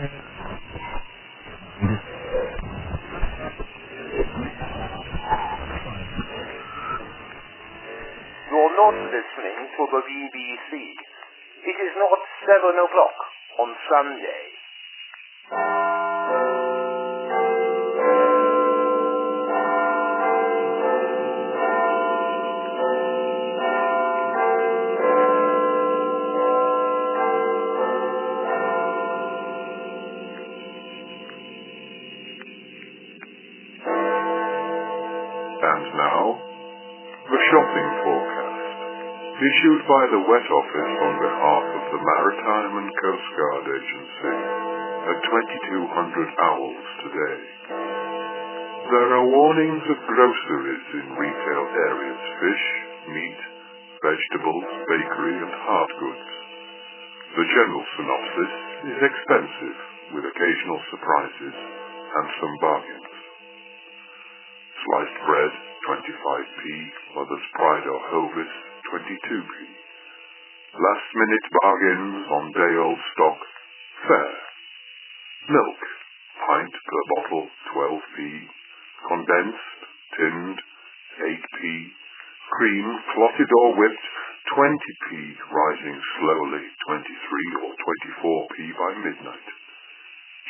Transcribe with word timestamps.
You're 0.00 0.08
not 8.80 8.96
listening 9.12 9.60
to 9.76 9.82
the 9.92 10.00
BBC. 10.08 10.72
It 11.68 11.76
is 11.76 11.94
not 12.00 12.20
seven 12.48 12.80
o'clock 12.80 13.16
on 13.60 13.76
Sunday. 13.92 14.49
Issued 39.60 39.84
by 39.84 40.04
the 40.08 40.24
Wet 40.24 40.48
Office 40.56 40.92
on 41.04 41.14
behalf 41.20 41.64
of 41.68 41.84
the 41.92 42.00
Maritime 42.00 42.80
and 42.80 42.90
Coast 42.96 43.28
Guard 43.36 43.64
Agency 43.68 44.36
at 45.04 45.16
2200 45.20 46.48
Owls 46.48 46.86
today. 47.04 47.40
There 48.88 49.10
are 49.20 49.26
warnings 49.28 49.84
of 49.84 49.98
groceries 50.08 50.86
in 50.96 51.12
retail 51.12 51.64
areas, 51.76 52.20
fish, 52.40 52.64
meat, 53.12 53.40
vegetables, 54.00 54.64
bakery 54.88 55.36
and 55.44 55.52
hard 55.52 55.90
goods. 56.08 56.28
The 57.36 57.44
general 57.44 57.84
synopsis 58.00 58.52
is 58.96 58.98
expensive, 59.12 59.78
with 60.16 60.24
occasional 60.24 60.80
surprises 60.88 61.56
and 62.16 62.26
some 62.40 62.54
bargains. 62.64 63.12
Sliced 64.72 65.20
bread, 65.28 65.52
25p. 65.84 66.60
Mother's 67.12 67.46
Pride 67.60 67.86
or 67.92 68.00
Hovis, 68.08 68.69
22p. 68.90 69.54
Last 70.74 71.08
minute 71.14 71.46
bargains 71.62 72.26
on 72.26 72.44
day 72.50 72.74
old 72.74 72.98
stock, 73.14 73.38
fair. 74.02 74.34
Milk, 75.46 75.80
pint 76.42 76.74
per 76.74 77.02
bottle, 77.14 77.46
12p. 77.70 78.16
Condensed, 79.06 79.78
tinned, 80.18 80.58
8p. 81.22 81.62
Cream, 82.50 82.86
clotted 83.14 83.50
or 83.62 83.68
whipped, 83.78 84.06
20p, 84.58 85.38
rising 85.38 85.98
slowly, 86.18 86.66
23 86.90 87.62
or 87.62 87.72
24p 87.78 88.56
by 88.74 88.90
midnight. 89.06 89.48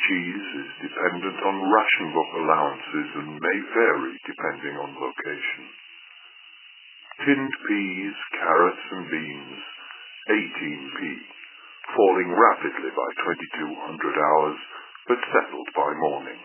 Cheese 0.09 0.47
is 0.65 0.89
dependent 0.89 1.37
on 1.45 1.55
ration 1.61 2.07
book 2.09 2.31
allowances 2.41 3.09
and 3.21 3.37
may 3.37 3.57
vary 3.69 4.17
depending 4.25 4.75
on 4.81 4.97
location. 4.97 5.80
Tinned 7.21 7.53
peas, 7.67 8.15
carrots 8.33 8.85
and 8.97 9.05
beans, 9.11 9.61
18p, 10.25 10.99
falling 11.93 12.29
rapidly 12.33 12.89
by 12.97 13.09
2200 13.37 14.17
hours, 14.17 14.57
but 15.05 15.21
settled 15.29 15.69
by 15.75 15.91
morning. 16.09 16.41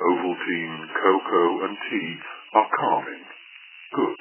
Ovaltine, 0.00 0.80
cocoa 0.96 1.50
and 1.68 1.76
tea 1.90 2.12
are 2.56 2.70
calming. 2.72 3.24
Good. 3.92 4.20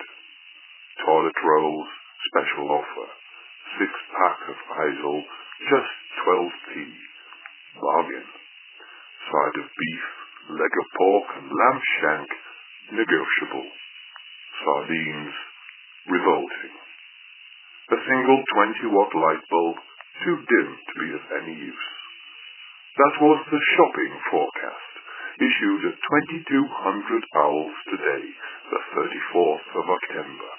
Toilet 1.06 1.40
rolls, 1.40 1.88
special 2.36 2.72
offer. 2.72 3.08
Six 3.80 3.92
pack 4.12 4.40
of 4.52 4.58
Izal, 4.60 5.24
just 5.72 5.94
12p. 6.20 6.72
Bargain. 7.80 8.28
Side 9.24 9.56
of 9.64 9.68
beef, 9.72 10.06
leg 10.52 10.74
of 10.84 10.88
pork 11.00 11.28
and 11.40 11.48
lamb 11.48 11.82
shank, 12.04 12.30
negotiable. 12.92 13.72
Sardines, 14.64 15.36
revolting. 16.08 16.76
A 17.92 18.00
single 18.08 18.40
20 18.90 18.96
watt 18.96 19.12
light 19.14 19.44
bulb, 19.50 19.78
too 20.24 20.38
dim 20.42 20.70
to 20.74 20.94
be 21.02 21.10
of 21.14 21.24
any 21.44 21.56
use. 21.60 21.90
That 22.96 23.16
was 23.20 23.40
the 23.52 23.64
shopping 23.76 24.14
forecast, 24.32 24.94
issued 25.44 25.82
at 25.92 26.00
2200 26.40 27.24
owls 27.44 27.76
today, 27.92 28.26
the 28.72 28.82
34th 28.96 29.68
of 29.76 29.86
October. 29.92 30.52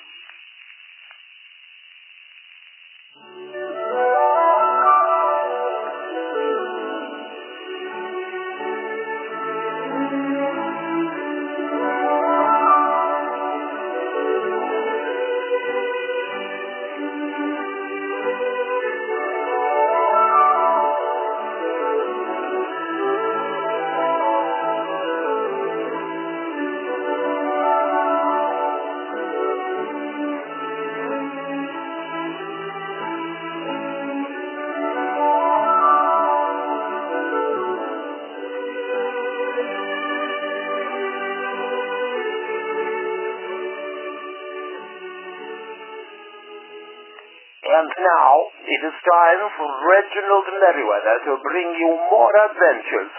Time 49.07 49.43
for 49.55 49.69
Reginald 49.87 50.47
Merriweather 50.51 51.17
to 51.31 51.33
bring 51.47 51.69
you 51.79 51.91
more 52.11 52.33
adventures 52.51 53.15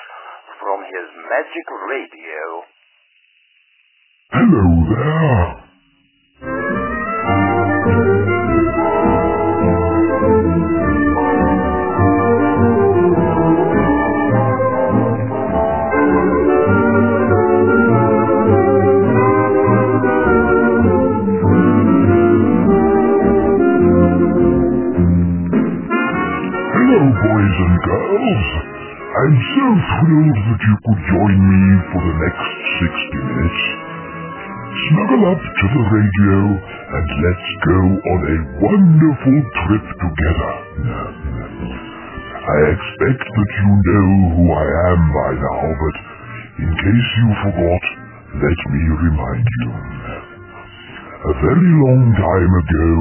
from 0.59 0.84
his 0.84 1.08
magic 1.16 1.68
radio. 1.88 2.17
A 38.38 38.42
wonderful 38.62 39.38
trip 39.66 39.86
together. 39.98 40.52
I 42.38 42.58
expect 42.70 43.24
that 43.25 43.52
you 43.58 43.72
know 43.81 44.09
who 44.38 44.46
I 44.53 44.68
am 44.94 45.02
by 45.09 45.31
now, 45.42 45.62
but 45.74 45.96
in 46.62 46.70
case 46.70 47.09
you 47.18 47.30
forgot, 47.44 47.84
let 48.38 48.59
me 48.72 48.84
remind 49.09 49.48
you. 49.62 49.72
A 51.18 51.34
very 51.34 51.72
long 51.81 52.03
time 52.14 52.53
ago, 52.62 52.92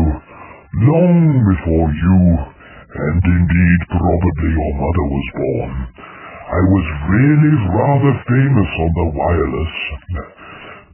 long 0.88 1.18
before 1.52 1.88
you, 1.92 2.20
and 2.96 3.20
indeed 3.22 3.80
probably 3.92 4.50
your 4.56 4.72
mother 4.80 5.06
was 5.12 5.26
born, 5.36 5.72
I 6.46 6.60
was 6.64 6.86
really 7.12 7.54
rather 7.76 8.14
famous 8.24 8.70
on 8.72 8.90
the 8.96 9.08
wireless. 9.20 9.74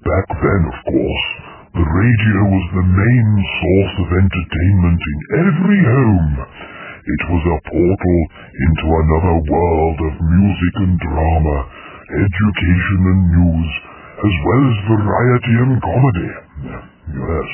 Back 0.03 0.27
then, 0.35 0.63
of 0.67 0.79
course, 0.91 1.27
the 1.73 1.89
radio 1.89 2.41
was 2.53 2.67
the 2.77 2.85
main 2.85 3.29
source 3.41 3.95
of 4.05 4.09
entertainment 4.13 5.01
in 5.01 5.19
every 5.41 5.81
home. 5.81 6.33
It 7.01 7.23
was 7.33 7.43
a 7.49 7.59
portal 7.65 8.19
into 8.53 8.87
another 8.93 9.37
world 9.49 9.99
of 10.05 10.15
music 10.21 10.75
and 10.85 10.95
drama, 11.01 11.57
education 12.13 13.01
and 13.09 13.23
news, 13.41 13.71
as 14.21 14.35
well 14.45 14.63
as 14.69 14.91
variety 15.01 15.55
and 15.65 15.75
comedy. 15.81 16.31
Yes. 17.09 17.49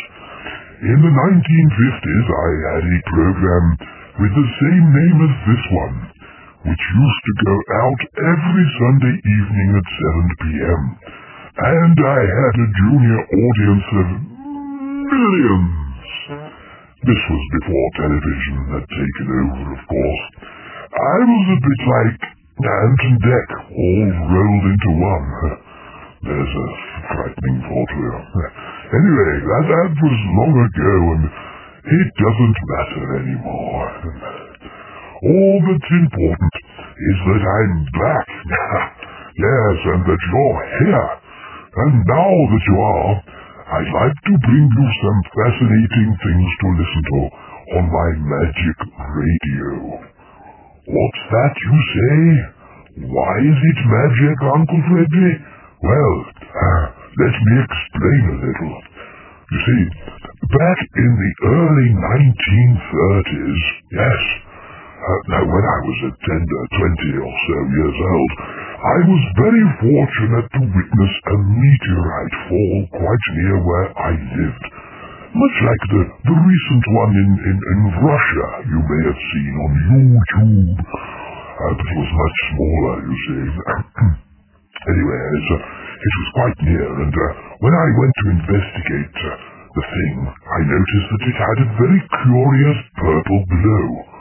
In 0.83 0.99
the 0.99 1.15
1950s, 1.15 2.27
I 2.27 2.51
had 2.75 2.85
a 2.91 2.99
program 3.15 3.67
with 4.19 4.33
the 4.35 4.49
same 4.67 4.87
name 4.99 5.19
as 5.31 5.35
this 5.47 5.65
one, 5.79 5.97
which 6.67 6.85
used 6.91 7.23
to 7.23 7.35
go 7.47 7.55
out 7.87 8.01
every 8.35 8.67
Sunday 8.83 9.15
evening 9.15 9.69
at 9.79 9.87
7 9.87 10.43
p.m. 10.43 10.83
And 11.59 11.99
I 11.99 12.21
had 12.23 12.55
a 12.55 12.69
junior 12.71 13.19
audience 13.19 13.89
of 13.99 14.07
millions. 15.11 15.75
This 17.03 17.19
was 17.19 17.45
before 17.59 17.89
television 17.99 18.57
had 18.79 18.87
taken 18.87 19.27
over, 19.27 19.67
of 19.75 19.83
course. 19.91 20.23
I 20.87 21.19
was 21.19 21.45
a 21.51 21.59
bit 21.59 21.81
like 21.83 22.21
Ant 22.63 23.01
and 23.11 23.19
Dec 23.19 23.49
all 23.75 24.07
rolled 24.39 24.67
into 24.71 24.91
one. 25.03 25.27
There's 26.31 26.55
a 26.63 26.69
frightening 27.11 27.59
thought 27.67 27.91
here. 27.91 28.23
Anyway, 28.89 29.33
that, 29.45 29.65
that 29.69 29.93
was 30.01 30.19
long 30.33 30.55
ago, 30.65 30.95
and 31.13 31.25
it 31.29 32.09
doesn't 32.09 32.59
matter 32.73 33.05
anymore. 33.21 33.89
All 35.29 35.57
that's 35.61 35.93
important 35.93 36.55
is 36.97 37.19
that 37.29 37.43
I'm 37.45 37.75
back. 37.85 38.29
yes, 39.37 39.77
and 39.93 40.03
that 40.09 40.23
you're 40.25 40.65
here. 40.89 41.28
And 41.69 41.95
now 42.01 42.33
that 42.49 42.65
you 42.65 42.77
are, 42.81 43.13
I'd 43.69 43.93
like 43.93 44.19
to 44.25 44.35
bring 44.41 44.67
you 44.73 44.87
some 45.05 45.21
fascinating 45.37 46.11
things 46.17 46.49
to 46.49 46.67
listen 46.81 47.03
to 47.05 47.21
on 47.77 47.85
my 47.93 48.09
magic 48.25 48.79
radio. 49.13 50.01
What's 50.89 51.23
that 51.29 51.55
you 51.61 51.77
say? 51.93 52.21
Why 53.13 53.33
is 53.45 53.59
it 53.61 53.79
magic, 53.85 54.37
Uncle 54.49 54.83
Freddy? 54.89 55.31
Well, 55.85 56.17
uh, 56.41 56.85
let 57.21 57.35
me 57.37 57.55
explain 57.61 58.23
a 58.33 58.37
little. 58.41 58.75
You 59.53 59.61
see, 59.69 59.83
back 60.49 60.79
in 60.97 61.11
the 61.13 61.33
early 61.53 61.89
1930s, 61.93 63.63
yes, 63.93 64.21
uh, 64.99 65.21
now 65.37 65.45
when 65.45 65.65
I 65.69 65.79
was 65.85 65.99
a 66.09 66.13
tender 66.25 66.63
20 67.13 67.29
or 67.29 67.35
so 67.37 67.57
years 67.69 67.99
old, 68.01 68.33
I 68.79 68.99
was 69.11 69.23
very 69.35 69.67
fortunate 69.83 70.47
to 70.55 70.63
witness 70.63 71.13
a 71.27 71.37
meteorite 71.51 72.37
fall 72.47 72.79
quite 72.95 73.25
near 73.35 73.59
where 73.59 73.91
I 73.91 74.11
lived. 74.15 74.65
Much 75.35 75.57
like 75.67 75.83
the, 75.91 76.03
the 76.31 76.37
recent 76.47 76.85
one 76.95 77.11
in, 77.11 77.31
in, 77.43 77.57
in 77.59 77.81
Russia 78.07 78.49
you 78.71 78.79
may 78.79 79.03
have 79.03 79.23
seen 79.35 79.55
on 79.59 79.73
YouTube. 79.83 80.79
Uh, 80.79 81.75
it 81.75 81.91
was 81.91 82.11
much 82.23 82.37
smaller, 82.55 82.97
you 83.03 83.17
see. 83.19 83.47
anyway, 84.95 85.23
uh, 85.27 85.59
it 85.99 86.13
was 86.23 86.29
quite 86.39 86.59
near, 86.63 86.89
and 87.03 87.15
uh, 87.19 87.27
when 87.59 87.75
I 87.75 87.89
went 87.99 88.15
to 88.15 88.27
investigate 88.31 89.17
uh, 89.27 89.31
the 89.75 89.85
thing, 89.91 90.15
I 90.23 90.61
noticed 90.71 91.09
that 91.19 91.25
it 91.27 91.35
had 91.35 91.59
a 91.67 91.69
very 91.83 92.03
curious 92.23 92.79
purple 92.95 93.43
glow. 93.43 94.18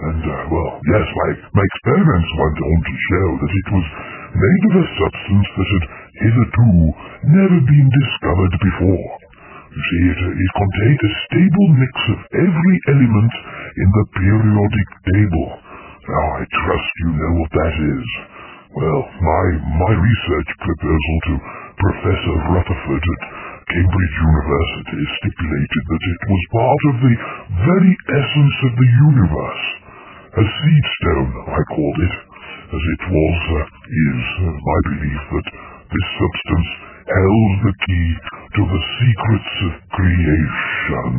And, 0.00 0.24
uh, 0.24 0.48
well, 0.48 0.72
yes, 0.96 1.04
my, 1.12 1.30
my 1.52 1.64
experiments 1.76 2.30
went 2.40 2.58
on 2.64 2.78
to 2.88 2.94
show 3.04 3.26
that 3.36 3.52
it 3.52 3.68
was 3.68 3.86
made 4.32 4.62
of 4.72 4.74
a 4.80 4.86
substance 4.96 5.48
that 5.60 5.68
had 5.76 5.86
hitherto 6.24 6.70
never 7.36 7.58
been 7.68 7.88
discovered 7.92 8.54
before. 8.64 9.08
You 9.68 9.82
see, 9.84 10.02
it, 10.08 10.20
it 10.40 10.50
contained 10.56 11.02
a 11.04 11.12
stable 11.28 11.68
mix 11.76 11.94
of 12.16 12.20
every 12.32 12.76
element 12.96 13.32
in 13.76 13.88
the 13.92 14.04
periodic 14.16 14.88
table. 15.04 15.48
Now, 15.60 16.26
I 16.32 16.42
trust 16.48 16.90
you 17.04 17.10
know 17.20 17.32
what 17.36 17.52
that 17.60 17.74
is. 17.76 18.06
Well, 18.72 19.02
my, 19.04 19.44
my 19.84 19.92
research 20.00 20.50
proposal 20.64 21.16
to 21.28 21.34
Professor 21.76 22.36
Rutherford 22.56 23.04
at 23.04 23.22
Cambridge 23.68 24.16
University 24.16 25.02
stipulated 25.22 25.82
that 25.92 26.04
it 26.08 26.22
was 26.24 26.42
part 26.56 26.82
of 26.88 26.96
the 27.04 27.14
very 27.68 27.94
essence 28.16 28.56
of 28.64 28.72
the 28.80 28.90
universe. 29.12 29.79
A 30.30 30.44
seed 30.46 30.84
stone, 31.02 31.32
I 31.42 31.60
called 31.74 31.98
it, 32.06 32.14
as 32.70 32.84
it 32.86 33.02
was, 33.10 33.38
uh, 33.50 33.66
is 33.66 34.22
uh, 34.38 34.54
my 34.62 34.78
belief 34.86 35.22
that 35.26 35.46
this 35.90 36.06
substance 36.22 36.70
held 37.02 37.54
the 37.66 37.74
key 37.82 38.08
to 38.54 38.62
the 38.62 38.82
secrets 38.94 39.54
of 39.66 39.72
creation. 39.90 41.10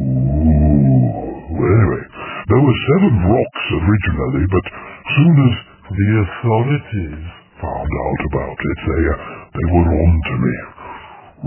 Ooh. 0.00 1.60
Anyway, 1.60 2.04
there 2.48 2.62
were 2.64 2.78
seven 2.88 3.14
rocks 3.20 3.64
originally, 3.68 4.48
but 4.48 4.64
soon 5.20 5.36
as 5.44 5.54
the 5.92 6.10
authorities 6.24 7.20
found 7.60 7.90
out 8.00 8.20
about 8.32 8.58
it, 8.64 8.78
they, 8.80 9.02
uh, 9.12 9.16
they 9.60 9.66
were 9.76 9.88
on 9.92 10.14
to 10.24 10.34
me. 10.40 10.56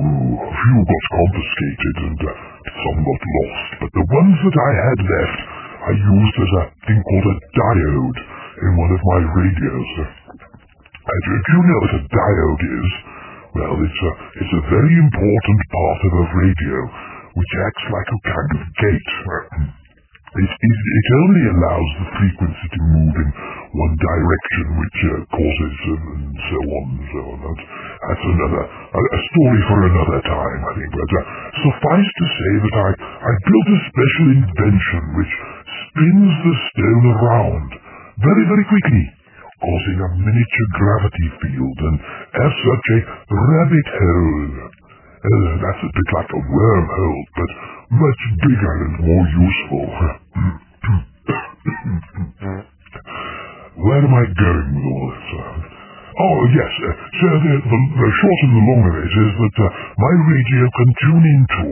Ooh, 0.05 0.37
a 0.37 0.51
few 0.53 0.79
got 0.85 1.05
confiscated 1.17 1.95
and 2.13 2.21
uh, 2.29 2.33
some 2.77 2.99
got 3.01 3.21
lost, 3.41 3.69
but 3.81 3.89
the 3.89 4.05
ones 4.05 4.37
that 4.37 4.57
I 4.61 4.71
had 4.85 4.99
left 5.01 5.52
I 5.83 5.91
used 5.91 6.37
as 6.39 6.51
a 6.55 6.63
thing 6.87 6.99
called 7.03 7.27
a 7.27 7.35
diode 7.59 8.19
in 8.63 8.71
one 8.79 8.91
of 8.95 9.01
my 9.03 9.19
radios. 9.35 9.91
Do 11.03 11.51
you 11.51 11.61
know 11.67 11.79
what 11.83 11.99
a 11.99 12.01
diode 12.07 12.65
is? 12.71 12.89
Well, 13.53 13.75
it's 13.83 14.01
a, 14.07 14.11
it's 14.39 14.53
a 14.57 14.63
very 14.71 14.95
important 14.95 15.59
part 15.75 15.99
of 16.07 16.11
a 16.23 16.25
radio, 16.39 16.77
which 17.35 17.53
acts 17.67 17.85
like 17.91 18.09
a 18.15 18.19
kind 18.31 18.51
of 18.55 18.61
gate. 18.79 19.11
It, 20.33 20.49
it, 20.49 20.77
it 20.81 21.07
only 21.21 21.43
allows 21.51 21.89
the 21.99 22.07
frequency 22.17 22.67
to 22.73 22.81
move 22.89 23.15
in 23.21 23.29
one 23.77 23.93
direction, 24.01 24.65
which 24.81 24.99
uh, 25.05 25.13
causes 25.29 25.75
um, 25.93 26.01
and 26.09 26.37
so 26.49 26.59
on 26.73 26.85
and 26.89 27.05
so 27.13 27.21
on. 27.21 27.37
That's, 27.43 27.65
that's 28.01 28.25
another 28.33 28.63
a, 28.65 28.99
a 29.13 29.19
story 29.29 29.61
for 29.69 29.79
another 29.93 30.21
time, 30.25 30.59
I 30.65 30.71
think. 30.73 30.89
But 30.89 31.11
uh, 31.13 31.21
suffice 31.69 32.09
to 32.17 32.25
say 32.33 32.51
that 32.65 32.75
I, 32.81 32.89
I 32.97 33.31
built 33.45 33.67
a 33.77 33.79
special 33.93 34.27
invention 34.41 35.01
which 35.21 35.33
spins 35.93 36.33
the 36.41 36.55
stone 36.73 37.05
around 37.05 37.69
very, 38.17 38.43
very 38.49 38.65
quickly, 38.65 39.05
causing 39.61 39.97
a 40.01 40.09
miniature 40.17 40.69
gravity 40.73 41.29
field 41.37 41.77
and 41.85 42.01
as 42.33 42.49
such 42.49 42.85
a 42.97 42.99
rabbit 43.29 43.87
hole. 44.01 44.73
Uh, 45.21 45.53
that's 45.61 45.85
a 45.85 45.91
bit 45.93 46.09
like 46.17 46.31
a 46.33 46.41
wormhole, 46.49 47.21
but 47.37 47.49
much 47.93 48.21
bigger 48.41 48.73
and 48.89 49.05
more 49.05 49.25
useful. 49.37 49.85
Where 53.85 54.01
am 54.01 54.13
I 54.17 54.25
going 54.33 54.69
with 54.73 54.85
all 54.89 55.05
this? 55.13 55.29
Oh, 56.13 56.39
yes. 56.57 56.73
Uh, 56.73 56.89
so 57.21 57.27
the, 57.37 57.53
the, 57.69 57.79
the 58.01 58.09
short 58.17 58.39
and 58.49 58.53
the 58.57 58.65
long 58.65 58.81
of 58.89 58.95
it 58.97 59.13
is 59.13 59.33
that 59.33 59.57
uh, 59.61 59.65
my 59.97 60.13
radio 60.25 60.63
can 60.73 60.89
tune 61.05 61.25
into 61.37 61.65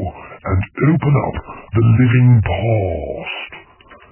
and 0.45 0.61
open 0.93 1.13
up 1.25 1.35
the 1.73 1.83
living 2.05 2.29
past. 2.45 3.60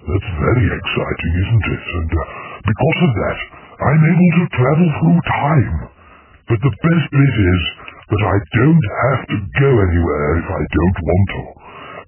That's 0.08 0.32
very 0.40 0.68
exciting, 0.68 1.34
isn't 1.44 1.66
it? 1.76 1.84
And 2.00 2.12
uh, 2.12 2.24
because 2.64 3.00
of 3.04 3.12
that, 3.20 3.38
I'm 3.84 4.04
able 4.04 4.32
to 4.40 4.46
travel 4.56 4.90
through 5.00 5.22
time. 5.28 5.76
But 6.48 6.60
the 6.64 6.74
best 6.74 7.06
bit 7.12 7.36
is 7.36 7.62
that 8.10 8.24
I 8.26 8.38
don't 8.58 8.86
have 9.06 9.22
to 9.28 9.38
go 9.60 9.70
anywhere 9.70 10.30
if 10.40 10.48
I 10.50 10.64
don't 10.72 11.00
want 11.04 11.28
to. 11.36 11.44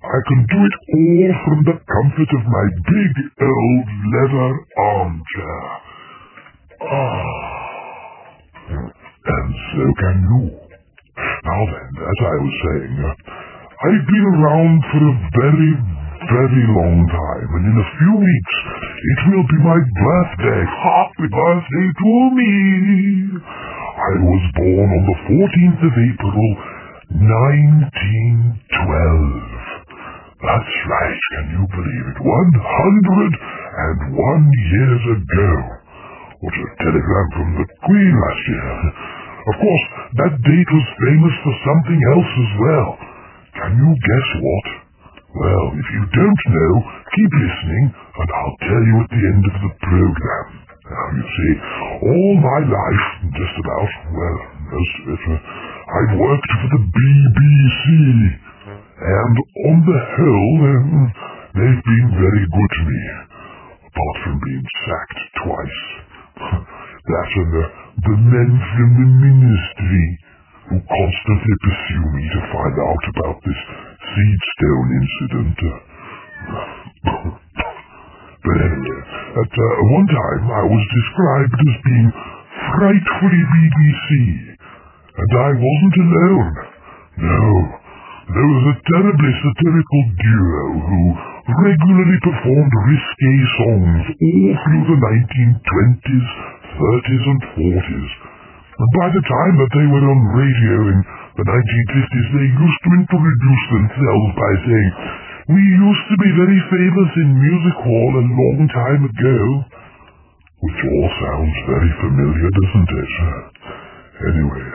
I 0.01 0.19
can 0.27 0.41
do 0.49 0.59
it 0.65 0.75
all 0.97 1.31
from 1.45 1.59
the 1.67 1.77
comfort 1.77 2.31
of 2.33 2.43
my 2.49 2.65
big 2.89 3.13
old 3.37 3.87
leather 4.11 4.51
armchair. 4.81 5.61
Ah. 6.81 7.61
And 9.21 9.49
so 9.75 9.83
can 10.01 10.17
you. 10.25 10.41
Now 11.45 11.61
then, 11.69 11.89
as 12.01 12.19
I 12.23 12.35
was 12.41 12.55
saying, 12.65 12.95
uh, 12.97 13.13
I've 13.85 14.05
been 14.09 14.27
around 14.41 14.77
for 14.89 15.01
a 15.05 15.13
very, 15.37 15.71
very 16.29 16.63
long 16.77 17.01
time, 17.09 17.49
and 17.49 17.63
in 17.65 17.77
a 17.81 17.87
few 17.97 18.13
weeks 18.21 18.55
it 19.01 19.19
will 19.33 19.47
be 19.49 19.59
my 19.65 19.79
birthday. 19.81 20.61
Happy 20.61 21.27
birthday 21.31 21.87
to 21.97 22.11
me! 22.37 22.53
I 23.41 24.11
was 24.21 24.43
born 24.57 24.89
on 24.91 25.03
the 25.09 25.17
14th 25.33 25.81
of 25.81 25.93
April, 25.93 26.49
1912. 27.21 28.57
That's 30.41 30.73
right, 30.89 31.21
can 31.37 31.45
you 31.53 31.63
believe 31.69 32.05
it? 32.13 32.17
101 32.17 34.41
years 34.73 35.03
ago. 35.17 35.51
What 36.41 36.55
a 36.57 36.65
telegram 36.81 37.27
from 37.37 37.49
the 37.61 37.65
Queen 37.85 38.13
last 38.17 38.43
year. 38.49 38.73
Of 39.41 39.55
course, 39.61 39.85
that 40.17 40.33
date 40.41 40.69
was 40.73 40.87
famous 40.97 41.35
for 41.45 41.53
something 41.65 42.01
else 42.17 42.31
as 42.41 42.51
well. 42.57 42.89
Can 43.61 43.71
you 43.77 43.91
guess 43.93 44.27
what? 44.41 44.80
Well, 45.31 45.65
if 45.79 45.87
you 45.95 46.03
don't 46.11 46.43
know, 46.51 46.73
keep 47.07 47.31
listening, 47.31 47.85
and 47.87 48.29
I'll 48.35 48.57
tell 48.67 48.83
you 48.83 48.95
at 48.99 49.09
the 49.15 49.23
end 49.31 49.43
of 49.47 49.55
the 49.63 49.71
program. 49.79 50.47
Now, 50.91 51.07
you 51.15 51.23
see, 51.23 51.51
all 52.03 52.33
my 52.35 52.59
life, 52.67 53.05
just 53.31 53.55
about, 53.63 53.91
well, 54.11 54.37
of 54.75 54.87
it, 55.07 55.23
uh, 55.31 55.39
I've 55.87 56.19
worked 56.19 56.51
for 56.51 56.69
the 56.75 56.83
BBC. 56.83 57.85
And 58.99 59.35
on 59.71 59.77
the 59.87 59.99
whole, 60.03 60.59
um, 60.67 61.13
they've 61.55 61.83
been 61.87 62.07
very 62.11 62.45
good 62.51 62.71
to 62.75 62.83
me, 62.91 63.01
apart 63.87 64.15
from 64.27 64.35
being 64.35 64.67
sacked 64.83 65.21
twice. 65.47 65.81
that 67.07 67.29
and 67.39 67.49
the, 67.55 67.65
the 68.03 68.17
men 68.19 68.51
from 68.51 68.89
the 68.99 69.09
ministry 69.31 70.07
who 70.69 70.75
constantly 70.75 71.55
pursue 71.63 72.05
me 72.19 72.23
to 72.35 72.41
find 72.51 72.75
out 72.83 73.03
about 73.15 73.37
this 73.47 73.90
seedstone 74.01 74.89
incident. 74.97 75.57
but 78.45 78.57
anyway, 78.57 79.01
at 79.31 79.51
uh, 79.51 79.67
one 79.95 80.07
time 80.09 80.43
I 80.49 80.63
was 80.65 80.83
described 80.89 81.55
as 81.55 81.75
being 81.85 82.09
frightfully 82.75 83.43
BBC, 83.45 84.09
and 85.17 85.31
I 85.37 85.49
wasn't 85.55 85.97
alone. 86.01 86.53
No, 87.21 87.45
there 88.31 88.47
was 88.47 88.63
a 88.71 88.77
terribly 88.95 89.33
satirical 89.43 90.03
duo 90.17 90.65
who 90.87 91.01
regularly 91.51 92.19
performed 92.23 92.73
risque 92.87 93.33
songs 93.59 94.03
all 94.07 94.51
through 94.55 94.83
the 94.87 94.99
1920s, 95.03 96.27
30s 96.79 97.25
and 97.27 97.41
40s. 97.59 98.11
And 98.71 98.89
by 98.97 99.07
the 99.13 99.23
time 99.25 99.55
that 99.59 99.71
they 99.75 99.87
were 99.93 100.05
on 100.09 100.21
radio 100.31 100.77
in 100.95 100.99
the 101.41 101.49
1950s, 101.49 102.27
they 102.37 102.49
used 102.53 102.81
to 102.85 102.91
introduce 103.01 103.65
themselves 103.73 104.29
by 104.37 104.51
saying, 104.61 104.91
We 105.49 105.61
used 105.65 106.05
to 106.13 106.17
be 106.21 106.31
very 106.37 106.61
famous 106.69 107.09
in 107.17 107.29
music 107.33 107.77
hall 107.81 108.11
a 108.13 108.25
long 108.29 108.59
time 108.69 109.01
ago. 109.09 109.37
Which 110.61 110.79
all 110.85 111.09
sounds 111.17 111.57
very 111.65 111.91
familiar, 111.97 112.45
doesn't 112.45 112.91
it? 112.93 113.13
Anyway, 114.21 114.65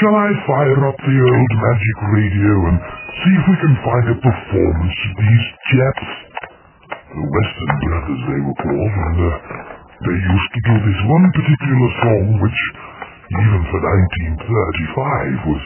shall 0.00 0.16
I 0.16 0.32
fire 0.48 0.80
up 0.88 0.96
the 0.96 1.18
old 1.28 1.52
magic 1.60 1.96
radio 2.08 2.54
and 2.72 2.76
see 3.12 3.34
if 3.36 3.44
we 3.52 3.56
can 3.60 3.74
find 3.84 4.06
a 4.08 4.16
performance 4.16 4.96
of 4.96 5.12
these 5.20 5.46
chaps? 5.76 6.08
The 6.88 7.20
Western 7.20 7.74
Brothers, 7.84 8.22
they 8.32 8.40
were 8.40 8.58
called, 8.64 8.94
and 8.96 9.18
uh, 9.20 9.32
they 10.08 10.16
used 10.16 10.50
to 10.56 10.60
do 10.72 10.74
this 10.88 11.00
one 11.04 11.26
particular 11.36 11.88
song 12.00 12.26
which, 12.40 12.60
even 13.28 13.60
for 13.68 13.80
1935, 13.84 15.52
was 15.52 15.62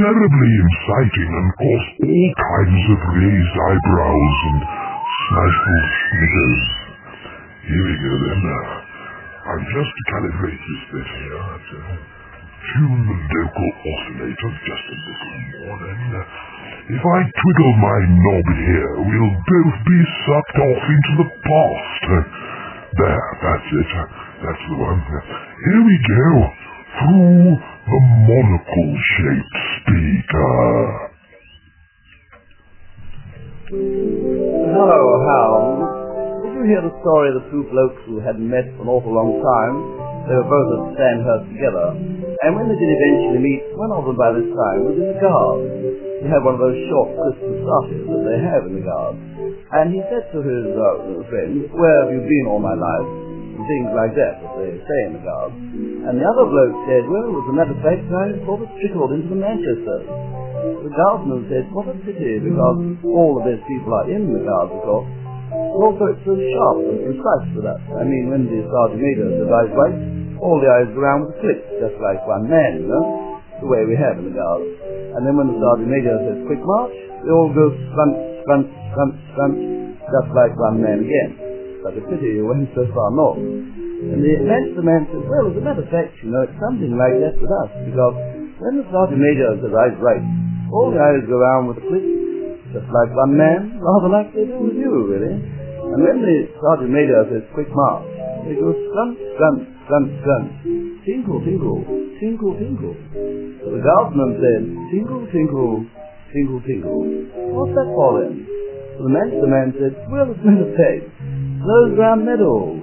terribly 0.00 0.52
inciting 0.64 1.28
and 1.28 1.48
caused 1.60 1.92
all 2.08 2.30
kinds 2.40 2.84
of 2.88 2.98
raised 3.20 3.56
eyebrows 3.68 4.36
and 4.48 4.60
stifled 4.64 5.88
snickers. 6.08 6.62
Here 7.68 7.84
we 7.84 7.94
go 8.00 8.12
then. 8.16 8.40
Uh, 8.40 9.44
I'll 9.44 9.66
just 9.76 9.94
calibrate 10.08 10.56
this 10.56 10.82
bit 10.88 11.08
here. 11.20 11.36
Uh, 11.36 12.00
tune 12.64 13.02
the 13.12 13.18
local 13.28 13.68
oscillator 13.76 14.52
just 14.64 14.84
a 14.88 14.96
little 15.04 15.36
more 15.68 15.76
then. 15.84 16.00
Uh, 16.16 16.96
if 16.96 17.02
I 17.04 17.18
twiddle 17.20 17.74
my 17.84 18.00
knob 18.08 18.46
here, 18.56 18.94
we'll 19.04 19.36
both 19.36 19.76
be 19.84 20.00
sucked 20.24 20.58
off 20.64 20.84
into 20.96 21.12
the 21.20 21.28
past. 21.44 22.04
Uh, 22.08 22.24
there, 23.04 23.28
that's 23.44 23.68
it. 23.68 23.90
Uh, 24.00 24.08
that's 24.48 24.64
the 24.64 24.76
one. 24.80 25.00
Uh, 25.04 25.20
here 25.60 25.82
we 25.84 25.96
go. 26.08 26.59
Through 26.90 27.54
the 27.54 28.00
monocle-shaped 28.26 29.56
speaker. 29.78 31.10
Hello, 33.70 35.02
Hound. 35.22 35.78
Did 36.42 36.52
you 36.58 36.64
hear 36.66 36.82
the 36.82 36.90
story 36.98 37.30
of 37.30 37.38
the 37.38 37.46
two 37.54 37.62
blokes 37.70 38.02
who 38.10 38.18
hadn't 38.18 38.42
met 38.42 38.66
for 38.74 38.82
an 38.82 38.90
awful 38.90 39.14
long 39.14 39.38
time? 39.38 39.74
They 40.26 40.34
were 40.34 40.50
both 40.50 40.70
at 40.74 40.98
Sandhurst 40.98 41.46
together. 41.54 41.94
And 42.42 42.58
when 42.58 42.66
they 42.66 42.74
did 42.74 42.90
eventually 42.90 43.38
meet, 43.38 43.62
one 43.78 43.94
of 43.94 44.10
them 44.10 44.18
by 44.18 44.34
this 44.34 44.50
time 44.50 44.78
was 44.90 44.98
in 44.98 45.14
the 45.14 45.18
Guards. 45.22 45.70
He 46.20 46.26
had 46.26 46.42
one 46.42 46.58
of 46.58 46.60
those 46.60 46.78
short 46.90 47.14
Christmas 47.14 47.54
starches 47.70 48.02
that 48.02 48.22
they 48.26 48.38
have 48.42 48.66
in 48.66 48.82
the 48.82 48.84
Guards. 48.84 49.22
And 49.78 49.94
he 49.94 50.02
said 50.10 50.26
to 50.34 50.42
his 50.42 50.74
uh, 50.74 51.22
friend, 51.30 51.70
where 51.70 52.02
have 52.02 52.10
you 52.10 52.26
been 52.26 52.50
all 52.50 52.58
my 52.58 52.74
life? 52.74 53.29
And 53.60 53.68
things 53.68 53.92
like 53.92 54.16
that, 54.16 54.40
that 54.40 54.52
they 54.56 54.72
say 54.72 55.00
in 55.04 55.20
the 55.20 55.20
Guards. 55.20 55.52
And 55.52 56.16
the 56.16 56.24
other 56.24 56.48
bloke 56.48 56.76
said, 56.88 57.04
well, 57.04 57.28
as 57.28 57.44
a 57.44 57.54
matter 57.60 57.76
of 57.76 57.80
fact, 57.84 58.08
I 58.08 58.32
sort 58.48 58.64
of 58.64 58.72
trickled 58.80 59.12
into 59.12 59.36
the 59.36 59.36
Manchester. 59.36 60.00
The 60.80 60.88
guardsman 60.96 61.44
said, 61.52 61.68
what 61.68 61.92
a 61.92 61.96
pity, 62.00 62.40
because 62.40 63.04
all 63.04 63.36
the 63.36 63.52
best 63.52 63.60
people 63.68 63.92
are 63.92 64.08
in 64.08 64.32
the 64.32 64.40
Guards, 64.48 64.72
of 64.72 64.80
course. 64.80 65.12
Also, 65.76 66.08
it's 66.08 66.24
so 66.24 66.32
sharp 66.40 66.88
and 66.88 67.04
precise 67.04 67.46
for 67.52 67.62
that. 67.68 67.84
I 68.00 68.04
mean, 68.08 68.32
when 68.32 68.48
the 68.48 68.64
sergeant 68.64 69.04
major 69.04 69.28
says 69.28 69.52
eyes 69.52 69.72
right, 69.76 69.96
all 70.40 70.56
the 70.56 70.70
eyes 70.80 70.88
go 70.96 71.04
around 71.04 71.28
with 71.28 71.36
a 71.36 71.38
click, 71.44 71.60
just 71.84 72.00
like 72.00 72.24
one 72.24 72.48
man, 72.48 72.80
you 72.80 72.88
know, 72.88 73.44
the 73.60 73.68
way 73.68 73.84
we 73.84 73.92
have 73.92 74.16
in 74.24 74.32
the 74.32 74.36
Guards. 74.40 74.72
And 75.20 75.20
then 75.28 75.36
when 75.36 75.52
the 75.52 75.60
sergeant 75.60 75.90
major 75.92 76.16
says 76.16 76.48
quick 76.48 76.64
march, 76.64 76.96
they 76.96 77.28
all 77.28 77.52
go 77.52 77.76
scrunch, 77.92 78.16
scrunch, 78.40 78.72
scrunch, 78.72 79.16
scrunch, 79.36 79.60
just 80.00 80.28
like 80.32 80.56
one 80.56 80.80
man 80.80 81.04
again. 81.04 81.49
But 81.80 81.96
a 81.96 82.02
pity 82.04 82.36
you 82.36 82.44
went 82.44 82.68
so 82.76 82.84
far 82.92 83.08
north. 83.16 83.40
And 83.40 84.20
the 84.20 84.32
Manchester 84.44 84.84
man 84.84 85.08
says, 85.12 85.24
well, 85.28 85.48
as 85.48 85.56
a 85.56 85.64
matter 85.64 85.84
of 85.84 85.90
fact, 85.92 86.16
you 86.24 86.32
know, 86.32 86.44
it's 86.44 86.56
something 86.60 86.92
like 86.96 87.16
that 87.20 87.36
with 87.36 87.52
us, 87.52 87.70
because 87.84 88.16
when 88.60 88.80
the 88.80 88.84
sergeant 88.88 89.20
major 89.20 89.56
eyes 89.56 89.96
right, 90.00 90.24
all 90.72 90.88
the 90.92 91.00
eyes 91.00 91.24
go 91.28 91.36
around 91.36 91.68
with 91.68 91.80
a 91.80 91.84
click, 91.84 92.04
just 92.72 92.88
like 92.88 93.10
one 93.12 93.36
man, 93.36 93.76
rather 93.80 94.08
like 94.08 94.32
they 94.32 94.48
do 94.48 94.56
with 94.60 94.76
you, 94.76 94.92
really. 95.08 95.36
And 95.36 96.00
when 96.00 96.20
the 96.24 96.48
sergeant 96.60 96.92
major 96.92 97.28
says 97.28 97.44
quick 97.52 97.68
march, 97.72 98.08
they 98.44 98.56
go 98.56 98.72
scrunch, 98.72 99.20
scrunch, 99.36 99.64
scrunch, 99.84 100.10
scrunch, 100.20 100.52
tinkle, 101.04 101.40
tinkle, 101.44 101.80
tinkle, 102.20 102.52
tinkle. 102.56 102.96
So 103.60 103.66
the 103.72 103.82
guardsman 103.84 104.30
said, 104.40 104.62
tinkle, 104.96 105.28
tinkle, 105.28 105.84
tinkle, 106.32 106.60
tinkle. 106.64 107.00
What's 107.52 107.72
that 107.76 107.88
for 107.92 108.24
then? 108.24 108.48
So 108.96 109.04
the 109.04 109.12
Manchester 109.12 109.48
man 109.48 109.68
said, 109.76 109.92
well, 110.08 110.28
it's 110.32 110.40
meant 110.40 110.60
to 110.64 110.72
say, 110.72 110.92
those 111.60 111.92
round 111.98 112.24
medals. 112.24 112.80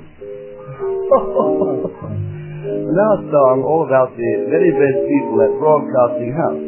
now 2.94 3.10
a 3.18 3.22
song 3.34 3.66
all 3.66 3.90
about 3.90 4.14
the 4.14 4.32
very 4.54 4.70
best 4.70 5.02
people 5.02 5.42
at 5.42 5.50
Broadcasting 5.58 6.30
House. 6.38 6.62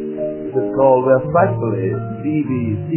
It's 0.49 0.73
called 0.73 1.05
uh, 1.05 1.21
We're 1.21 1.29
Frightfully 1.29 1.93
BBC. 2.25 2.89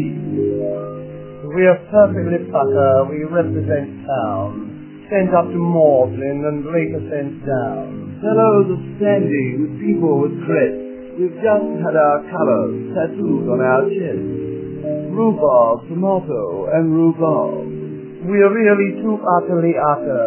We 1.52 1.62
are 1.68 1.76
perfectly 1.92 2.48
pucker. 2.48 3.12
We 3.12 3.28
represent 3.28 4.00
town. 4.08 5.04
Sent 5.12 5.28
up 5.36 5.44
to 5.52 5.60
Magdalen 5.60 6.48
and 6.48 6.64
later 6.72 7.04
sent 7.12 7.44
down. 7.44 8.16
Fellows 8.24 8.72
are 8.72 8.84
standing 8.96 9.60
with 9.60 9.76
people 9.76 10.24
with 10.24 10.40
crests. 10.48 11.20
We've 11.20 11.36
just 11.36 11.68
had 11.84 12.00
our 12.00 12.24
colours 12.32 12.96
tattooed 12.96 13.44
on 13.44 13.60
our 13.60 13.84
chests. 13.92 15.12
Rhubarb, 15.12 15.84
tomato, 15.92 16.72
and 16.72 16.96
rhubarb. 16.96 17.61
We 18.22 18.38
are 18.38 18.54
really 18.54 19.02
too 19.02 19.18
utterly 19.18 19.74
utter. 19.74 20.24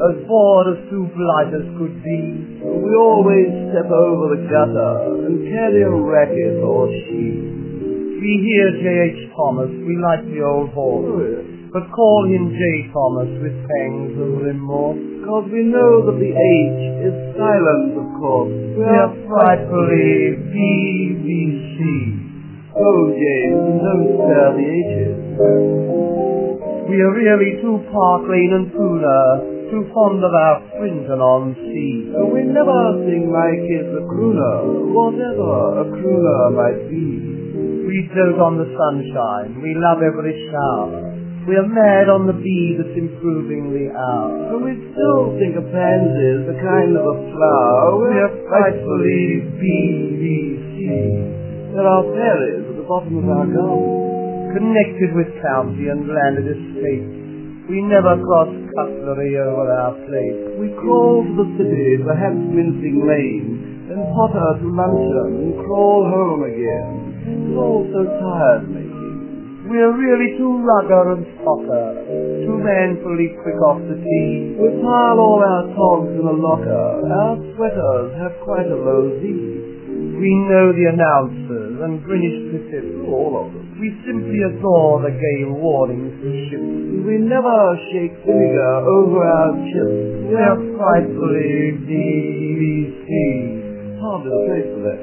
As 0.00 0.16
bored 0.24 0.66
as 0.72 0.80
two 0.88 1.04
blighters 1.12 1.68
could 1.76 2.00
be. 2.00 2.20
We 2.64 2.92
always 2.96 3.52
step 3.68 3.84
over 3.84 4.32
the 4.32 4.48
gutter 4.48 5.28
and 5.28 5.44
carry 5.44 5.82
a 5.84 5.92
racket 5.92 6.56
or 6.64 6.88
sheet. 6.88 7.68
We 8.16 8.32
hear 8.48 8.66
J.H. 8.80 9.28
Thomas. 9.36 9.68
We 9.68 10.00
like 10.00 10.24
the 10.24 10.40
old 10.40 10.72
horse. 10.72 11.04
Oh, 11.04 11.68
but 11.68 11.84
call 11.92 12.24
him 12.32 12.48
J. 12.48 12.88
Thomas 12.96 13.28
with 13.44 13.60
pangs 13.60 14.16
of 14.16 14.48
remorse. 14.48 14.96
Cause 15.28 15.52
we 15.52 15.68
know 15.68 16.08
that 16.08 16.16
the 16.16 16.32
H 16.32 16.80
is 17.12 17.16
silent, 17.36 17.92
of 17.92 18.08
course. 18.16 18.56
We 18.72 18.88
are 18.88 19.12
frightfully 19.28 20.32
BBC. 20.48 21.76
Oh, 22.72 23.12
James, 23.12 23.84
don't 23.84 24.16
spare 24.16 24.56
the 24.56 24.64
H's. 24.64 26.47
We 26.88 26.96
are 27.04 27.12
really 27.12 27.60
too 27.60 27.84
Park 27.92 28.24
Lane 28.32 28.48
and 28.56 28.72
Poona, 28.72 29.44
too 29.68 29.84
fond 29.92 30.24
of 30.24 30.32
our 30.32 30.56
Swinton 30.72 31.20
on 31.20 31.52
sea. 31.52 32.08
So 32.16 32.24
We 32.32 32.48
never 32.48 33.04
sing 33.04 33.28
like 33.28 33.60
it's 33.60 33.92
a 33.92 34.08
crooner, 34.08 34.88
whatever 34.96 35.84
a 35.84 35.86
crooner 35.92 36.48
might 36.56 36.88
be. 36.88 37.84
We 37.84 38.08
dote 38.16 38.40
on 38.40 38.56
the 38.56 38.72
sunshine, 38.72 39.60
we 39.60 39.76
love 39.76 40.00
every 40.00 40.32
shower. 40.48 41.12
We 41.44 41.60
are 41.60 41.68
mad 41.68 42.08
on 42.08 42.24
the 42.24 42.32
bee 42.32 42.80
that's 42.80 42.96
improving 42.96 43.68
the 43.76 43.92
hour. 43.92 44.56
But 44.56 44.64
we 44.64 44.72
still 44.88 45.36
think 45.36 45.60
a 45.60 45.64
pansy's 45.68 46.48
a 46.48 46.56
kind 46.56 46.96
of 46.96 47.04
a 47.04 47.16
flower. 47.36 48.00
We 48.00 48.16
are 48.16 48.32
frightfully 48.48 49.44
BBC. 49.60 50.80
There 51.76 51.84
are 51.84 52.04
fairies 52.16 52.64
at 52.64 52.76
the 52.80 52.86
bottom 52.88 53.20
of 53.20 53.28
our 53.28 53.44
garden. 53.44 54.17
Connected 54.48 55.12
with 55.12 55.28
county 55.44 55.92
and 55.92 56.08
landed 56.08 56.48
estate. 56.48 57.04
We 57.68 57.84
never 57.84 58.16
cross 58.16 58.48
cutlery 58.72 59.36
over 59.36 59.68
our 59.68 59.92
plate. 60.08 60.56
We 60.56 60.72
crawl 60.80 61.20
to 61.20 61.32
the 61.36 61.48
city, 61.60 62.00
perhaps 62.00 62.40
mincing 62.48 63.04
lane, 63.04 63.84
then 63.92 64.00
potter 64.16 64.56
to 64.56 64.68
luncheon 64.72 65.36
and 65.36 65.52
crawl 65.60 66.08
home 66.08 66.42
again. 66.48 66.88
It's 67.28 67.56
all 67.60 67.84
so 67.92 68.08
tired 68.08 68.72
making. 68.72 69.68
We 69.68 69.76
are 69.84 69.92
really 69.92 70.32
too 70.40 70.64
rugger 70.64 71.12
and 71.12 71.28
socker, 71.44 72.08
too 72.48 72.56
manfully 72.56 73.36
quick 73.44 73.60
off 73.60 73.84
the 73.84 74.00
tee. 74.00 74.56
We 74.56 74.80
pile 74.80 75.20
all 75.20 75.44
our 75.44 75.68
togs 75.76 76.16
in 76.16 76.24
a 76.24 76.36
locker. 76.40 77.04
Our 77.04 77.36
sweaters 77.52 78.16
have 78.16 78.32
quite 78.48 78.64
a 78.64 78.78
low 78.80 79.12
Z. 79.20 79.28
We 79.28 80.30
know 80.48 80.72
the 80.72 80.88
announcers 80.88 81.57
and 81.80 82.02
Greenwich 82.02 82.50
Pacific, 82.50 83.06
all 83.06 83.46
of 83.46 83.54
them. 83.54 83.78
We 83.78 83.94
simply 84.02 84.42
adore 84.42 85.02
the 85.06 85.14
gale 85.14 85.54
warnings 85.54 86.18
to 86.18 86.30
ships. 86.50 87.06
We 87.06 87.22
never 87.22 87.58
shake 87.94 88.18
vinegar 88.26 88.74
over 88.82 89.22
our 89.22 89.54
chips. 89.70 90.26
We 90.26 90.34
are 90.34 90.58
frightfully 90.74 91.78
BBC. 91.86 93.08
Hardly 94.02 94.30
the 94.30 94.42
place 94.50 94.68
for 94.74 94.82
that. 94.90 95.00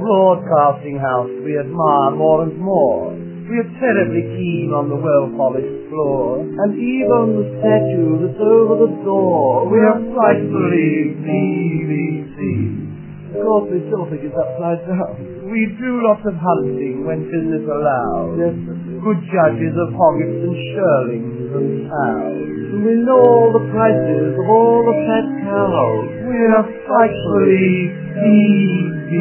Broadcasting 0.00 0.96
house 0.96 1.32
we 1.44 1.58
admire 1.60 2.16
more 2.16 2.48
and 2.48 2.56
more. 2.56 3.12
We 3.12 3.60
are 3.60 3.70
terribly 3.80 4.24
keen 4.36 4.72
on 4.72 4.88
the 4.88 4.96
well-polished 4.96 5.88
floor. 5.88 6.40
And 6.40 6.70
even 6.76 7.24
the 7.36 7.46
statue 7.60 8.28
that's 8.28 8.40
over 8.40 8.88
the 8.88 8.92
door. 9.04 9.68
We 9.68 9.80
are 9.84 10.00
frightfully 10.16 11.16
BBC. 11.20 12.87
Course, 13.28 13.68
still 13.68 14.08
think 14.08 14.24
it's 14.24 14.32
upside 14.36 14.80
down. 14.88 15.20
We 15.52 15.60
do 15.76 15.90
lots 16.00 16.24
of 16.24 16.32
hunting 16.40 17.04
when 17.04 17.28
business 17.28 17.60
allows. 17.68 18.40
Yes, 18.40 18.56
Good 19.04 19.20
judges 19.30 19.74
of 19.76 19.92
hoggets 19.94 20.40
and 20.48 20.56
shearlings 20.72 21.52
and 21.52 21.88
cows. 21.92 22.40
we 22.82 22.94
know 23.04 23.20
all 23.20 23.52
the 23.52 23.64
prices 23.70 24.32
of 24.32 24.46
all 24.48 24.80
the 24.84 24.96
fat 25.06 25.26
cows. 25.44 26.08
We're 26.24 26.64
frightfully 26.88 27.92
BBC. 28.16 29.12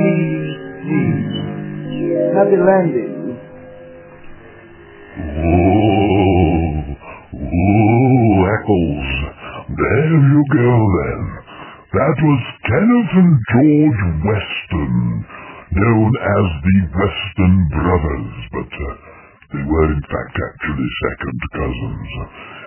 Happy 2.32 2.58
landing. 2.64 3.14
Oh, 5.18 6.96
oh, 7.38 8.56
Eccles. 8.56 9.10
There 9.78 10.10
you 10.16 10.42
go 10.54 10.72
then. 10.96 11.37
That 11.88 12.20
was 12.20 12.42
Kenneth 12.68 13.14
and 13.16 13.36
George 13.48 14.04
Western, 14.28 15.24
known 15.72 16.12
as 16.20 16.46
the 16.68 16.78
Western 16.92 17.56
Brothers, 17.72 18.36
but 18.52 18.68
uh, 18.68 18.88
they 19.56 19.64
were 19.64 19.88
in 19.96 20.04
fact 20.04 20.36
actually 20.36 20.84
second 20.84 21.40
cousins. 21.56 22.10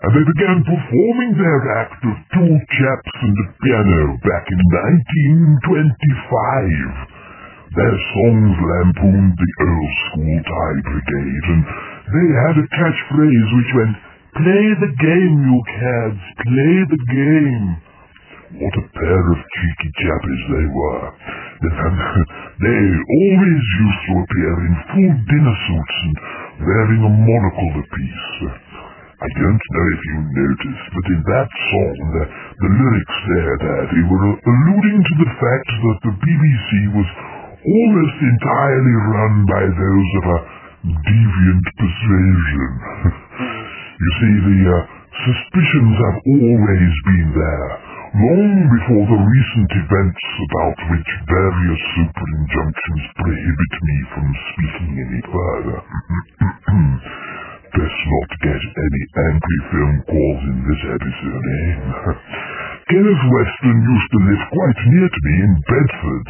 And 0.01 0.11
they 0.17 0.25
began 0.25 0.65
performing 0.65 1.37
their 1.37 1.61
act 1.85 2.01
of 2.01 2.17
two 2.33 2.53
chaps 2.65 3.15
and 3.21 3.37
a 3.45 3.47
piano 3.61 4.17
back 4.25 4.49
in 4.49 4.61
1925. 5.69 7.77
Their 7.77 7.97
songs 8.17 8.57
lampooned 8.57 9.37
the 9.37 9.53
old 9.69 9.93
school 10.09 10.37
tie 10.49 10.81
brigade, 10.81 11.45
and 11.53 11.63
they 12.09 12.29
had 12.41 12.57
a 12.57 12.67
catchphrase 12.73 13.51
which 13.53 13.73
went, 13.85 13.95
Play 14.33 14.65
the 14.81 14.93
game, 14.97 15.35
you 15.45 15.61
cads, 15.77 16.25
play 16.41 16.77
the 16.89 17.03
game. 17.13 17.90
What 18.51 18.75
a 18.75 18.83
pair 18.83 19.23
of 19.31 19.39
cheeky 19.47 19.91
chappies 19.95 20.43
they 20.51 20.67
were. 20.75 21.05
They 22.61 22.83
always 22.99 23.63
used 23.79 24.03
to 24.11 24.13
appear 24.27 24.55
in 24.67 24.75
full 24.91 25.15
dinner 25.23 25.57
suits 25.71 25.97
and 26.03 26.17
wearing 26.67 27.03
a 27.07 27.13
monocle 27.15 27.73
apiece. 27.79 28.29
I 29.23 29.29
don't 29.39 29.63
know 29.71 29.87
if 29.95 30.03
you 30.03 30.17
noticed, 30.35 30.87
but 30.93 31.07
in 31.15 31.21
that 31.31 31.49
song, 31.71 31.97
the, 32.11 32.25
the 32.27 32.71
lyrics 32.75 33.19
there, 33.31 33.55
there, 33.65 33.85
they 33.87 34.05
were 34.11 34.27
alluding 34.35 34.99
to 34.99 35.15
the 35.23 35.31
fact 35.31 35.69
that 35.71 35.99
the 36.11 36.15
BBC 36.19 36.69
was 36.91 37.09
almost 37.63 38.17
entirely 38.19 38.97
run 39.15 39.35
by 39.47 39.65
those 39.79 40.11
of 40.21 40.25
a 40.27 40.39
deviant 40.91 41.67
persuasion. 41.79 42.71
you 44.03 44.11
see, 44.19 44.35
the 44.43 44.59
uh, 44.69 44.79
suspicions 45.23 45.95
have 46.03 46.19
always 46.35 46.93
been 47.15 47.29
there, 47.31 47.90
long 48.11 48.55
before 48.67 49.07
the 49.07 49.21
recent 49.23 49.71
events 49.71 50.25
about 50.51 50.79
which 50.91 51.11
various 51.31 51.83
super 51.95 52.27
injunctions 52.43 53.05
prohibit 53.15 53.75
me 53.87 53.97
from 54.11 54.29
speaking 54.51 54.93
any 54.99 55.23
further. 55.31 55.79
Best 57.71 58.01
not 58.11 58.31
get 58.43 58.63
any 58.67 59.03
angry 59.31 59.61
film 59.71 59.97
calls 60.11 60.43
in 60.43 60.59
this 60.67 60.83
episode, 60.91 61.45
eh? 61.47 61.71
Kenneth 62.91 63.25
Western 63.31 63.79
used 63.79 64.11
to 64.11 64.21
live 64.27 64.43
quite 64.51 64.81
near 64.91 65.07
to 65.07 65.21
me 65.23 65.35
in 65.47 65.55
Bedford, 65.71 66.29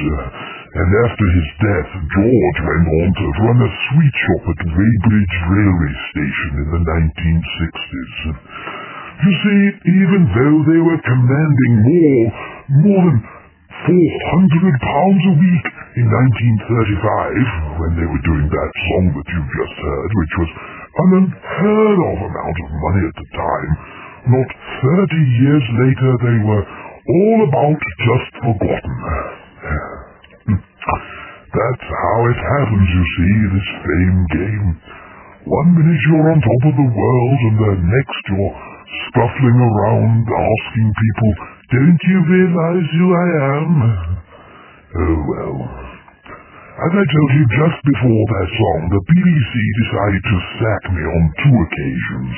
and 0.76 0.88
after 1.08 1.26
his 1.32 1.49
death, 1.64 1.90
George 1.96 2.58
went 2.60 2.88
on 2.92 3.08
to 3.08 3.26
run 3.40 3.58
a 3.64 3.70
sweet 3.88 4.16
shop 4.20 4.44
at 4.52 4.68
Weybridge 4.68 5.37
Railway 5.49 5.94
Station 6.12 6.52
in 6.60 6.68
the 6.76 6.82
1960s. 6.84 8.79
You 9.21 9.33
see, 9.37 9.62
even 10.00 10.23
though 10.33 10.59
they 10.65 10.81
were 10.81 11.00
commanding 11.05 11.73
more, 11.85 12.25
more 12.89 13.03
than 13.05 13.21
four 13.21 14.12
hundred 14.33 14.75
pounds 14.81 15.23
a 15.29 15.35
week 15.37 15.67
in 16.00 16.07
1935, 16.09 17.85
when 17.85 17.93
they 18.00 18.09
were 18.09 18.25
doing 18.25 18.49
that 18.49 18.73
song 18.81 19.05
that 19.12 19.29
you've 19.29 19.53
just 19.61 19.77
heard, 19.77 20.11
which 20.17 20.35
was 20.41 20.50
an 21.05 21.11
unheard 21.21 22.00
of 22.00 22.17
amount 22.17 22.57
of 22.65 22.69
money 22.81 23.03
at 23.05 23.17
the 23.21 23.29
time, 23.37 23.71
not 24.41 24.49
thirty 24.89 25.25
years 25.37 25.65
later 25.69 26.11
they 26.25 26.39
were 26.41 26.65
all 26.65 27.39
about 27.45 27.76
just 27.76 28.33
forgotten. 28.41 28.97
That's 31.61 31.87
how 31.93 32.19
it 32.25 32.41
happens, 32.41 32.89
you 32.89 33.04
see, 33.04 33.37
this 33.52 33.69
fame 33.85 34.21
game. 34.33 34.69
One 35.45 35.76
minute 35.76 36.00
you're 36.09 36.30
on 36.33 36.41
top 36.41 36.63
of 36.73 36.75
the 36.78 36.89
world, 36.89 37.39
and 37.52 37.56
the 37.61 37.73
next 37.85 38.25
you're 38.33 38.79
scuffling 39.09 39.59
around 39.61 40.25
asking 40.26 40.89
people, 40.91 41.31
don't 41.71 42.03
you 42.07 42.19
realize 42.26 42.89
who 42.99 43.07
I 43.15 43.29
am? 43.59 43.73
Oh 44.91 45.19
well. 45.31 45.57
As 46.81 46.93
I 46.97 47.05
told 47.05 47.31
you 47.37 47.45
just 47.61 47.79
before 47.87 48.25
that 48.25 48.49
song, 48.57 48.81
the 48.89 49.03
BBC 49.05 49.53
decided 49.85 50.23
to 50.25 50.37
sack 50.59 50.83
me 50.97 51.03
on 51.05 51.23
two 51.45 51.57
occasions. 51.61 52.35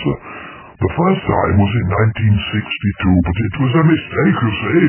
The 0.83 0.93
first 0.99 1.23
time 1.31 1.55
was 1.63 1.73
in 1.79 1.87
1962, 2.27 3.23
but 3.23 3.37
it 3.39 3.55
was 3.63 3.73
a 3.79 3.85
mistake, 3.87 4.39
you 4.43 4.53
see. 4.67 4.85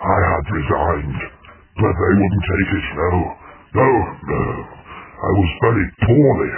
I 0.00 0.18
had 0.32 0.44
resigned, 0.48 1.20
but 1.76 1.92
they 1.92 2.12
wouldn't 2.16 2.46
take 2.48 2.70
it, 2.72 2.86
no. 2.96 3.12
No, 3.76 3.90
no. 4.32 4.44
I 5.20 5.30
was 5.36 5.50
very 5.60 5.86
poorly. 6.08 6.52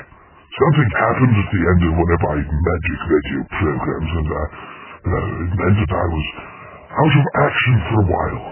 Something 0.59 0.91
happened 0.91 1.35
at 1.39 1.49
the 1.55 1.63
end 1.71 1.81
of 1.87 1.93
one 2.03 2.11
of 2.11 2.21
my 2.27 2.39
magic 2.43 2.99
radio 3.07 3.41
programs, 3.47 4.11
and 4.11 4.27
uh, 4.27 4.39
uh, 4.43 5.43
it 5.47 5.51
meant 5.55 5.79
that 5.87 5.93
I 5.95 6.07
was 6.11 6.27
out 6.99 7.15
of 7.15 7.27
action 7.47 7.75
for 7.87 7.97
a 8.03 8.07
while. 8.11 8.43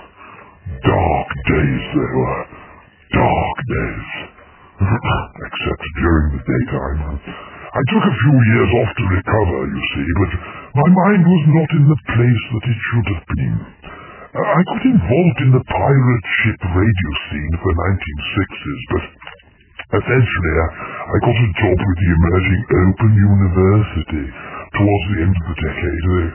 Dark 0.87 1.29
days 1.51 1.83
they 1.99 2.11
were. 2.15 2.43
Dark 3.11 3.59
days. 3.67 4.11
Except 5.51 5.83
during 5.99 6.27
the 6.39 6.43
daytime. 6.47 7.01
I 7.75 7.83
took 7.91 8.05
a 8.07 8.19
few 8.23 8.37
years 8.55 8.71
off 8.87 8.91
to 9.03 9.05
recover, 9.11 9.59
you 9.67 9.83
see, 9.91 10.09
but 10.23 10.31
my 10.79 10.89
mind 10.95 11.23
was 11.27 11.43
not 11.59 11.71
in 11.75 11.85
the 11.91 12.01
place 12.07 12.45
that 12.55 12.65
it 12.71 12.79
should 12.87 13.07
have 13.19 13.25
been. 13.35 13.57
Uh, 14.31 14.47
I 14.47 14.61
got 14.63 14.83
involved 14.95 15.39
in 15.43 15.51
the 15.59 15.65
pirate 15.75 16.27
ship 16.39 16.61
radio 16.71 17.11
scene 17.27 17.51
the 17.51 17.75
1960s, 17.75 18.83
but 18.95 19.05
eventually 19.95 20.55
I, 20.59 20.69
I 21.07 21.17
got 21.23 21.37
a 21.37 21.49
job 21.63 21.77
with 21.79 21.99
the 22.03 22.11
emerging 22.11 22.63
Open 22.67 23.13
University 23.15 24.25
towards 24.75 25.05
the 25.15 25.19
end 25.23 25.35
of 25.37 25.45
the 25.47 25.57
decade. 25.63 26.03
They, 26.07 26.27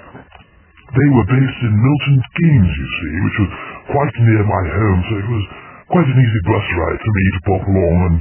they 0.92 1.10
were 1.12 1.28
based 1.28 1.60
in 1.68 1.74
Milton 1.76 2.18
Keynes, 2.40 2.74
you 2.76 2.88
see, 2.96 3.14
which 3.28 3.38
was 3.44 3.52
quite 3.92 4.16
near 4.24 4.44
my 4.48 4.64
home, 4.72 5.00
so 5.04 5.14
it 5.20 5.30
was 5.32 5.46
quite 5.92 6.08
an 6.08 6.20
easy 6.20 6.42
bus 6.48 6.66
ride 6.80 7.00
for 7.04 7.12
me 7.12 7.24
to 7.28 7.42
pop 7.44 7.64
along 7.68 7.98
and 8.08 8.16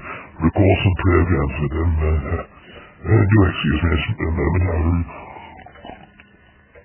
record 0.51 0.77
some 0.83 0.97
programs 0.99 1.55
with 1.63 1.73
them. 1.79 1.91
Uh, 1.95 2.43
uh, 3.01 3.23
do 3.23 3.39
excuse 3.47 3.81
me 3.87 3.95
a 3.95 4.33
moment. 4.35 5.07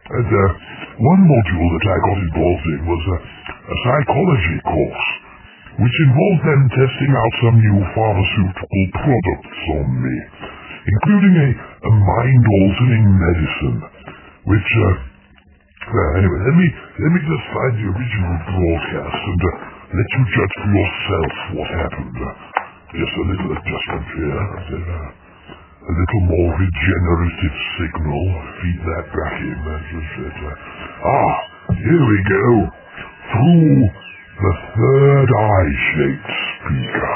And 0.05 0.29
uh, 0.29 0.41
one 1.01 1.21
module 1.25 1.67
that 1.75 1.85
I 1.89 1.97
got 1.97 2.17
involved 2.29 2.65
in 2.69 2.81
was 2.85 3.03
a, 3.09 3.17
a 3.17 3.75
psychology 3.83 4.57
course, 4.61 5.07
which 5.75 5.97
involved 6.07 6.43
them 6.47 6.61
testing 6.71 7.11
out 7.11 7.33
some 7.43 7.57
new 7.59 7.79
pharmaceutical 7.91 8.83
products 8.95 9.61
on 9.75 9.87
me, 9.91 10.17
including 10.87 11.35
a, 11.35 11.49
a 11.51 11.91
mind-altering 11.91 13.05
medicine, 13.11 13.79
which, 14.47 14.69
uh, 14.87 16.19
anyway, 16.19 16.39
let 16.47 16.55
me, 16.55 16.67
let 16.71 17.11
me 17.11 17.19
just 17.19 17.45
find 17.51 17.73
the 17.75 17.87
original 17.91 18.35
broadcast 18.55 19.19
and 19.19 19.41
uh, 19.43 19.51
let 19.99 20.07
you 20.15 20.23
judge 20.31 20.55
for 20.63 20.69
yourself 20.71 21.31
what 21.59 21.69
happened. 21.75 22.17
Uh, 22.23 22.33
just 22.95 23.13
a 23.19 23.25
little 23.27 23.49
adjustment 23.51 24.05
here. 24.15 24.43
Then, 24.71 24.85
uh, 24.87 25.25
a 25.85 25.93
little 25.93 26.23
more 26.33 26.49
regenerative 26.57 27.57
signal. 27.77 28.23
Feed 28.57 28.79
that 28.89 29.05
back 29.11 29.35
in. 29.37 29.57
That's 29.69 29.85
just 29.93 30.13
it. 30.23 30.37
Uh, 30.41 30.55
ah, 31.05 31.35
here 31.77 32.03
we 32.09 32.19
go. 32.25 32.45
Through 33.29 34.04
the 34.35 34.53
third 34.75 35.29
eye-shaped 35.31 36.33
speaker. 36.59 37.15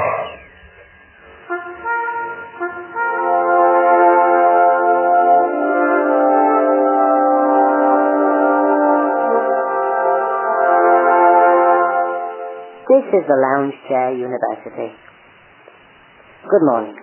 This 12.87 13.05
is 13.19 13.23
the 13.27 13.35
Lounge 13.35 13.75
Chair 13.89 14.15
University. 14.15 14.95
Good 16.47 16.63
morning. 16.71 16.95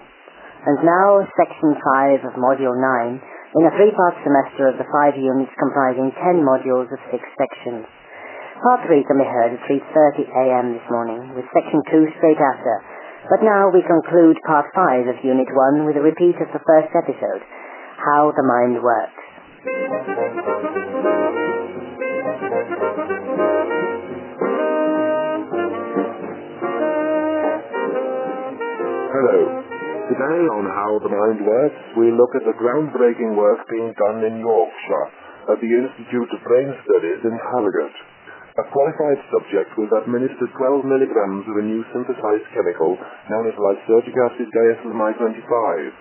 And 0.64 0.78
now 0.80 1.28
Section 1.36 1.76
5 1.76 2.24
of 2.24 2.32
Module 2.40 2.72
9 2.72 3.20
in 3.60 3.66
a 3.68 3.70
three-part 3.76 4.14
semester 4.24 4.68
of 4.72 4.78
the 4.80 4.88
five 4.88 5.12
units 5.20 5.52
comprising 5.60 6.10
10 6.16 6.40
modules 6.40 6.88
of 6.88 6.98
six 7.12 7.20
sections. 7.36 7.84
Part 8.56 8.88
3 8.88 9.04
can 9.04 9.20
be 9.20 9.28
heard 9.28 9.52
at 9.52 9.68
3.30 9.68 10.32
a.m. 10.32 10.72
this 10.72 10.88
morning 10.88 11.36
with 11.36 11.44
Section 11.52 11.76
2 11.92 12.08
straight 12.16 12.40
after. 12.40 12.74
But 13.28 13.44
now 13.44 13.68
we 13.68 13.84
conclude 13.84 14.40
Part 14.48 14.72
5 14.72 15.12
of 15.12 15.20
Unit 15.20 15.44
1 15.52 15.84
with 15.84 15.96
a 15.96 16.00
repeat 16.00 16.40
of 16.40 16.48
the 16.56 16.64
first 16.64 16.88
episode, 16.96 17.44
How 18.00 18.32
the 18.32 18.40
Mind 18.48 18.80
Works. 18.80 19.24
Hello. 29.12 29.38
Today 30.08 30.40
on 30.48 30.64
How 30.64 30.96
the 31.04 31.12
Mind 31.12 31.44
Works, 31.44 31.82
we 32.00 32.08
look 32.08 32.32
at 32.32 32.48
the 32.48 32.56
groundbreaking 32.56 33.36
work 33.36 33.68
being 33.68 33.92
done 34.00 34.24
in 34.24 34.40
Yorkshire 34.40 35.06
at 35.52 35.60
the 35.60 35.68
Institute 35.68 36.30
of 36.32 36.40
Brain 36.48 36.72
Studies 36.88 37.20
in 37.20 37.36
Harrogate. 37.52 38.15
A 38.56 38.64
qualified 38.72 39.20
subject 39.28 39.68
was 39.76 39.92
administered 40.00 40.48
12 40.48 40.88
milligrams 40.88 41.44
of 41.44 41.60
a 41.60 41.68
new 41.68 41.84
synthesized 41.92 42.48
chemical 42.56 42.96
known 43.28 43.44
as 43.52 43.56
lysergic 43.60 44.16
acid 44.16 44.48
diethylamide-25. 44.48 45.92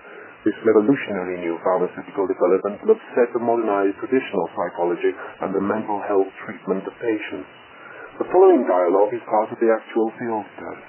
This 0.48 0.56
revolutionary 0.64 1.44
new 1.44 1.60
pharmaceutical 1.60 2.24
development 2.24 2.80
will 2.80 2.96
upset 2.96 3.28
the 3.36 3.44
modernized 3.44 4.00
traditional 4.00 4.48
psychology 4.56 5.12
and 5.44 5.52
the 5.52 5.60
mental 5.60 6.00
health 6.08 6.32
treatment 6.48 6.80
of 6.88 6.96
patients. 6.96 7.50
The 8.24 8.28
following 8.32 8.64
dialogue 8.64 9.12
is 9.12 9.20
part 9.28 9.52
of 9.52 9.60
the 9.60 9.68
actual 9.68 10.08
field 10.16 10.48
test. 10.56 10.86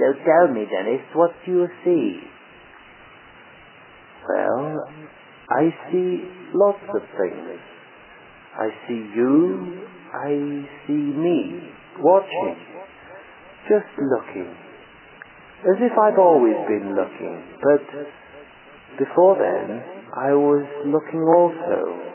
So 0.00 0.16
tell 0.24 0.48
me, 0.48 0.64
Dennis, 0.64 1.04
what 1.12 1.36
do 1.44 1.60
you 1.60 1.68
see? 1.84 2.24
Well, 4.24 4.80
I 5.52 5.68
see 5.92 6.24
lots 6.56 6.88
of 6.88 7.02
things. 7.20 7.60
I 8.56 8.68
see 8.88 9.02
you, 9.12 9.84
I 10.10 10.66
see 10.86 10.92
me, 10.92 11.70
watching, 12.00 12.56
just 13.68 13.86
looking, 13.98 14.50
as 15.60 15.76
if 15.78 15.92
I've 15.92 16.18
always 16.18 16.56
been 16.66 16.96
looking, 16.96 17.44
but 17.62 17.84
before 18.98 19.36
then 19.38 19.82
I 20.16 20.32
was 20.34 20.66
looking 20.86 21.22
also. 21.22 22.10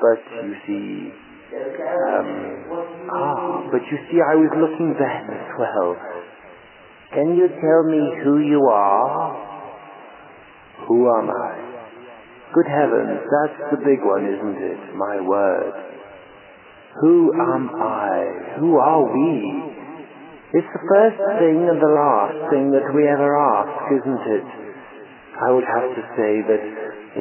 But 0.00 0.20
you 0.44 0.54
see, 0.66 1.12
um, 1.56 2.28
ah, 3.12 3.68
but 3.72 3.80
you 3.80 3.98
see 4.10 4.18
I 4.20 4.34
was 4.36 4.52
looking 4.60 4.94
then 4.98 5.24
as 5.32 5.48
well. 5.58 5.96
Can 7.12 7.36
you 7.36 7.48
tell 7.48 7.82
me 7.84 8.02
who 8.24 8.38
you 8.40 8.60
are? 8.70 9.46
Who 10.86 11.08
am 11.08 11.30
I? 11.30 11.70
Good 12.52 12.66
heavens, 12.66 13.20
that's 13.30 13.72
the 13.72 13.78
big 13.84 14.00
one, 14.02 14.26
isn't 14.26 14.58
it? 14.58 14.96
My 14.96 15.20
word. 15.20 15.89
Who 16.98 17.32
am 17.32 17.70
I? 17.70 18.58
Who 18.58 18.76
are 18.78 19.04
we? 19.06 19.70
It's 20.52 20.66
the 20.66 20.84
first 20.90 21.22
thing 21.38 21.62
and 21.70 21.78
the 21.78 21.94
last 21.94 22.50
thing 22.50 22.74
that 22.74 22.90
we 22.90 23.06
ever 23.06 23.38
ask, 23.38 23.70
isn't 23.94 24.24
it? 24.34 24.46
I 25.38 25.52
would 25.54 25.62
have 25.62 25.94
to 25.94 26.02
say 26.18 26.42
that 26.50 26.62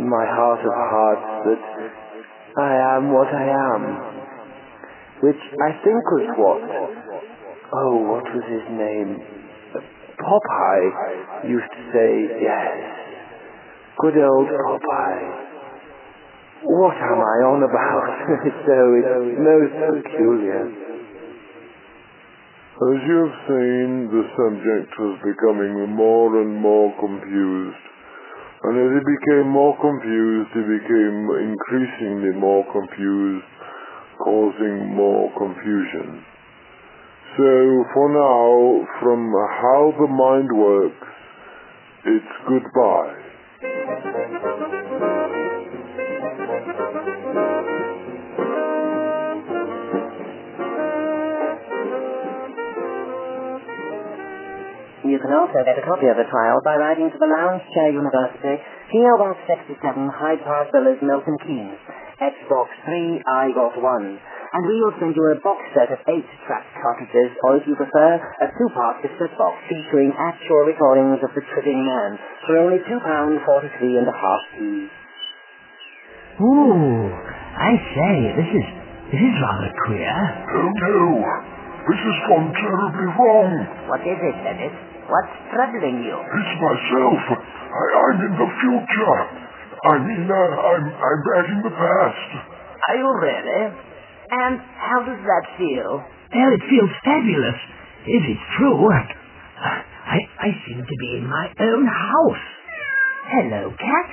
in 0.02 0.10
my 0.10 0.26
heart 0.26 0.66
of 0.66 0.74
hearts 0.74 1.30
that 1.46 1.62
I 2.58 2.98
am 2.98 3.14
what 3.14 3.30
I 3.30 3.46
am. 3.46 3.82
Which 5.22 5.44
I 5.62 5.72
think 5.86 6.02
was 6.18 6.28
what? 6.42 6.62
Oh, 7.72 7.96
what 8.10 8.26
was 8.26 8.46
his 8.50 8.66
name? 8.74 9.22
Popeye 10.18 11.48
used 11.48 11.70
to 11.70 11.84
say, 11.94 12.42
yes, 12.42 12.74
good 14.02 14.18
old 14.18 14.50
Popeye. 14.50 15.49
What 16.64 16.96
am 16.96 17.20
I 17.24 17.38
on 17.48 17.64
about? 17.64 18.12
so 18.68 18.78
it's 19.00 19.40
most 19.40 19.76
peculiar. 20.04 20.64
As 22.80 23.00
you 23.08 23.18
have 23.28 23.38
seen, 23.48 23.90
the 24.12 24.24
subject 24.36 24.92
was 25.00 25.16
becoming 25.24 25.96
more 25.96 26.42
and 26.42 26.56
more 26.60 26.92
confused. 27.00 27.86
And 28.64 28.76
as 28.76 28.92
he 28.92 29.04
became 29.08 29.48
more 29.48 29.76
confused, 29.80 30.52
he 30.52 30.64
became 30.68 31.18
increasingly 31.48 32.36
more 32.40 32.68
confused, 32.72 33.48
causing 34.20 34.96
more 34.96 35.32
confusion. 35.40 36.24
So 37.40 37.52
for 37.96 38.08
now, 38.12 38.84
from 39.00 39.32
how 39.32 39.94
the 39.96 40.08
mind 40.12 40.50
works, 40.60 41.08
it's 42.04 42.34
goodbye. 42.48 43.16
You 55.10 55.18
can 55.18 55.34
also 55.34 55.66
get 55.66 55.74
a 55.74 55.82
copy 55.90 56.06
of 56.06 56.22
the 56.22 56.30
trial 56.30 56.62
by 56.62 56.78
writing 56.78 57.10
to 57.10 57.18
the 57.18 57.26
Lounge 57.26 57.66
Chair 57.74 57.90
University, 57.90 58.62
PO 58.94 59.14
Box 59.18 59.42
67, 59.50 59.74
Hyde 60.06 60.46
Park 60.46 60.70
Villas, 60.70 61.02
Milton 61.02 61.34
Keynes, 61.50 61.82
Xbox 62.22 62.70
3, 62.86 63.18
I 63.26 63.50
got 63.58 63.74
1. 63.74 63.82
And 63.82 64.62
we 64.70 64.78
will 64.78 64.94
send 65.02 65.18
you 65.18 65.26
a 65.34 65.42
box 65.42 65.66
set 65.74 65.90
of 65.90 65.98
eight 66.14 66.30
track 66.46 66.62
cartridges, 66.78 67.34
or 67.42 67.58
if 67.58 67.66
you 67.66 67.74
prefer, 67.74 68.22
a 68.22 68.48
two-part 68.54 69.02
cassette 69.02 69.34
box 69.34 69.58
featuring 69.66 70.14
actual 70.14 70.70
recordings 70.70 71.26
of 71.26 71.34
the 71.34 71.42
Tripping 71.58 71.82
Man 71.82 72.14
for 72.46 72.62
only 72.62 72.78
£2.43 72.86 73.42
and 73.98 74.06
a 74.06 74.14
half 74.14 74.44
each. 74.62 74.94
Ooh, 76.38 77.10
I 77.58 77.74
say, 77.98 78.16
this 78.38 78.52
is 78.62 78.68
this 79.10 79.26
is 79.26 79.36
rather 79.42 79.74
queer. 79.90 80.14
Oh 80.54 80.70
no! 80.70 81.02
This 81.90 81.98
has 81.98 82.18
gone 82.30 82.54
terribly 82.54 83.10
wrong. 83.18 83.52
What 83.90 84.06
is 84.06 84.22
it, 84.22 84.38
Dennis? 84.46 84.99
What's 85.10 85.36
troubling 85.50 86.06
you? 86.06 86.18
It's 86.22 86.54
myself. 86.62 87.22
I, 87.34 87.84
I'm 87.98 88.20
in 88.30 88.34
the 88.38 88.50
future. 88.62 89.18
I 89.90 89.94
mean, 90.06 90.24
uh, 90.30 90.38
I'm, 90.38 90.86
I'm 90.86 91.20
back 91.26 91.46
in 91.50 91.60
the 91.66 91.74
past. 91.74 92.30
Are 92.46 92.98
you 92.98 93.10
really? 93.18 93.64
And 94.30 94.62
how 94.78 95.02
does 95.10 95.22
that 95.26 95.44
feel? 95.58 96.06
Well, 96.06 96.52
it 96.54 96.64
feels 96.70 96.94
fabulous. 97.02 97.60
If 98.06 98.22
it's 98.22 98.48
true, 98.62 98.86
I, 98.86 100.20
I 100.46 100.50
seem 100.70 100.80
to 100.86 100.96
be 101.02 101.10
in 101.18 101.26
my 101.26 101.46
own 101.58 101.86
house. 101.90 102.46
Hello, 103.34 103.74
cat. 103.78 104.08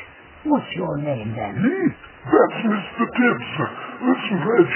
What's 0.49 0.71
your 0.77 0.97
name 0.99 1.37
then? 1.37 1.55
Hmm? 1.61 1.89
That's 2.27 2.59
Mr. 2.65 3.05
Tibbs. 3.05 3.51
Listen, 4.01 4.39
Reg, 4.49 4.71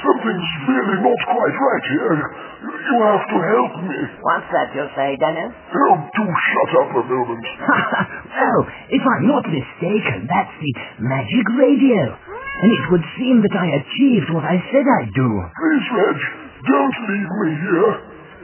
something's 0.00 0.50
really 0.64 0.98
not 1.04 1.20
quite 1.28 1.56
right 1.56 1.86
here. 1.92 2.16
You 2.62 2.96
have 3.04 3.26
to 3.28 3.38
help 3.42 3.72
me. 3.84 3.98
What's 4.22 4.48
that 4.52 4.68
you 4.72 4.84
say, 4.96 5.16
Dennis? 5.20 5.52
Oh, 5.52 5.96
do 6.12 6.24
shut 6.24 6.70
up 6.80 6.90
a 6.96 7.02
moment. 7.04 7.46
well, 7.60 8.60
oh, 8.60 8.60
if 8.88 9.02
I'm 9.02 9.24
not 9.28 9.44
mistaken, 9.48 10.28
that's 10.28 10.54
the 10.56 10.72
magic 11.02 11.46
radio. 11.58 12.02
And 12.12 12.70
it 12.70 12.84
would 12.94 13.06
seem 13.18 13.42
that 13.42 13.56
I 13.56 13.66
achieved 13.80 14.28
what 14.32 14.44
I 14.44 14.56
said 14.70 14.84
I'd 14.86 15.12
do. 15.14 15.30
Please, 15.56 15.86
Reg, 15.98 16.18
don't 16.62 16.96
leave 17.10 17.32
me 17.42 17.50
here. 17.58 17.92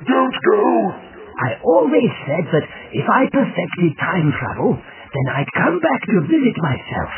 Don't 0.09 0.37
go. 0.43 0.63
I 1.39 1.51
always 1.63 2.11
said 2.27 2.45
that 2.51 2.67
if 2.91 3.07
I 3.07 3.31
perfected 3.31 3.95
time 4.01 4.29
travel, 4.43 4.75
then 4.75 5.27
I'd 5.39 5.53
come 5.55 5.79
back 5.79 6.01
to 6.03 6.27
visit 6.27 6.57
myself. 6.59 7.13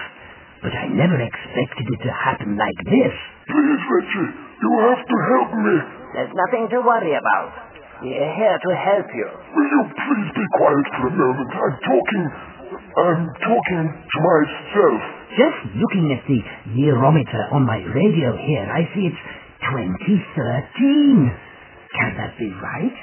But 0.61 0.77
I 0.77 0.93
never 0.93 1.17
expected 1.17 1.89
it 1.89 2.01
to 2.05 2.13
happen 2.13 2.53
like 2.61 2.77
this. 2.85 3.17
Please, 3.51 3.83
Reggie, 3.91 4.31
you 4.63 4.71
have 4.87 5.03
to 5.03 5.17
help 5.35 5.51
me. 5.59 5.75
There's 6.15 6.35
nothing 6.39 6.71
to 6.71 6.79
worry 6.87 7.15
about. 7.19 7.51
We're 7.99 8.33
here 8.39 8.59
to 8.63 8.71
help 8.79 9.09
you. 9.11 9.27
Will 9.27 9.71
you 9.75 9.83
please 9.91 10.31
be 10.39 10.47
quiet 10.55 10.87
for 10.95 11.05
a 11.11 11.15
moment? 11.19 11.51
I'm 11.51 11.77
talking. 11.83 12.25
I'm 12.71 13.23
talking 13.43 13.85
to 13.91 14.19
myself. 14.23 15.01
Just 15.35 15.59
looking 15.75 16.07
at 16.15 16.23
the 16.31 16.41
nearometer 16.79 17.43
on 17.51 17.67
my 17.67 17.83
radio 17.91 18.39
here, 18.39 18.67
I 18.71 18.87
see 18.95 19.11
it's 19.11 19.23
2013. 19.67 21.35
Can 21.91 22.11
that 22.23 22.39
be 22.39 22.51
right? 22.63 22.97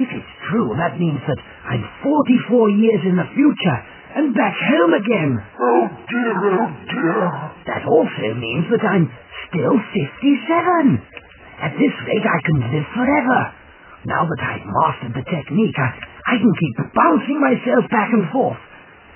If 0.00 0.08
it's 0.08 0.32
true, 0.48 0.72
that 0.76 0.96
means 1.00 1.20
that 1.24 1.40
I'm 1.68 1.84
44 2.04 2.70
years 2.80 3.02
in 3.08 3.16
the 3.16 3.28
future 3.32 3.78
and 4.16 4.32
back 4.32 4.56
home 4.56 4.92
again. 4.96 5.30
Oh 5.60 5.84
dear, 6.08 6.34
oh 6.56 6.70
dear. 6.88 7.20
That 7.68 7.84
also 7.84 8.26
means 8.40 8.64
that 8.72 8.84
I'm 8.84 9.06
still 9.52 9.76
57. 9.76 11.00
At 11.60 11.72
this 11.76 11.94
rate, 12.08 12.24
I 12.24 12.40
can 12.44 12.58
live 12.72 12.88
forever. 12.96 13.40
Now 14.08 14.22
that 14.24 14.40
I've 14.40 14.64
mastered 14.64 15.14
the 15.18 15.24
technique, 15.24 15.76
I, 15.76 15.88
I 16.30 16.34
can 16.38 16.52
keep 16.56 16.76
bouncing 16.94 17.38
myself 17.42 17.84
back 17.90 18.10
and 18.12 18.24
forth. 18.32 18.60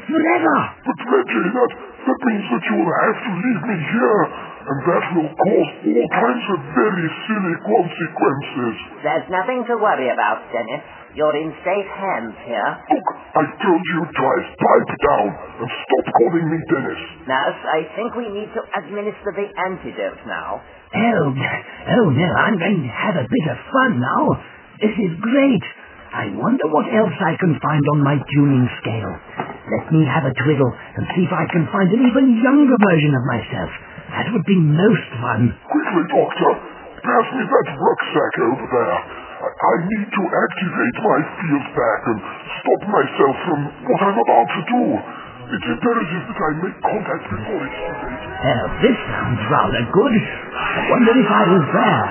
Forever. 0.08 0.56
But 0.82 0.98
Reggie, 1.06 1.48
that, 1.54 1.70
that 1.70 2.20
means 2.26 2.46
that 2.50 2.64
you 2.66 2.76
will 2.82 2.98
have 3.06 3.20
to 3.20 3.32
leave 3.38 3.62
me 3.70 3.76
here, 3.78 4.20
and 4.66 4.78
that 4.82 5.04
will 5.14 5.30
cause 5.30 5.70
all 5.86 6.08
kinds 6.10 6.46
of 6.50 6.58
very 6.74 7.06
silly 7.28 7.56
consequences. 7.62 8.74
There's 9.04 9.28
nothing 9.30 9.60
to 9.70 9.74
worry 9.78 10.08
about, 10.10 10.42
Dennis. 10.50 10.82
You're 11.11 11.35
in 11.42 11.51
safe 11.66 11.90
hands 11.90 12.38
here. 12.46 12.70
Look, 12.87 13.09
I 13.35 13.42
told 13.42 13.83
you 13.83 14.01
twice, 14.14 14.49
pipe 14.55 14.90
down, 15.03 15.27
and 15.59 15.66
stop 15.66 16.07
calling 16.23 16.46
me 16.46 16.59
Dennis. 16.70 17.03
Nurse, 17.27 17.61
I 17.66 17.81
think 17.99 18.14
we 18.14 18.31
need 18.31 18.51
to 18.55 18.62
administer 18.79 19.35
the 19.35 19.49
antidote 19.51 20.23
now. 20.31 20.62
Oh, 20.62 21.27
oh 21.35 22.07
no, 22.14 22.29
I'm 22.31 22.59
going 22.62 22.87
to 22.87 22.92
have 22.94 23.16
a 23.18 23.27
bit 23.27 23.46
of 23.51 23.59
fun 23.75 23.92
now. 23.99 24.23
This 24.79 24.94
is 25.03 25.12
great. 25.18 25.64
I 26.14 26.31
wonder 26.35 26.66
what 26.70 26.87
else 26.94 27.14
I 27.23 27.35
can 27.38 27.59
find 27.59 27.85
on 27.94 28.07
my 28.07 28.14
tuning 28.14 28.66
scale. 28.83 29.14
Let 29.66 29.90
me 29.90 30.07
have 30.07 30.27
a 30.27 30.35
twiddle 30.46 30.70
and 30.70 31.07
see 31.14 31.27
if 31.27 31.35
I 31.35 31.46
can 31.51 31.66
find 31.75 31.90
an 31.90 32.03
even 32.07 32.38
younger 32.38 32.79
version 32.87 33.14
of 33.18 33.25
myself. 33.27 33.70
That 34.14 34.27
would 34.35 34.46
be 34.46 34.59
most 34.59 35.07
fun. 35.23 35.55
Quickly, 35.55 36.05
Doctor, 36.11 36.51
pass 37.03 37.27
me 37.35 37.42
that 37.46 37.68
rucksack 37.79 38.35
over 38.46 38.66
there. 38.75 39.30
I, 39.40 39.48
I 39.48 39.74
need 39.88 40.05
to 40.05 40.22
activate 40.29 40.96
my 41.00 41.18
field 41.40 41.66
back 41.72 42.00
and 42.12 42.18
stop 42.61 42.83
myself 42.92 43.35
from 43.48 43.61
what 43.88 44.00
I'm 44.05 44.18
about 44.20 44.48
to 44.53 44.62
do. 44.68 44.85
It's 45.50 45.66
imperative 45.66 46.24
that 46.31 46.38
I 46.44 46.50
make 46.62 46.76
contact 46.79 47.24
before 47.26 47.61
it's 47.64 47.81
too 47.81 47.96
late. 48.05 48.20
Well, 48.20 48.68
this 48.85 48.98
sounds 49.09 49.42
rather 49.50 49.83
good. 49.96 50.14
I 50.55 50.81
wonder 50.92 51.12
if 51.16 51.31
I 51.33 51.42
was 51.57 51.64
there. 51.72 52.05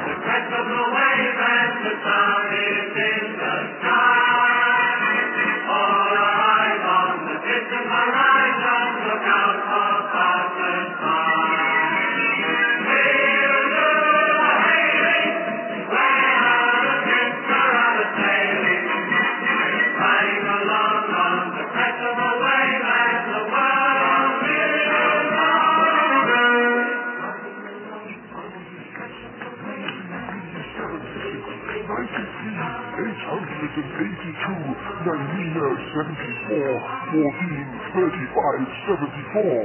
Thirty-five, 37.09 38.61
seventy-four, 38.85 39.59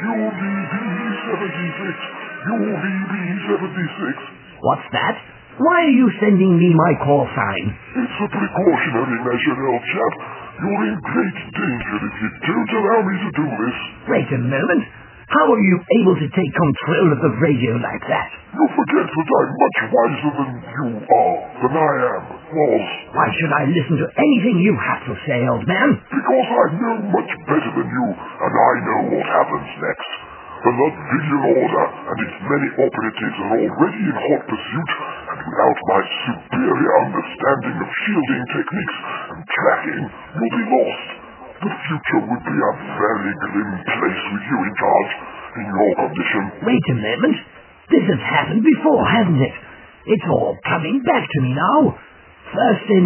UVB 0.00 0.74
seventy-six, 1.28 1.96
UVB 2.48 3.14
seventy-six. 3.52 4.14
What's 4.64 4.88
that? 4.96 5.16
Why 5.60 5.76
are 5.84 5.92
you 5.92 6.08
sending 6.24 6.56
me 6.56 6.72
my 6.72 6.92
call 7.04 7.28
sign? 7.36 7.64
It's 8.00 8.16
a 8.16 8.28
precautionary 8.32 9.18
measure, 9.28 9.60
old 9.60 9.84
chap. 9.92 10.14
You're 10.56 10.84
in 10.88 10.96
great 11.04 11.38
danger 11.52 11.96
if 12.00 12.14
you 12.16 12.30
don't 12.48 12.72
allow 12.80 13.00
me 13.04 13.14
to 13.28 13.30
do 13.36 13.44
this. 13.44 13.76
Wait 14.08 14.28
a 14.32 14.40
moment. 14.40 14.84
How 15.30 15.46
are 15.52 15.62
you 15.62 15.76
able 16.00 16.16
to 16.16 16.28
take 16.32 16.52
control 16.56 17.06
of 17.12 17.20
the 17.22 17.32
radio 17.44 17.76
like 17.76 18.02
that? 18.08 18.28
You 18.56 18.66
forget 18.72 19.04
that 19.04 19.28
I'm 19.30 19.52
much 19.52 19.78
wiser 19.92 20.32
than 20.32 20.50
you 20.64 20.88
are, 21.06 21.36
than 21.60 21.74
I 21.76 21.92
am, 22.18 22.24
Why 22.50 23.28
should 23.38 23.52
I 23.54 23.62
listen 23.70 23.94
to 24.02 24.08
anything 24.10 24.58
you 24.58 24.74
have 24.74 25.06
to 25.06 25.14
say, 25.22 25.38
old 25.46 25.62
man? 25.70 25.88
Because 26.02 26.48
I 26.50 26.66
know 26.82 26.96
much 27.14 27.30
better 27.46 27.70
than 27.78 27.86
you, 27.86 28.06
and 28.10 28.52
I 28.58 28.72
know 28.82 29.00
what 29.14 29.22
happens 29.22 29.70
next. 29.78 30.10
The 30.60 30.72
Ludvigian 30.74 31.44
Order 31.46 31.86
and 32.10 32.18
its 32.26 32.36
many 32.42 32.68
operatives 32.74 33.36
are 33.38 33.54
already 33.54 34.02
in 34.02 34.16
hot 34.18 34.42
pursuit, 34.50 34.90
and 35.30 35.38
without 35.46 35.78
my 35.94 36.00
superior 36.26 36.92
understanding 37.06 37.76
of 37.80 37.88
shielding 38.02 38.44
techniques 38.50 38.98
and 39.30 39.40
tracking, 39.46 40.02
you'll 40.10 40.56
be 40.58 40.66
lost. 40.74 41.08
The 41.54 41.70
future 41.70 42.22
would 42.34 42.44
be 42.50 42.58
a 42.66 42.72
very 42.98 43.32
grim 43.46 43.72
place 43.78 44.22
with 44.26 44.44
you 44.50 44.58
in 44.58 44.74
charge, 44.74 45.12
in 45.54 45.66
your 45.70 45.92
condition. 46.02 46.42
Wait 46.66 46.86
a 46.92 46.96
moment. 46.98 47.36
This 47.94 48.04
has 48.10 48.20
happened 48.26 48.66
before, 48.66 49.06
hasn't 49.06 49.38
it? 49.38 49.54
It's 50.18 50.26
all 50.28 50.58
coming 50.66 50.98
back 51.06 51.24
to 51.24 51.38
me 51.46 51.54
now. 51.54 51.94
First 52.50 52.86
in 52.90 53.04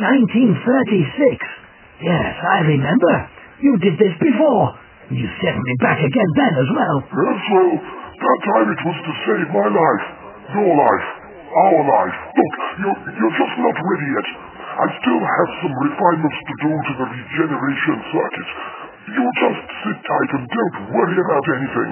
1936. 0.00 2.00
Yes, 2.00 2.32
I 2.40 2.58
remember. 2.64 3.14
You 3.60 3.72
did 3.80 3.96
this 3.96 4.16
before. 4.20 4.76
You 5.12 5.24
sent 5.40 5.56
me 5.56 5.74
back 5.80 6.00
again 6.00 6.30
then 6.36 6.54
as 6.60 6.70
well. 6.72 6.96
Yes, 7.04 7.40
well, 7.52 7.72
that 7.76 8.40
time 8.48 8.68
it 8.72 8.80
was 8.84 8.98
to 9.06 9.12
save 9.24 9.48
my 9.52 9.68
life, 9.68 10.04
your 10.56 10.72
life, 10.76 11.06
our 11.46 11.80
life. 11.86 12.16
Look, 12.36 12.54
you're, 12.82 12.98
you're 13.20 13.36
just 13.36 13.54
not 13.60 13.76
ready 13.76 14.08
yet. 14.12 14.28
I 14.76 14.86
still 15.00 15.22
have 15.24 15.48
some 15.64 15.74
refinements 15.88 16.36
to 16.36 16.54
do 16.60 16.72
to 16.72 16.92
the 17.00 17.06
regeneration 17.06 17.96
circuit. 18.12 18.48
You 19.06 19.24
just 19.40 19.62
sit 19.86 19.98
tight 20.04 20.30
and 20.36 20.44
don't 20.50 20.76
worry 20.90 21.16
about 21.16 21.44
anything. 21.56 21.90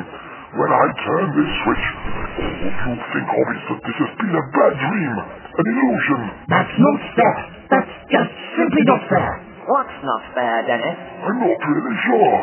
When 0.54 0.70
I 0.70 0.86
turn 1.02 1.26
this 1.34 1.50
switch, 1.66 1.86
oh, 1.90 2.86
all 2.86 2.94
you 2.94 3.06
think 3.10 3.26
of 3.26 3.46
is 3.50 3.62
that 3.74 3.80
this 3.82 3.98
has 4.06 4.12
been 4.22 4.34
a 4.38 4.44
bad 4.54 4.72
dream, 4.78 5.14
an 5.50 5.66
illusion. 5.66 6.20
That's 6.46 6.74
not 6.78 6.98
fair. 7.18 7.34
That's 7.74 7.94
just 8.06 8.30
simply 8.54 8.84
not 8.86 9.02
fair. 9.10 9.30
What's 9.66 9.98
not 10.06 10.22
fair, 10.30 10.62
Dennis? 10.62 10.94
I'm 11.26 11.38
not 11.42 11.58
really 11.58 11.96
sure. 12.06 12.34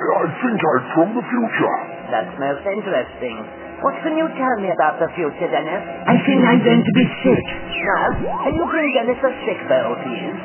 I 0.00 0.24
think 0.40 0.56
I'm 0.56 0.84
from 0.96 1.08
the 1.20 1.24
future. 1.28 1.76
That's 2.08 2.32
most 2.40 2.64
interesting. 2.64 3.36
What 3.84 3.92
can 4.00 4.16
you 4.16 4.24
tell 4.40 4.56
me 4.64 4.72
about 4.72 4.96
the 4.96 5.12
future, 5.12 5.48
Dennis? 5.52 5.84
I 6.08 6.16
think 6.24 6.40
I'm 6.40 6.64
going 6.64 6.80
to 6.80 6.94
be 6.96 7.06
sick. 7.20 7.44
Now, 7.84 8.40
can 8.40 8.52
you 8.56 8.64
bring 8.72 8.88
Dennis 8.96 9.20
a 9.20 9.32
sick 9.44 9.60
bowl, 9.68 10.00
please? 10.00 10.40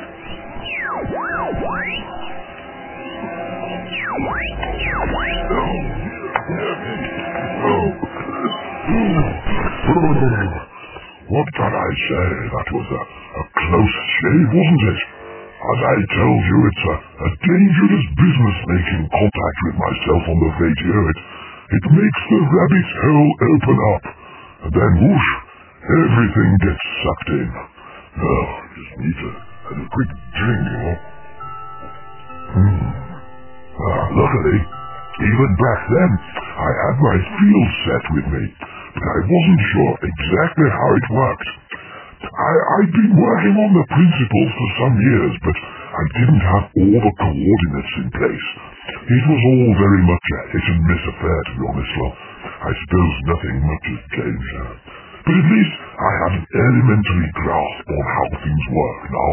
What 11.26 11.48
can 11.58 11.68
I 11.68 11.90
say? 12.06 12.28
That 12.54 12.68
was 12.70 12.88
a, 12.96 13.02
a 13.02 13.42
close 13.60 13.96
shave, 14.08 14.48
wasn't 14.56 14.84
it? 14.94 15.00
As 15.58 15.80
I 15.84 15.96
told 16.16 16.42
you, 16.46 16.58
it's 16.70 16.84
a, 16.86 16.96
a 16.96 17.28
dangerous 17.44 18.06
business 18.14 18.58
making 18.70 19.02
contact 19.10 19.58
with 19.66 19.76
myself 19.76 20.22
on 20.32 20.38
the 20.38 20.52
radio. 20.54 20.96
It, 20.96 21.18
it 21.76 21.84
makes 21.92 22.22
the 22.30 22.40
rabbit's 22.40 22.94
hole 23.02 23.32
open 23.42 23.78
up. 23.90 24.04
And 24.64 24.72
then 24.72 24.92
whoosh, 25.02 25.30
everything 25.82 26.50
gets 26.62 26.84
sucked 27.02 27.30
in. 27.36 27.48
Oh, 27.52 28.46
just 28.78 28.92
need 29.02 29.16
to 29.18 29.28
have 29.66 29.78
a 29.82 29.86
quick 29.92 30.10
drink, 30.40 30.62
you 30.62 30.78
know. 30.78 30.96
Hmm. 32.54 32.86
Ah, 33.76 34.04
luckily, 34.14 34.58
even 35.20 35.50
back 35.56 35.80
then, 35.88 36.10
I 36.56 36.70
had 36.88 36.96
my 37.00 37.16
field 37.20 37.70
set 37.88 38.04
with 38.16 38.26
me, 38.36 38.44
but 38.96 39.04
I 39.04 39.18
wasn't 39.24 39.62
sure 39.72 39.92
exactly 40.04 40.68
how 40.72 40.88
it 40.96 41.06
worked. 41.16 41.48
I, 42.26 42.52
I'd 42.80 42.92
been 42.96 43.12
working 43.16 43.54
on 43.60 43.70
the 43.76 43.86
principles 43.92 44.50
for 44.56 44.68
some 44.82 44.96
years, 44.98 45.34
but 45.44 45.56
I 45.56 46.04
didn't 46.20 46.44
have 46.44 46.64
all 46.80 46.98
the 47.00 47.14
coordinates 47.22 47.94
in 48.02 48.08
place. 48.12 48.46
It 49.06 49.24
was 49.28 49.40
all 49.52 49.70
very 49.78 50.02
much 50.04 50.26
a 50.36 50.40
hit 50.52 50.66
and 50.74 50.80
miss 50.84 51.02
affair, 51.12 51.38
to 51.46 51.52
be 51.56 51.64
honest. 51.70 51.92
Well, 52.00 52.14
I 52.66 52.70
suppose 52.72 53.12
nothing 53.30 53.56
much 53.64 53.84
has 53.88 54.02
changed. 54.16 54.52
uh, 54.58 54.74
But 55.28 55.34
at 55.36 55.46
least 55.48 55.74
I 55.80 56.10
had 56.24 56.32
an 56.40 56.44
elementary 56.50 57.30
grasp 57.40 57.84
on 57.88 58.04
how 58.16 58.26
things 58.42 58.64
work 58.72 59.00
now. 59.12 59.32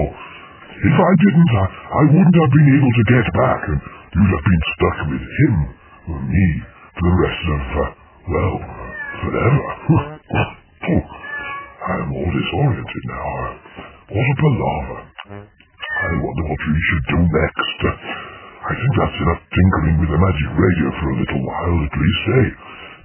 If 0.74 0.96
I 1.00 1.12
didn't, 1.24 1.52
I, 1.56 1.66
I 1.72 2.04
wouldn't 2.12 2.38
have 2.44 2.52
been 2.54 2.70
able 2.78 2.94
to 2.94 3.04
get 3.10 3.26
back, 3.34 3.62
and 3.72 3.80
you'd 4.14 4.34
have 4.34 4.46
been 4.46 4.64
stuck 4.78 4.98
with 5.10 5.26
him, 5.26 5.56
or 6.14 6.20
me, 6.22 6.46
for 6.94 7.04
the 7.10 7.16
rest 7.18 7.44
of, 7.50 7.62
uh, 7.74 7.86
well, 8.30 8.56
forever. 9.26 9.66
I'm 11.84 12.10
all 12.14 12.30
disoriented 12.32 13.06
now. 13.10 13.30
What 14.14 14.24
a 14.24 14.36
palaver. 14.40 15.02
I 15.34 16.12
wonder 16.16 16.44
what 16.48 16.62
we 16.62 16.80
should 16.80 17.06
do 17.10 17.20
next. 17.26 17.80
I 18.64 18.72
think 18.72 18.94
that's 18.96 19.20
enough 19.20 19.44
tinkering 19.52 19.98
with 20.00 20.12
the 20.14 20.20
magic 20.22 20.52
radio 20.56 20.88
for 20.96 21.08
a 21.12 21.18
little 21.20 21.44
while, 21.44 21.78
at 21.84 21.94
least, 21.98 22.24
eh? 22.38 22.50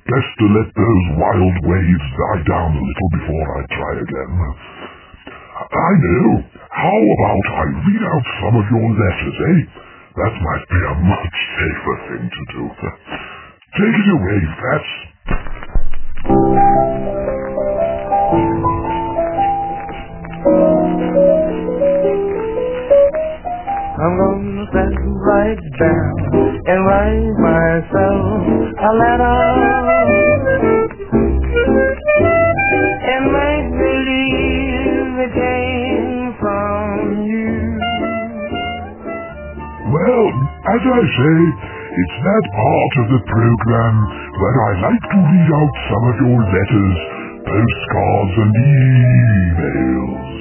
Best 0.09 0.31
to 0.39 0.47
let 0.55 0.69
those 0.73 1.05
wild 1.19 1.57
waves 1.67 2.07
die 2.15 2.43
down 2.47 2.71
a 2.77 2.83
little 2.85 3.11
before 3.19 3.49
I 3.49 3.63
try 3.67 3.93
again. 3.99 4.33
I 5.59 5.91
know. 5.99 6.29
How 6.71 7.01
about 7.03 7.47
I 7.51 7.65
read 7.83 8.03
out 8.07 8.27
some 8.45 8.55
of 8.63 8.67
your 8.71 8.89
letters, 8.95 9.39
eh? 9.43 9.88
That 10.19 10.35
might 10.35 10.67
be 10.69 10.81
a 10.83 10.95
much 11.07 11.37
safer 11.55 11.97
thing 12.11 12.31
to 12.31 12.43
do. 12.53 12.65
Take 13.79 13.97
it 14.03 14.11
away, 14.19 14.41
Fats. 14.59 14.91
I'm 23.85 24.19
gonna 24.19 24.67
sit 24.75 24.99
right 25.23 25.63
down 25.79 26.15
and 26.67 26.87
write 26.87 27.37
myself 27.39 28.43
a 28.79 28.91
letter 28.99 30.38
Well, 40.09 40.29
as 40.33 40.83
I 40.89 41.03
say, 41.05 41.37
it's 41.93 42.19
that 42.25 42.45
part 42.57 42.95
of 43.05 43.07
the 43.13 43.23
program 43.29 43.95
where 44.41 44.59
I 44.65 44.73
like 44.89 45.05
to 45.05 45.19
read 45.21 45.51
out 45.53 45.75
some 45.93 46.05
of 46.09 46.17
your 46.25 46.41
letters, 46.49 46.97
postcards, 47.45 48.35
and 48.41 48.53
emails. 48.57 50.33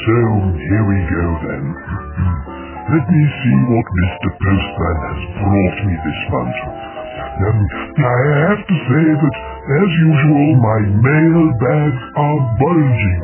So, 0.00 0.16
here 0.64 0.86
we 0.88 0.98
go 1.12 1.26
then. 1.44 1.64
Let 2.96 3.04
me 3.12 3.24
see 3.44 3.58
what 3.68 3.86
Mr. 4.00 4.28
Postman 4.40 4.98
has 5.04 5.22
brought 5.44 5.78
me 5.84 5.94
this 6.08 6.20
month. 6.32 6.58
Um, 7.36 7.60
I 8.00 8.18
have 8.48 8.62
to 8.64 8.76
say 8.88 9.06
that, 9.12 9.36
as 9.76 9.90
usual, 10.08 10.48
my 10.64 10.80
mail 11.04 11.42
bags 11.60 12.02
are 12.16 12.40
bulging. 12.64 13.20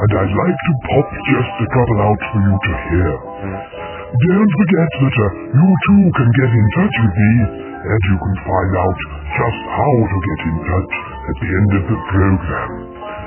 and 0.00 0.12
I'd 0.16 0.34
like 0.40 0.58
to 0.68 0.72
pop 0.88 1.08
just 1.32 1.54
a 1.60 1.68
couple 1.76 2.00
out 2.00 2.20
for 2.32 2.40
you 2.40 2.56
to 2.64 2.72
hear. 2.88 3.87
Don't 4.08 4.52
forget 4.56 4.88
that 5.04 5.16
uh, 5.20 5.28
you 5.52 5.68
too 5.84 6.04
can 6.16 6.28
get 6.40 6.48
in 6.48 6.66
touch 6.80 6.96
with 6.96 7.12
me, 7.12 7.32
and 7.76 8.00
you 8.08 8.16
can 8.16 8.36
find 8.40 8.72
out 8.80 8.98
just 9.36 9.60
how 9.68 9.94
to 10.00 10.18
get 10.24 10.40
in 10.48 10.56
touch 10.64 10.94
at 11.28 11.36
the 11.44 11.50
end 11.52 11.70
of 11.76 11.84
the 11.92 11.98
program. 12.08 12.70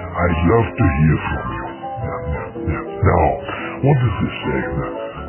I'd 0.10 0.40
love 0.50 0.68
to 0.74 0.86
hear 0.98 1.18
from 1.22 1.46
you. 1.54 1.66
Now, 2.98 3.26
what 3.78 3.94
does 3.94 4.16
this 4.26 4.36
say? 4.42 4.62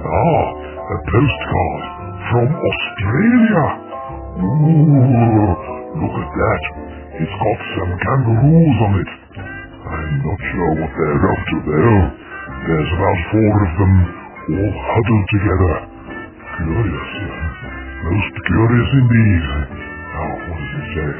Ah, 0.00 0.42
a 0.88 0.96
postcard 1.12 1.82
from 2.32 2.48
Australia. 2.48 3.64
Ooh, 4.40 5.52
look 6.00 6.16
at 6.16 6.30
that. 6.32 6.62
It's 7.20 7.36
got 7.44 7.60
some 7.76 7.92
kangaroos 8.00 8.78
on 8.88 8.92
it. 9.04 9.10
I'm 9.36 10.16
not 10.16 10.40
sure 10.48 10.70
what 10.80 10.92
they're 10.96 11.24
up 11.28 11.40
to 11.44 11.56
though. 11.60 12.02
There's 12.56 12.92
about 12.96 13.18
four 13.36 13.52
of 13.52 13.72
them 13.76 14.21
all 14.50 14.74
huddled 14.74 15.26
together. 15.30 15.74
Curious. 16.58 17.10
Most 18.02 18.34
curious 18.50 18.90
indeed. 18.98 19.42
Now, 19.42 20.30
what 20.50 20.58
does 20.58 20.74
it 20.82 20.86
say? 20.98 21.10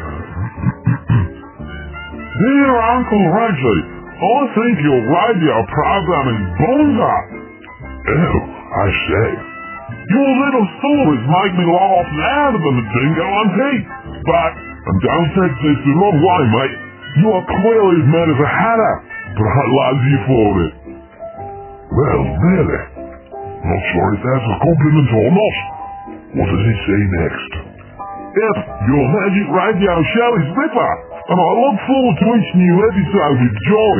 Dear 2.32 2.74
Uncle 2.98 3.24
Reggie, 3.30 3.82
I 4.18 4.40
think 4.58 4.74
your 4.82 5.00
radio 5.06 5.56
program 5.70 6.26
is 6.34 6.40
bonza. 6.58 7.14
Oh, 8.02 8.38
I 8.74 8.86
say. 8.90 9.30
Your 10.10 10.30
little 10.42 10.66
stories 10.82 11.22
make 11.22 11.54
me 11.54 11.66
laugh 11.70 12.08
louder 12.10 12.58
than 12.58 12.74
the 12.74 12.86
dingo 12.90 13.26
on 13.30 13.46
tape. 13.54 13.86
But, 14.26 14.52
and 14.58 14.96
don't 14.98 15.30
take 15.38 15.56
this 15.62 15.78
the 15.86 15.94
wrong 15.94 16.18
way, 16.18 16.42
mate. 16.50 16.76
You 17.22 17.28
are 17.30 17.44
clearly 17.46 17.96
as 18.02 18.08
mad 18.10 18.28
as 18.34 18.40
a 18.42 18.50
hatter, 18.50 18.94
but 19.38 19.46
I 19.46 19.64
love 19.70 20.00
you 20.02 20.18
for 20.26 20.50
it. 20.66 20.72
Well, 21.92 22.22
really? 22.40 22.91
Not 23.62 23.82
sure 23.94 24.08
if 24.18 24.20
that's 24.26 24.46
a 24.50 24.56
compliment 24.58 25.08
or 25.14 25.28
not. 25.30 25.56
What 26.34 26.46
does 26.50 26.64
it 26.66 26.78
say 26.82 27.00
next? 27.22 27.50
If 28.32 28.56
your 28.90 29.04
magic 29.06 29.46
radio 29.54 29.94
show 30.02 30.30
is 30.40 30.46
Ripper, 30.56 30.92
and 31.22 31.38
I 31.38 31.50
look 31.62 31.78
forward 31.86 32.16
to 32.18 32.26
each 32.42 32.50
new 32.58 32.76
episode 32.90 33.36
with 33.38 33.54
joy. 33.70 33.96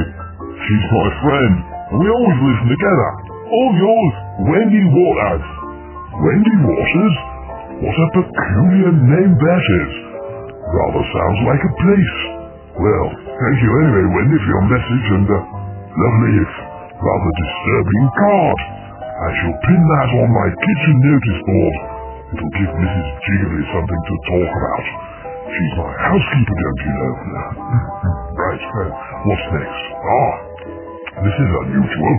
She's 0.67 0.87
my 0.91 1.09
friend, 1.23 1.55
and 1.95 1.97
we 2.03 2.09
always 2.11 2.39
listen 2.43 2.69
together. 2.75 3.11
All 3.53 3.71
yours, 3.79 4.15
Wendy 4.51 4.83
Waters. 4.83 5.47
Wendy 6.19 6.57
Waters? 6.67 7.17
What 7.87 7.95
a 7.95 8.09
peculiar 8.19 8.93
name 8.99 9.33
that 9.37 9.65
is. 9.79 9.93
Rather 10.59 11.05
sounds 11.07 11.41
like 11.47 11.63
a 11.63 11.73
place. 11.79 12.17
Well, 12.83 13.07
thank 13.15 13.57
you 13.63 13.71
anyway, 13.85 14.05
Wendy, 14.17 14.39
for 14.43 14.51
your 14.51 14.67
message 14.67 15.07
and 15.23 15.27
uh, 15.29 15.39
lovely 15.93 16.33
if 16.41 16.53
rather 16.99 17.33
disturbing 17.37 18.07
card. 18.19 18.82
I 19.23 19.31
shall 19.39 19.55
pin 19.55 19.83
that 19.87 20.11
on 20.19 20.29
my 20.35 20.49
kitchen 20.51 20.97
notice 20.99 21.41
board. 21.47 21.77
It'll 22.35 22.55
give 22.59 22.73
Mrs. 22.75 23.07
Jiggly 23.23 23.63
something 23.71 24.03
to 24.03 24.15
talk 24.27 24.51
about. 24.51 24.87
She's 25.47 25.75
my 25.79 25.93
housekeeper, 25.95 26.57
don't 26.59 26.83
you 26.83 26.93
know? 26.99 27.13
right, 28.43 28.63
well, 28.67 28.91
what's 29.31 29.47
next? 29.55 29.83
Ah, 30.03 30.33
this 31.23 31.37
is 31.39 31.51
unusual. 31.55 32.15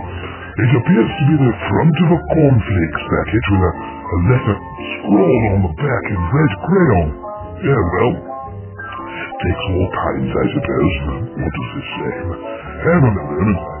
It 0.54 0.70
appears 0.80 1.10
to 1.12 1.24
be 1.28 1.36
the 1.44 1.54
front 1.68 1.96
of 1.98 2.08
a 2.08 2.20
cornflakes 2.40 3.02
packet 3.04 3.44
with 3.52 3.64
a, 3.68 3.72
a 3.74 4.18
letter 4.32 4.56
scrawled 4.96 5.44
on 5.52 5.60
the 5.60 5.74
back 5.76 6.04
in 6.08 6.20
red 6.24 6.52
crayon. 6.64 7.08
Yeah, 7.68 7.82
well, 7.84 8.12
takes 9.44 9.64
all 9.76 9.88
kinds, 9.92 10.30
I 10.32 10.46
suppose. 10.56 10.92
What 11.36 11.52
does 11.52 11.68
this 11.68 11.88
say? 12.00 12.12
Hang 12.80 13.02
on 13.12 13.73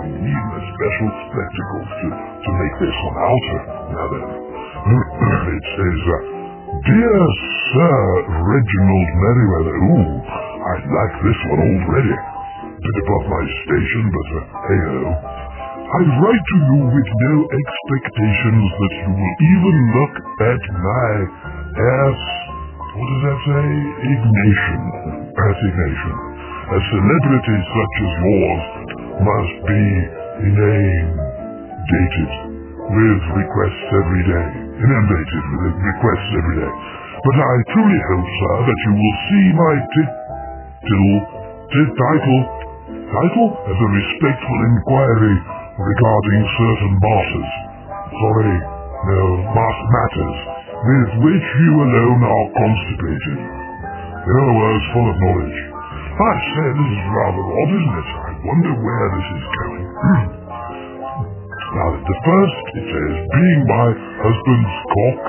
a. 0.00 0.04
I 0.04 0.08
need 0.16 0.44
my 0.48 0.60
special 0.64 1.08
spectacles 1.28 1.88
to, 2.00 2.06
to 2.08 2.50
make 2.56 2.74
this 2.80 2.96
one 3.04 3.18
out. 3.20 3.46
Now 3.92 4.06
then, 4.08 4.24
it 4.80 5.64
says, 5.76 6.00
uh, 6.08 6.18
Dear 6.80 7.20
Sir 7.76 7.98
Reginald 8.48 9.10
Merriweather. 9.20 9.76
Ooh, 9.76 10.10
I 10.24 10.74
like 10.80 11.14
this 11.20 11.40
one 11.52 11.60
already. 11.60 12.16
Bit 12.80 12.96
above 13.04 13.24
my 13.28 13.44
station, 13.44 14.04
but 14.08 14.28
uh, 14.32 14.40
hey-ho. 14.72 15.00
I 15.90 16.00
write 16.00 16.44
to 16.48 16.58
you 16.64 16.78
with 16.86 17.10
no 17.28 17.34
expectations 17.50 18.66
that 18.72 18.92
you 19.04 19.10
will 19.12 19.36
even 19.52 19.76
look 20.00 20.14
at 20.48 20.62
my 20.80 21.12
ass. 21.76 22.20
What 22.80 23.06
does 23.10 23.22
that 23.28 23.38
say? 23.44 23.68
Ignation. 24.00 24.80
Assignation. 25.34 26.16
A 26.70 26.78
celebrity 26.88 27.56
such 27.68 27.94
as 28.00 28.12
yours 28.24 28.64
must 29.20 29.56
be 29.68 29.82
inundated 30.48 32.30
with 32.88 33.20
requests 33.36 33.88
every 34.00 34.22
day. 34.24 34.48
Inundated 34.80 35.44
with 35.60 35.76
requests 35.76 36.30
every 36.40 36.56
day. 36.64 36.72
But 37.20 37.36
I 37.36 37.54
truly 37.76 38.00
hope, 38.16 38.24
sir, 38.24 38.56
that 38.64 38.80
you 38.80 38.92
will 38.96 39.16
see 39.28 39.46
my 39.52 39.74
title, 40.80 41.20
title, 42.00 42.40
title 43.12 43.48
as 43.68 43.76
a 43.76 43.88
respectful 43.92 44.58
inquiry 44.72 45.36
regarding 45.76 46.40
certain 46.56 46.94
matters. 46.96 47.50
Sorry, 48.08 48.56
no, 49.04 49.20
mass 49.52 49.78
matters, 49.84 50.38
with 50.80 51.10
which 51.28 51.46
you 51.60 51.72
alone 51.76 52.20
are 52.24 52.48
constipated. 52.56 53.38
Other 54.24 54.54
words, 54.56 54.84
full 54.96 55.08
of 55.12 55.16
knowledge. 55.20 55.60
I 56.20 56.32
say, 56.56 56.66
this 56.72 56.88
is 56.88 57.04
rather 57.12 57.44
odd, 57.44 57.70
isn't 57.76 57.96
it? 58.00 58.29
Wonder 58.40 58.72
where 58.72 59.06
this 59.20 59.28
is 59.36 59.44
going. 59.52 59.84
now, 61.76 61.88
the 61.92 62.16
first, 62.24 62.62
it 62.72 62.86
says, 62.88 63.12
being 63.20 63.60
my 63.68 63.88
husband's 64.16 64.74
cock. 64.80 65.22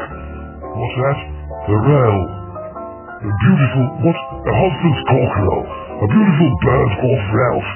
What's 0.64 0.96
that? 0.96 1.20
The 1.68 1.78
rel. 1.92 2.20
A 3.20 3.32
beautiful, 3.36 3.86
what? 4.08 4.16
A 4.16 4.54
husband's 4.56 5.02
cockerel. 5.12 5.64
A 5.92 6.08
beautiful 6.08 6.50
bird 6.64 6.92
called 7.04 7.24
Ralph, 7.36 7.72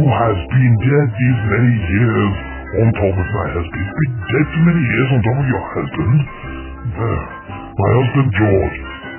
who 0.00 0.04
has 0.16 0.36
been 0.48 0.72
dead 0.80 1.08
these 1.12 1.40
many 1.44 1.74
years 1.76 2.32
on 2.80 2.86
top 2.96 3.14
of 3.20 3.28
my 3.36 3.46
husband. 3.52 3.84
He's 3.84 3.96
been 4.00 4.16
dead 4.16 4.46
for 4.48 4.62
many 4.64 4.80
years 4.80 5.08
on 5.12 5.18
top 5.28 5.38
of 5.44 5.48
your 5.52 5.64
husband? 5.76 6.16
There. 6.96 7.26
My 7.52 7.90
husband 8.00 8.28
George. 8.32 8.76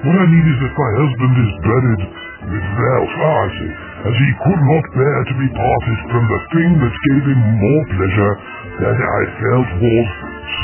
What 0.09 0.15
I 0.17 0.25
mean 0.25 0.45
is 0.49 0.57
that 0.57 0.73
my 0.73 0.91
husband 1.05 1.33
is 1.37 1.51
buried 1.61 2.03
with 2.49 2.65
Ralph, 2.65 3.13
ah, 3.21 3.45
I 3.45 3.47
see, 3.53 3.90
as 4.01 4.15
he 4.17 4.31
could 4.33 4.61
not 4.65 4.85
bear 4.97 5.19
to 5.29 5.35
be 5.37 5.49
parted 5.53 5.99
from 6.09 6.23
the 6.25 6.41
thing 6.57 6.71
that 6.81 6.95
gave 7.05 7.23
him 7.29 7.41
more 7.61 7.83
pleasure 7.85 8.33
than 8.81 8.97
I 8.97 9.21
felt 9.37 9.69
was 9.77 10.07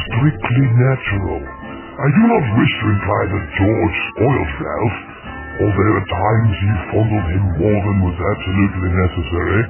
strictly 0.09 0.65
natural. 0.73 1.41
I 2.01 2.07
do 2.17 2.23
not 2.25 2.45
wish 2.57 2.73
to 2.81 2.85
imply 2.97 3.21
that 3.29 3.45
George 3.61 3.97
spoiled 4.09 4.51
Ralph, 4.57 4.97
although 5.61 5.93
at 6.01 6.07
times 6.09 6.53
he 6.57 6.71
fondled 6.89 7.27
him 7.29 7.45
more 7.61 7.79
than 7.81 7.97
was 8.09 8.17
absolutely 8.17 8.89
necessary. 9.05 9.61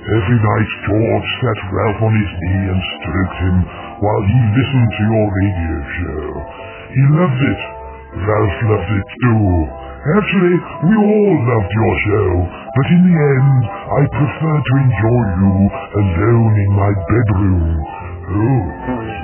Every 0.00 0.38
night 0.38 0.70
George 0.86 1.28
sat 1.42 1.58
Ralph 1.66 2.00
on 2.06 2.14
his 2.14 2.30
knee 2.30 2.64
and 2.70 2.82
stroked 2.94 3.38
him 3.42 3.56
while 4.06 4.22
he 4.22 4.38
listened 4.54 4.90
to 4.90 5.02
your 5.10 5.26
radio 5.34 5.74
show. 5.98 6.26
He 6.94 7.02
loved 7.10 7.42
it. 7.42 7.62
Ralph 8.22 8.58
loved 8.70 8.90
it 9.02 9.06
too. 9.18 9.89
Actually, 10.00 10.56
we 10.88 10.94
all 10.96 11.34
loved 11.44 11.72
your 11.76 11.94
show, 12.08 12.30
but 12.72 12.86
in 12.88 13.00
the 13.04 13.16
end, 13.20 13.62
I 13.68 14.00
prefer 14.08 14.56
to 14.56 14.74
enjoy 14.80 15.22
you 15.44 15.52
alone 15.92 16.54
in 16.56 16.70
my 16.72 16.92
bedroom. 17.04 17.68
Oh, 18.32 18.64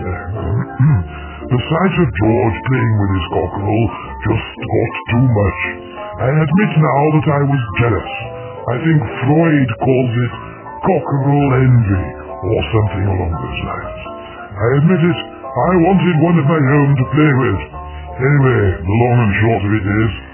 yeah. 0.05 0.37
the 1.49 1.61
sight 1.65 1.95
of 1.97 2.09
George 2.12 2.57
playing 2.61 2.95
with 3.01 3.11
his 3.17 3.27
cockerel 3.33 3.85
just 4.21 4.49
got 4.53 4.93
too 5.17 5.27
much. 5.33 5.61
I 5.97 6.29
admit 6.45 6.73
now 6.77 7.03
that 7.09 7.27
I 7.41 7.43
was 7.49 7.62
jealous. 7.81 8.12
I 8.69 8.77
think 8.77 9.01
Freud 9.01 9.71
calls 9.81 10.12
it 10.12 10.33
cockerel 10.85 11.49
envy, 11.57 12.05
or 12.53 12.61
something 12.77 13.05
along 13.16 13.33
those 13.33 13.61
lines. 13.64 14.01
I 14.61 14.66
admit 14.77 15.03
it, 15.09 15.18
I 15.41 15.72
wanted 15.89 16.16
one 16.20 16.37
of 16.37 16.47
my 16.53 16.62
own 16.68 16.91
to 17.01 17.05
play 17.16 17.33
with. 17.33 17.61
Anyway, 18.20 18.62
the 18.77 18.97
long 19.01 19.16
and 19.24 19.35
short 19.41 19.62
of 19.64 19.72
it 19.72 19.87
is, 19.89 20.26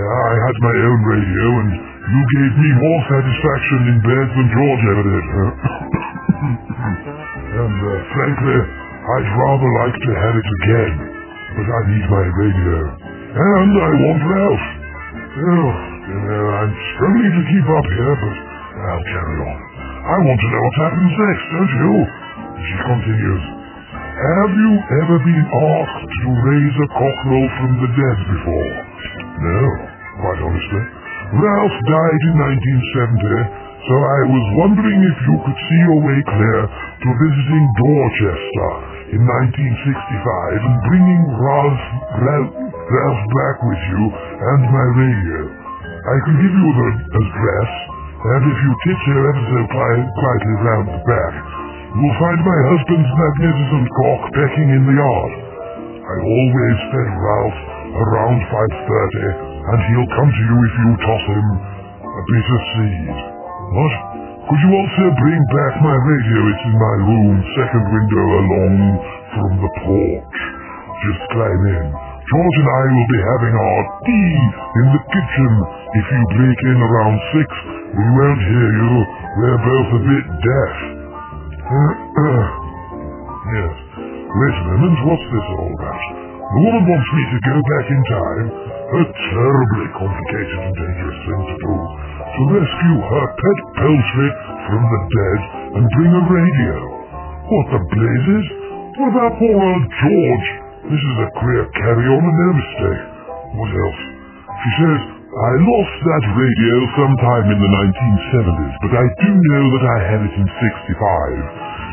I 0.00 0.32
had 0.32 0.56
my 0.64 0.76
own 0.80 1.00
radio, 1.04 1.44
and 1.60 1.70
you 1.76 2.22
gave 2.40 2.52
me 2.56 2.70
more 2.80 3.00
satisfaction 3.12 3.80
in 3.90 3.96
bed 4.00 4.26
than 4.32 4.46
George 4.48 4.82
ever 4.88 5.04
did. 5.04 5.24
and 7.60 7.78
uh, 7.84 7.92
frankly, 8.16 8.58
I'd 9.00 9.28
rather 9.28 9.70
like 9.84 9.96
to 10.00 10.12
have 10.16 10.34
it 10.40 10.48
again, 10.60 10.92
but 11.52 11.66
I 11.68 11.80
need 11.90 12.06
my 12.08 12.26
radio. 12.32 12.78
And 13.30 13.72
I 13.76 13.90
want 14.00 14.20
Ralph. 14.24 14.66
Oh, 15.30 15.68
you 16.10 16.18
know, 16.26 16.44
I'm 16.64 16.72
struggling 16.96 17.34
to 17.36 17.44
keep 17.50 17.66
up 17.68 17.86
here, 17.90 18.14
but 18.24 18.36
I'll 18.80 19.06
carry 19.10 19.36
on. 19.44 19.58
I 20.00 20.16
want 20.24 20.38
to 20.40 20.48
know 20.48 20.62
what 20.64 20.76
happens 20.80 21.12
next, 21.12 21.44
don't 21.50 21.74
you? 21.76 21.92
She 22.56 22.76
continues. 22.88 23.44
Have 24.20 24.52
you 24.52 24.72
ever 25.00 25.16
been 25.24 25.44
asked 25.44 26.08
to 26.08 26.28
raise 26.44 26.76
a 26.76 26.88
cockerel 26.92 27.46
from 27.56 27.70
the 27.80 27.88
dead 27.88 28.18
before? 28.36 28.70
No, 29.40 29.89
quite 30.20 30.40
honestly. 30.44 30.82
Ralph 31.40 31.76
died 31.88 32.22
in 32.28 32.34
1970, 32.38 33.68
So 33.88 33.94
I 33.96 34.20
was 34.28 34.46
wondering 34.60 35.00
if 35.08 35.16
you 35.24 35.36
could 35.40 35.58
see 35.66 35.80
your 35.88 36.00
way 36.04 36.18
clear 36.28 36.60
to 36.68 37.08
visiting 37.16 37.64
Dorchester 37.80 38.70
in 39.16 39.22
1965 39.24 40.68
and 40.68 40.76
bringing 40.90 41.22
Ralph, 41.40 41.84
Ralph, 42.20 42.52
Ralph 42.76 43.22
back 43.32 43.56
with 43.64 43.82
you 43.96 44.02
and 44.12 44.62
my 44.68 44.86
radio. 45.00 45.40
I 46.04 46.16
can 46.28 46.36
give 46.44 46.54
you 46.54 46.68
the 46.76 46.90
address, 47.24 47.70
and 48.20 48.42
if 48.52 48.58
you 48.60 48.72
tiptoe 48.84 49.22
ever 49.32 49.44
so 49.48 49.60
qui- 49.72 50.08
quietly 50.20 50.56
round 50.64 50.86
the 50.92 51.00
back, 51.08 51.34
you'll 51.96 52.18
find 52.20 52.40
my 52.44 52.60
husband's 52.72 53.12
magnificent 53.16 53.86
cock 53.96 54.20
pecking 54.36 54.70
in 54.76 54.82
the 54.88 54.96
yard. 54.96 55.32
I 56.04 56.16
always 56.20 56.78
fed 56.92 57.10
Ralph 57.16 57.58
around 57.96 58.38
5.30, 58.52 59.49
and 59.60 59.78
he'll 59.92 60.12
come 60.16 60.30
to 60.32 60.42
you 60.48 60.56
if 60.64 60.74
you 60.80 60.90
toss 61.04 61.24
him 61.28 61.46
a 62.00 62.22
bit 62.24 62.46
of 62.48 62.60
seed. 62.72 63.16
What? 63.70 63.94
Could 64.50 64.60
you 64.66 64.72
also 64.72 65.04
bring 65.20 65.42
back 65.52 65.72
my 65.84 65.94
radio? 65.94 66.38
It's 66.50 66.64
in 66.64 66.76
my 66.80 66.96
room, 67.06 67.34
second 67.54 67.84
window 67.86 68.26
along 68.40 68.74
from 69.36 69.50
the 69.62 69.70
porch. 69.84 70.38
Just 71.06 71.22
climb 71.30 71.64
in. 71.70 71.86
George 72.30 72.56
and 72.62 72.70
I 72.70 72.82
will 72.94 73.08
be 73.10 73.20
having 73.26 73.54
our 73.58 73.80
tea 74.06 74.34
in 74.80 74.86
the 74.96 75.02
kitchen. 75.06 75.52
If 75.92 76.06
you 76.08 76.22
break 76.34 76.60
in 76.66 76.78
around 76.78 77.16
six, 77.34 77.48
we 77.94 78.06
won't 78.16 78.42
hear 78.42 78.68
you. 78.74 78.92
We're 79.38 79.60
both 79.60 79.88
a 79.98 80.02
bit 80.02 80.24
deaf. 80.40 80.74
yes. 83.54 83.74
Wait 84.30 84.56
a 84.56 84.78
what's 85.10 85.26
this 85.30 85.46
all 85.58 85.70
about? 85.74 86.04
The 86.50 86.60
woman 86.62 86.84
wants 86.86 87.10
me 87.14 87.22
to 87.34 87.38
go 87.50 87.56
back 87.62 87.86
in 87.90 88.02
time. 88.10 88.69
A 88.90 89.02
terribly 89.06 89.86
complicated 89.94 90.58
and 90.66 90.74
dangerous 90.74 91.18
thing 91.22 91.42
to 91.46 91.56
do. 91.62 91.74
To 92.26 92.42
rescue 92.58 92.98
her 93.06 93.26
pet 93.38 93.58
poultry 93.78 94.30
from 94.66 94.82
the 94.82 95.00
dead 95.14 95.40
and 95.78 95.84
bring 95.94 96.10
a 96.10 96.24
radio. 96.26 96.74
What 97.46 97.66
the 97.70 97.82
blazes? 97.86 98.46
What 98.98 99.14
about 99.14 99.38
poor 99.38 99.54
old 99.62 99.84
George? 99.94 100.48
This 100.90 101.02
is 101.06 101.16
a 101.22 101.28
queer 101.38 101.62
carry-on 101.70 102.18
and 102.18 102.34
no 102.34 102.50
mistake. 102.50 103.04
What 103.62 103.70
else? 103.70 104.02
She 104.58 104.70
says, 104.82 105.00
I 105.38 105.52
lost 105.70 105.96
that 106.10 106.24
radio 106.34 106.76
sometime 106.98 107.46
in 107.46 107.58
the 107.62 107.70
1970s, 107.70 108.74
but 108.82 108.92
I 108.98 109.06
do 109.06 109.30
know 109.30 109.64
that 109.70 109.84
I 109.86 109.98
had 110.02 110.20
it 110.26 110.34
in 110.34 110.48
65. 110.50 111.38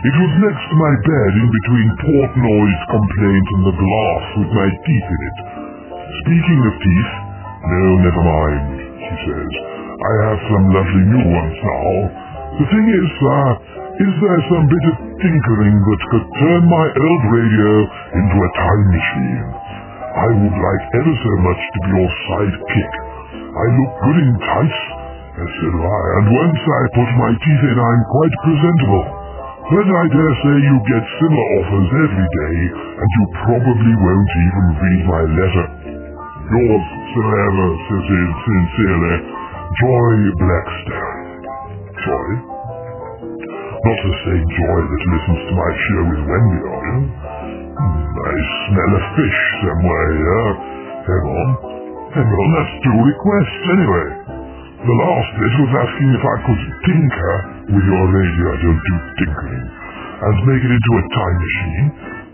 It 0.02 0.16
was 0.18 0.32
next 0.50 0.66
to 0.66 0.76
my 0.82 0.94
bed 1.06 1.32
in 1.46 1.48
between 1.62 1.88
Portnoy's 2.10 2.84
complaint 2.90 3.48
and 3.54 3.64
the 3.70 3.78
glass 3.86 4.24
with 4.42 4.50
my 4.50 4.70
teeth 4.82 5.10
in 5.14 5.22
it. 5.30 5.67
Speaking 6.08 6.60
of 6.64 6.74
teeth, 6.80 7.14
no, 7.68 7.84
never 8.00 8.24
mind, 8.24 8.64
she 8.96 9.16
says. 9.28 9.52
I 10.00 10.14
have 10.24 10.40
some 10.48 10.66
lovely 10.72 11.04
new 11.04 11.26
ones 11.36 11.58
now. 11.68 11.90
The 12.64 12.68
thing 12.72 12.86
is, 12.96 13.12
uh, 13.28 13.52
is 14.08 14.14
there 14.24 14.42
some 14.48 14.66
bit 14.72 14.86
of 14.88 14.96
tinkering 15.20 15.76
that 15.84 16.02
could 16.08 16.28
turn 16.32 16.62
my 16.64 16.88
old 16.96 17.24
radio 17.28 17.72
into 18.24 18.38
a 18.40 18.50
time 18.56 18.86
machine? 18.88 19.48
I 20.08 20.28
would 20.32 20.58
like 20.64 20.84
ever 20.96 21.12
so 21.12 21.34
much 21.44 21.62
to 21.76 21.80
be 21.84 21.90
your 22.00 22.12
sidekick. 22.24 22.92
I 23.52 23.66
look 23.76 23.92
good 24.08 24.18
in 24.24 24.32
tights, 24.48 24.82
as 25.44 25.52
do 25.60 25.72
I, 25.76 26.04
and 26.24 26.26
once 26.32 26.62
I 26.72 26.82
put 26.96 27.10
my 27.20 27.32
teeth 27.36 27.64
in, 27.68 27.78
I'm 27.84 28.04
quite 28.16 28.36
presentable. 28.48 29.06
But 29.76 29.88
I 29.92 30.04
dare 30.08 30.36
say 30.40 30.56
you 30.72 30.78
get 30.88 31.04
similar 31.20 31.48
offers 31.60 31.90
every 32.00 32.28
day, 32.32 32.58
and 32.96 33.10
you 33.12 33.24
probably 33.44 33.94
won't 34.00 34.34
even 34.48 34.66
read 34.80 35.02
my 35.04 35.24
letter. 35.36 35.77
Yours 36.48 36.88
so 37.12 37.22
ever, 37.28 37.70
sincerely, 37.92 39.16
Joy 39.84 40.16
Blackstone. 40.40 41.20
Joy? 41.92 42.30
Not 43.68 44.00
the 44.00 44.16
same 44.24 44.48
Joy 44.56 44.80
that 44.80 45.04
listens 45.12 45.42
to 45.44 45.54
my 45.60 45.72
show 45.76 46.04
with 46.08 46.24
Wendy, 46.24 46.60
are 46.64 46.86
you? 46.88 47.00
Hmm, 47.04 48.00
I 48.16 48.34
smell 48.64 48.92
a 48.96 49.02
fish 49.20 49.40
somewhere 49.60 50.08
here. 50.16 50.52
Hang 51.04 51.26
on. 51.36 51.50
Hang 52.16 52.30
on, 52.32 52.48
that's 52.56 52.76
two 52.80 52.96
requests 52.96 53.64
anyway. 53.68 54.08
The 54.88 54.98
last 55.04 55.30
bit 55.36 55.52
was 55.52 55.74
asking 55.84 56.10
if 56.16 56.24
I 56.24 56.36
could 56.48 56.64
tinker 56.88 57.36
with 57.76 57.86
your 57.92 58.06
radio, 58.08 58.46
I 58.48 58.58
don't 58.64 58.84
do 58.88 58.96
tinkering, 59.20 59.66
and 59.68 60.36
make 60.48 60.64
it 60.64 60.72
into 60.72 60.92
a 60.96 61.04
time 61.12 61.38
machine. 61.44 61.88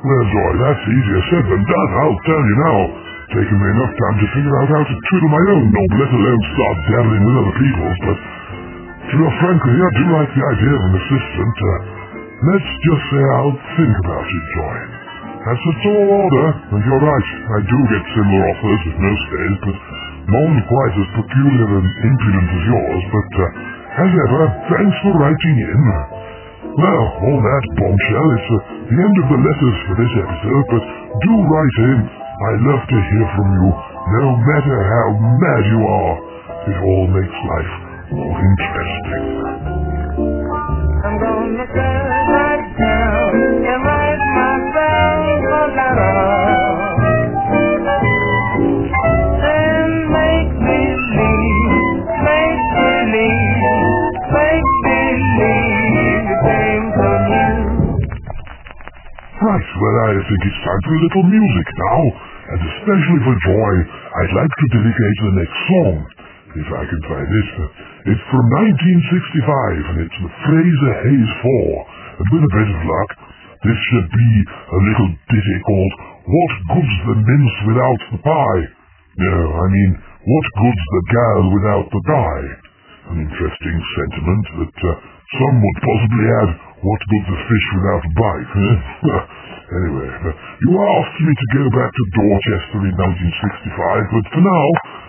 Well, 0.05 0.25
Joy, 0.29 0.51
that's 0.61 0.83
easier 0.85 1.21
said 1.33 1.45
than 1.49 1.63
done, 1.65 1.89
I'll 1.97 2.21
tell 2.29 2.43
you 2.45 2.57
now. 2.61 3.12
Taken 3.33 3.57
me 3.57 3.65
enough 3.65 3.93
time 3.97 4.17
to 4.21 4.27
figure 4.29 4.55
out 4.61 4.69
how 4.69 4.83
to 4.85 4.95
twiddle 5.09 5.31
my 5.33 5.43
own 5.57 5.65
knob, 5.73 5.91
let 5.97 6.11
alone 6.13 6.41
start 6.53 6.77
dabbling 6.85 7.23
with 7.25 7.37
other 7.41 7.55
people's, 7.57 7.99
but 8.05 8.17
to 9.09 9.13
be 9.17 9.25
frankly, 9.41 9.73
I 9.73 9.89
do 9.89 10.05
like 10.13 10.31
the 10.37 10.45
idea 10.53 10.73
of 10.77 10.83
an 10.85 10.93
assistant. 11.01 11.55
Uh, 11.57 11.73
let's 12.45 12.69
just 12.77 13.03
say 13.09 13.23
I'll 13.33 13.57
think 13.73 13.95
about 14.05 14.27
it, 14.29 14.45
Joy. 14.53 14.77
That's 15.49 15.65
a 15.65 15.75
tall 15.81 16.07
order, 16.13 16.47
and 16.77 16.81
you're 16.85 17.03
right, 17.03 17.29
I 17.57 17.59
do 17.65 17.79
get 17.89 18.03
similar 18.13 18.41
offers 18.53 18.81
with 18.85 18.97
most 19.01 19.25
days, 19.25 19.57
but 19.65 19.77
none 20.29 20.55
quite 20.69 20.95
as 21.01 21.09
peculiar 21.17 21.67
and 21.73 21.89
impudent 21.89 22.47
as 22.53 22.63
yours, 22.69 23.01
but 23.17 23.31
uh, 23.33 24.01
as 24.07 24.11
ever, 24.13 24.41
thanks 24.77 24.97
for 25.01 25.13
writing 25.17 25.57
in. 25.57 25.81
Well, 26.69 27.05
all 27.17 27.39
that 27.41 27.65
bombshell, 27.81 28.27
it's 28.37 28.49
uh, 28.49 28.57
the 28.93 28.97
end 29.01 29.15
of 29.19 29.27
the 29.29 29.39
letters 29.41 29.77
for 29.89 29.95
this 29.97 30.13
episode, 30.21 30.65
but 30.69 30.83
do 31.17 31.33
write 31.49 31.79
in. 31.91 32.22
I 32.43 32.51
love 32.59 32.83
to 32.83 32.97
hear 32.99 33.25
from 33.39 33.47
you, 33.55 33.67
no 34.19 34.35
matter 34.35 34.77
how 34.83 35.07
mad 35.15 35.63
you 35.63 35.79
are. 35.79 36.13
It 36.67 36.75
all 36.75 37.07
makes 37.07 37.37
life 37.39 37.73
more 38.11 38.35
interesting. 38.35 39.23
I'm 41.07 41.15
gonna 41.23 41.67
go 41.71 41.89
right 42.35 42.67
down 42.83 43.31
and 43.63 43.79
write 43.87 44.23
myself 44.35 45.39
a 45.55 45.63
letter 45.71 46.19
and 49.39 49.93
make 50.11 50.51
believe, 50.67 52.03
make 52.27 52.63
believe, 52.75 53.63
make 54.35 54.67
believe 54.83 56.27
it 56.27 56.43
came 56.43 56.87
from 56.91 57.23
you. 57.31 57.55
Right, 59.43 59.69
well, 59.79 59.95
I 60.07 60.19
think 60.27 60.41
it's 60.43 60.59
time 60.63 60.81
for 60.83 60.91
a 60.91 61.01
little 61.07 61.23
music 61.23 61.67
now, 61.87 61.99
and 62.43 62.59
especially 62.59 63.21
for 63.23 63.35
Joy, 63.47 63.73
I'd 63.87 64.35
like 64.35 64.51
to 64.51 64.67
dedicate 64.75 65.17
the 65.23 65.33
next 65.39 65.57
song, 65.71 65.95
if 66.59 66.69
I 66.75 66.83
can 66.83 67.01
find 67.07 67.29
it. 67.29 67.47
It's 68.11 68.25
from 68.27 68.45
1965, 68.83 69.89
and 69.95 69.97
it's 70.03 70.19
the 70.19 70.31
Fraser 70.43 70.93
Hayes 71.07 71.31
4, 71.39 72.19
and 72.19 72.27
with 72.35 72.43
a 72.43 72.51
bit 72.51 72.67
of 72.67 72.81
luck, 72.83 73.09
this 73.63 73.79
should 73.87 74.09
be 74.11 74.31
a 74.59 74.79
little 74.91 75.09
ditty 75.31 75.57
called 75.63 75.93
What 76.27 76.53
Good's 76.75 76.97
the 77.07 77.15
Mince 77.15 77.57
Without 77.63 77.99
the 78.11 78.19
Pie? 78.19 78.63
No, 79.23 79.35
I 79.55 79.65
mean, 79.71 79.91
What 80.03 80.47
Good's 80.59 80.87
the 80.91 81.03
Gal 81.15 81.41
Without 81.47 81.87
the 81.87 82.03
Guy? 82.11 82.39
An 83.03 83.17
interesting 83.23 83.77
sentiment 83.95 84.45
that 84.59 84.77
uh, 84.83 84.91
some 85.39 85.55
would 85.63 85.79
possibly 85.79 86.27
add, 86.43 86.51
What 86.83 87.01
Good's 87.07 87.29
the 87.31 87.39
Fish 87.39 87.67
Without 87.71 88.03
a 88.03 88.11
Bite? 88.19 88.51
Anyway, 89.73 90.05
uh, 90.05 90.29
you 90.29 90.69
asked 90.77 91.19
me 91.25 91.33
to 91.33 91.47
go 91.57 91.63
back 91.73 91.89
to 91.89 92.03
Dorchester 92.13 92.79
in 92.85 92.93
1965, 92.93 94.13
but 94.13 94.25
for 94.29 94.43
now, 94.45 94.67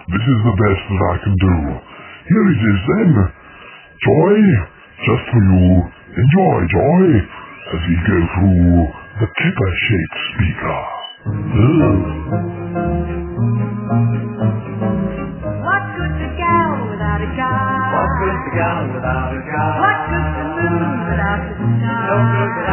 this 0.08 0.24
is 0.24 0.40
the 0.40 0.56
best 0.56 0.82
that 0.88 1.02
I 1.04 1.16
can 1.20 1.34
do. 1.36 1.56
Here 2.32 2.46
it 2.48 2.60
is 2.64 2.80
then. 2.88 3.12
Joy, 4.00 4.36
just 5.04 5.24
for 5.36 5.42
you. 5.52 5.68
Enjoy, 6.16 6.56
Joy, 6.72 7.04
as 7.76 7.80
we 7.84 7.96
go 8.08 8.18
through 8.40 8.88
the 9.20 9.28
Kipper-shaped 9.36 10.18
speaker. 10.32 10.80
Oh. 11.28 13.04
What 15.60 15.84
good's 15.92 16.20
a 16.24 16.30
gal 16.40 16.72
without 16.88 17.20
a 17.20 17.30
guy? 17.36 17.84
What 17.92 18.10
good's 18.16 18.42
the 18.48 18.52
gal 18.56 18.80
without 18.96 19.28
a 19.28 19.42
guy? 19.44 19.72
What 19.76 19.98
good's 20.08 20.32
the 20.40 20.46
moon 20.56 20.88
without 21.04 21.40
the 21.52 21.52
sky? 21.52 22.04
No 22.08 22.16
good 22.32 22.63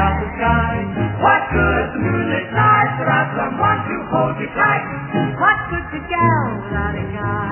good's 6.22 6.61
without 6.69 6.95
a 6.95 7.05
guy? 7.11 7.49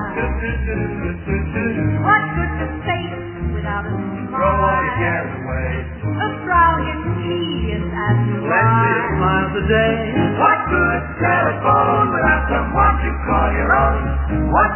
What 2.00 2.22
good's 2.34 2.60
a 2.60 2.68
face 2.86 3.22
without 3.54 3.84
a 3.86 3.92
Throw 4.30 4.46
all 4.46 4.80
your 4.80 4.94
smile? 4.94 5.00
cares 5.00 5.32
away. 5.42 5.70
A 6.10 6.28
frown 6.46 6.80
and 6.86 7.02
tedious 7.24 7.84
as 7.90 8.16
to 8.30 8.34
Let's 8.46 8.74
live 8.80 9.10
why. 9.10 9.20
miles 9.20 9.54
a 9.58 9.64
day. 9.66 9.94
What 10.38 10.58
good's 10.70 11.08
a 11.10 11.16
telephone 11.20 12.06
without 12.14 12.42
someone 12.50 12.94
to 13.04 13.10
call 13.26 13.48
your 13.58 13.70
own? 13.74 14.02
What 14.54 14.70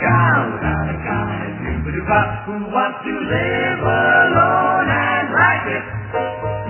gal 0.00 0.40
without 0.56 0.86
a 0.90 0.98
guy? 1.06 1.42
Who 2.46 2.56
wants 2.70 2.98
to 3.02 3.10
live 3.10 3.78
alone 3.82 4.86
and 4.86 5.26
like 5.34 5.66
it? 5.66 5.84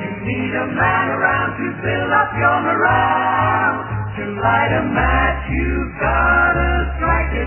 You 0.00 0.10
need 0.24 0.52
a 0.56 0.66
man 0.72 1.06
around 1.12 1.50
to 1.60 1.66
build 1.84 2.10
up 2.16 2.30
your 2.40 2.56
morale. 2.64 3.78
Light 4.26 4.74
a 4.74 4.82
match, 4.90 5.42
you've 5.54 5.94
gotta 6.02 6.70
strike 6.98 7.30
it. 7.30 7.46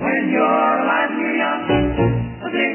When 0.00 0.22
you're 0.32 0.72
alive 0.80 1.12
and 1.12 1.20
you're 1.20 1.36
young, 1.36 1.68
a 2.40 2.48
big 2.48 2.72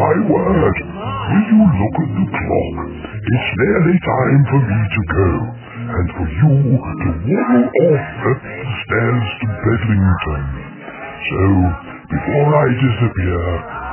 My 0.00 0.16
word, 0.32 0.76
will 0.80 1.44
you 1.44 1.60
look 1.76 1.96
at 2.00 2.08
the 2.08 2.24
clock? 2.40 2.76
It's 3.20 3.48
nearly 3.60 3.96
time 4.00 4.42
for 4.48 4.60
me 4.64 4.80
to 4.80 5.02
go, 5.12 5.28
and 5.92 6.06
for 6.16 6.24
you 6.24 6.56
to 6.80 7.08
waddle 7.28 7.68
off 7.68 8.32
up 8.32 8.40
the 8.40 8.64
stairs 8.64 9.28
to 9.44 9.46
Bedlington. 9.60 10.42
So, 11.20 11.44
before 12.08 12.48
I 12.48 12.66
disappear, 12.80 13.44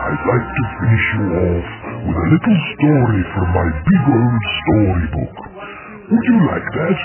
I'd 0.07 0.23
like 0.31 0.47
to 0.47 0.63
finish 0.79 1.05
you 1.11 1.23
off 1.43 1.67
with 2.07 2.17
a 2.23 2.27
little 2.31 2.59
story 2.71 3.21
from 3.35 3.47
my 3.51 3.67
big 3.83 4.03
old 4.15 4.43
storybook. 4.63 5.56
Would 6.07 6.23
you 6.23 6.39
like 6.47 6.63
that? 6.63 6.97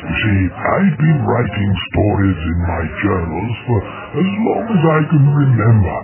You 0.00 0.12
see, 0.16 0.40
I've 0.48 0.96
been 0.96 1.20
writing 1.28 1.72
stories 1.92 2.40
in 2.40 2.58
my 2.64 2.82
journals 3.04 3.54
for 3.68 3.78
as 4.16 4.30
long 4.48 4.64
as 4.64 4.80
I 4.80 5.00
can 5.12 5.24
remember, 5.28 5.98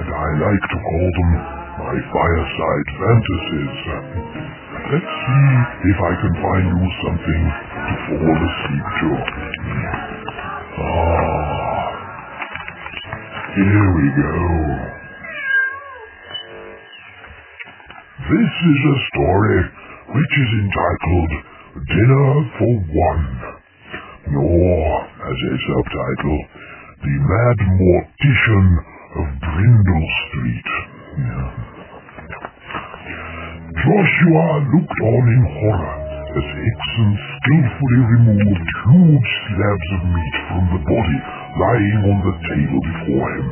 and 0.00 0.08
I 0.08 0.28
like 0.48 0.64
to 0.64 0.78
call 0.80 1.08
them 1.12 1.30
my 1.84 1.96
fireside 2.08 2.88
fantasies. 2.88 3.76
Let's 4.96 5.12
see 5.12 5.50
if 5.92 5.98
I 6.00 6.12
can 6.24 6.34
find 6.40 6.64
you 6.72 6.88
something 7.04 7.42
to 7.52 7.94
fall 8.08 8.32
asleep 8.32 8.86
to. 9.04 9.10
Ah, 10.80 11.84
here 13.60 13.88
we 13.92 14.06
go. 14.24 14.36
This 18.24 18.52
is 18.72 18.80
a 18.88 18.96
story 19.12 19.60
which 20.16 20.32
is 20.32 20.50
entitled 20.64 21.53
Dinner 21.74 22.30
for 22.54 22.74
One, 22.86 23.26
or, 24.30 24.86
as 25.10 25.38
a 25.42 25.54
subtitle, 25.58 26.38
The 27.02 27.16
Mad 27.18 27.58
Mortician 27.66 28.68
of 29.18 29.26
Brindle 29.42 30.08
Street. 30.22 30.70
Joshua 33.74 34.46
looked 34.70 35.00
on 35.02 35.24
in 35.34 35.42
horror 35.50 35.98
as 36.38 36.46
Hickson 36.46 37.10
skillfully 37.42 38.02
removed 38.22 38.70
huge 38.86 39.30
slabs 39.50 39.90
of 39.98 40.02
meat 40.14 40.36
from 40.46 40.64
the 40.78 40.82
body 40.86 41.18
lying 41.58 42.00
on 42.06 42.18
the 42.22 42.36
table 42.54 42.82
before 42.86 43.28
him. 43.34 43.48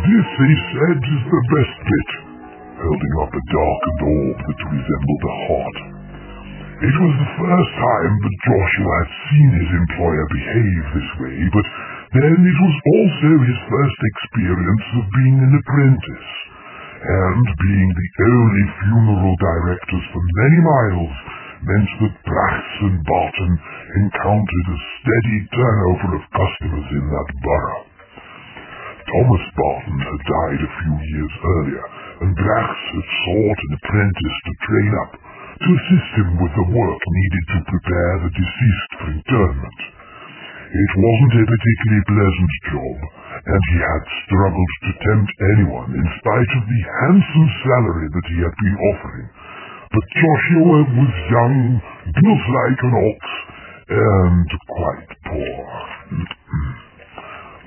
This, 0.00 0.28
he 0.32 0.54
said, 0.72 0.96
is 0.96 1.22
the 1.28 1.42
best 1.52 1.76
bit, 1.76 2.10
holding 2.80 3.14
up 3.20 3.32
a 3.36 3.42
darkened 3.52 4.02
orb 4.16 4.36
that 4.48 4.60
resembled 4.64 5.22
a 5.28 5.36
heart. 5.44 5.97
It 6.78 6.94
was 6.94 7.10
the 7.18 7.34
first 7.42 7.72
time 7.74 8.14
that 8.22 8.44
Joshua 8.46 8.92
had 9.02 9.10
seen 9.26 9.50
his 9.50 9.70
employer 9.82 10.26
behave 10.30 10.84
this 10.94 11.10
way, 11.18 11.38
but 11.50 11.66
then 12.14 12.38
it 12.38 12.58
was 12.62 12.76
also 12.94 13.30
his 13.42 13.60
first 13.66 13.98
experience 13.98 14.86
of 14.94 15.10
being 15.10 15.38
an 15.42 15.58
apprentice. 15.58 16.30
And 17.02 17.46
being 17.66 17.90
the 17.90 18.10
only 18.30 18.64
funeral 18.78 19.34
directors 19.42 20.06
for 20.14 20.22
many 20.22 20.60
miles 20.62 21.14
meant 21.66 21.90
that 21.98 22.22
Brass 22.22 22.68
and 22.86 22.98
Barton 23.02 23.52
encountered 23.98 24.66
a 24.70 24.78
steady 25.02 25.38
turnover 25.50 26.10
of 26.14 26.30
customers 26.30 26.88
in 26.94 27.04
that 27.10 27.30
borough. 27.42 27.84
Thomas 29.02 29.44
Barton 29.50 29.98
had 29.98 30.20
died 30.30 30.62
a 30.62 30.74
few 30.78 30.94
years 30.94 31.34
earlier, 31.42 31.86
and 32.22 32.38
Brass 32.38 32.78
had 32.94 33.08
sought 33.26 33.60
an 33.66 33.72
apprentice 33.82 34.38
to 34.46 34.52
train 34.62 34.94
up 34.94 35.27
to 35.58 35.68
assist 35.74 36.10
him 36.22 36.30
with 36.38 36.54
the 36.54 36.68
work 36.70 37.02
needed 37.02 37.44
to 37.50 37.58
prepare 37.66 38.12
the 38.22 38.30
deceased 38.30 38.92
for 38.94 39.08
interment. 39.10 39.78
It 40.68 40.92
wasn't 41.00 41.40
a 41.40 41.44
particularly 41.48 42.04
pleasant 42.12 42.52
job, 42.68 42.96
and 43.42 43.62
he 43.72 43.78
had 43.80 44.04
struggled 44.28 44.72
to 44.84 44.92
tempt 45.00 45.32
anyone 45.56 45.90
in 45.96 46.06
spite 46.20 46.52
of 46.60 46.64
the 46.68 46.82
handsome 47.02 47.50
salary 47.64 48.08
that 48.12 48.26
he 48.28 48.38
had 48.38 48.54
been 48.54 48.78
offering. 48.92 49.28
But 49.88 50.04
Joshua 50.12 50.78
was 50.92 51.14
young, 51.32 51.56
built 52.12 52.44
like 52.52 52.80
an 52.84 52.94
ox, 53.00 53.20
and 53.88 54.48
quite 54.68 55.10
poor. 55.24 55.60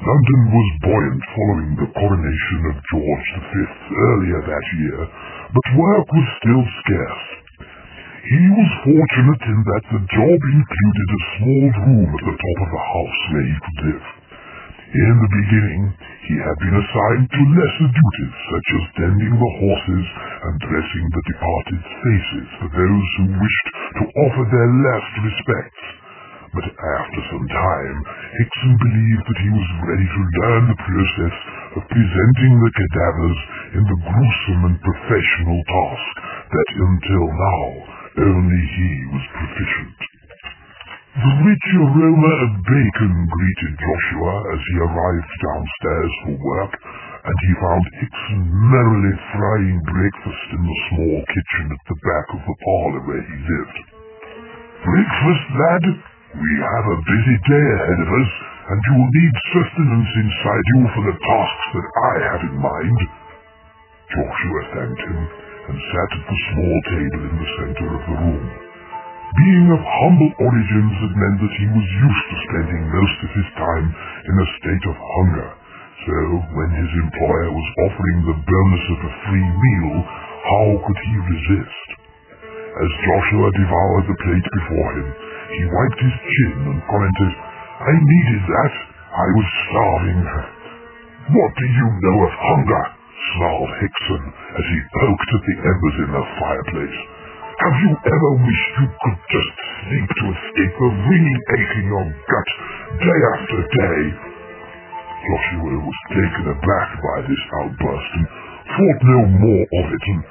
London 0.02 0.42
was 0.50 0.68
buoyant 0.82 1.24
following 1.34 1.72
the 1.78 1.89
coronation 1.94 2.62
of 2.70 2.76
George 2.89 3.30
V 3.38 3.54
earlier 3.94 4.42
that 4.46 4.68
year, 4.78 5.00
but 5.54 5.66
work 5.78 6.08
was 6.10 6.28
still 6.42 6.64
scarce. 6.86 7.41
He 8.22 8.38
was 8.53 8.69
fortunate 8.86 9.43
in 9.49 9.59
that 9.65 9.86
the 9.89 10.01
job 10.13 10.39
included 10.53 11.07
a 11.09 11.22
small 11.41 11.65
room 11.74 12.05
at 12.05 12.22
the 12.22 12.38
top 12.38 12.57
of 12.61 12.69
the 12.69 12.86
house 12.93 13.22
where 13.34 13.47
he 13.49 13.57
could 13.57 13.80
live. 13.82 14.07
In 14.93 15.15
the 15.26 15.32
beginning, 15.41 15.84
he 16.30 16.38
had 16.38 16.57
been 16.61 16.78
assigned 16.78 17.28
to 17.34 17.41
lesser 17.49 17.89
duties 17.89 18.38
such 18.45 18.67
as 18.78 18.93
tending 19.01 19.34
the 19.34 19.53
horses 19.57 20.05
and 20.38 20.53
dressing 20.69 21.05
the 21.09 21.24
departed's 21.34 21.91
faces 21.97 22.47
for 22.61 22.69
those 22.69 23.07
who 23.17 23.26
wished 23.41 23.67
to 23.97 24.03
offer 24.05 24.45
their 24.53 24.69
last 24.69 25.13
respects. 25.26 25.84
But 26.53 26.67
after 26.78 27.19
some 27.26 27.47
time, 27.49 27.97
Hickson 28.38 28.74
believed 28.86 29.26
that 29.34 29.41
he 29.41 29.49
was 29.49 29.69
ready 29.82 30.05
to 30.05 30.22
learn 30.45 30.63
the 30.69 30.78
process 30.78 31.36
of 31.74 31.89
presenting 31.89 32.53
the 32.53 32.74
cadavers 32.78 33.39
in 33.82 33.84
the 33.89 33.99
gruesome 34.05 34.61
and 34.69 34.78
professional 34.78 35.59
task 35.65 36.13
that 36.53 36.69
until 36.86 37.26
now 37.34 38.01
only 38.18 38.64
he 38.76 38.91
was 39.16 39.26
proficient. 39.32 39.99
The 41.12 41.36
rich 41.43 41.68
aroma 41.76 42.32
of 42.47 42.51
bacon 42.64 43.14
greeted 43.28 43.74
Joshua 43.76 44.36
as 44.55 44.62
he 44.64 44.76
arrived 44.80 45.34
downstairs 45.43 46.14
for 46.24 46.36
work, 46.39 46.74
and 47.24 47.38
he 47.45 47.51
found 47.59 47.84
Hickson 47.99 48.41
merrily 48.47 49.16
frying 49.36 49.80
breakfast 49.91 50.47
in 50.55 50.62
the 50.64 50.78
small 50.88 51.18
kitchen 51.28 51.66
at 51.68 51.84
the 51.88 51.99
back 51.99 52.28
of 52.32 52.41
the 52.47 52.57
parlor 52.64 53.01
where 53.12 53.26
he 53.28 53.38
lived. 53.43 53.78
Breakfast, 54.88 55.45
lad? 55.51 55.86
We 56.32 56.51
have 56.64 56.86
a 56.88 57.03
busy 57.03 57.38
day 57.43 57.68
ahead 57.76 57.99
of 58.07 58.12
us, 58.12 58.32
and 58.72 58.80
you 58.88 58.93
will 58.95 59.12
need 59.12 59.36
sustenance 59.51 60.12
inside 60.16 60.66
you 60.74 60.82
for 60.95 61.03
the 61.12 61.18
tasks 61.20 61.68
that 61.76 61.89
I 61.91 62.14
have 62.24 62.41
in 62.47 62.55
mind. 62.55 62.99
Joshua 64.16 64.62
thanked 64.80 65.03
him 65.12 65.41
and 65.72 65.80
sat 65.88 66.11
at 66.19 66.26
the 66.28 66.39
small 66.51 66.78
table 66.91 67.22
in 67.32 67.36
the 67.39 67.51
center 67.63 67.88
of 67.95 68.03
the 68.03 68.17
room. 68.28 68.45
Being 69.39 69.67
of 69.72 69.80
humble 69.80 70.32
origins, 70.43 70.95
it 70.99 71.13
meant 71.15 71.39
that 71.39 71.55
he 71.55 71.67
was 71.72 71.88
used 71.88 72.26
to 72.28 72.43
spending 72.51 72.84
most 72.91 73.17
of 73.24 73.32
his 73.32 73.49
time 73.55 73.88
in 73.88 74.36
a 74.36 74.51
state 74.59 74.86
of 74.91 74.97
hunger. 74.99 75.49
So, 76.03 76.17
when 76.51 76.69
his 76.76 76.91
employer 77.07 77.49
was 77.55 77.67
offering 77.88 78.19
the 78.28 78.39
bonus 78.43 78.86
of 78.91 78.99
a 79.07 79.13
free 79.32 79.47
meal, 79.47 79.95
how 80.43 80.67
could 80.84 80.99
he 80.99 81.15
resist? 81.24 81.88
As 82.76 82.91
Joshua 83.07 83.47
devoured 83.55 84.05
the 84.11 84.19
plate 84.28 84.47
before 84.51 84.89
him, 84.99 85.07
he 85.55 85.63
wiped 85.72 86.01
his 86.03 86.17
chin 86.19 86.57
and 86.67 86.80
commented, 86.91 87.32
I 87.80 87.93
needed 87.95 88.43
that. 88.43 88.74
I 89.11 89.28
was 89.39 89.47
starving. 89.72 90.22
What 91.32 91.51
do 91.55 91.65
you 91.67 91.88
know 91.88 92.17
of 92.28 92.34
hunger? 92.36 93.01
Snarled 93.36 93.74
Hickson 93.82 94.24
as 94.32 94.65
he 94.65 94.80
poked 94.97 95.30
at 95.32 95.43
the 95.45 95.57
embers 95.61 95.97
in 96.01 96.09
the 96.11 96.26
fireplace. 96.41 96.99
Have 97.61 97.78
you 97.86 97.91
ever 97.93 98.32
wished 98.41 98.74
you 98.82 98.88
could 98.89 99.19
just 99.30 99.53
sleep 99.86 100.07
to 100.09 100.26
escape 100.34 100.74
the 100.82 100.89
ringing 100.89 101.41
ache 101.61 101.76
in 101.78 101.86
your 101.93 102.05
gut 102.09 102.49
day 102.97 103.19
after 103.38 103.59
day? 103.61 104.01
Joshua 105.22 105.76
was 105.78 105.99
taken 106.09 106.45
aback 106.49 106.89
by 106.97 107.17
this 107.30 107.43
outburst 107.61 108.11
and 108.17 108.28
thought 108.65 108.99
no 109.05 109.19
more 109.30 109.65
of 109.69 109.86
it 109.93 110.05
and 110.09 110.22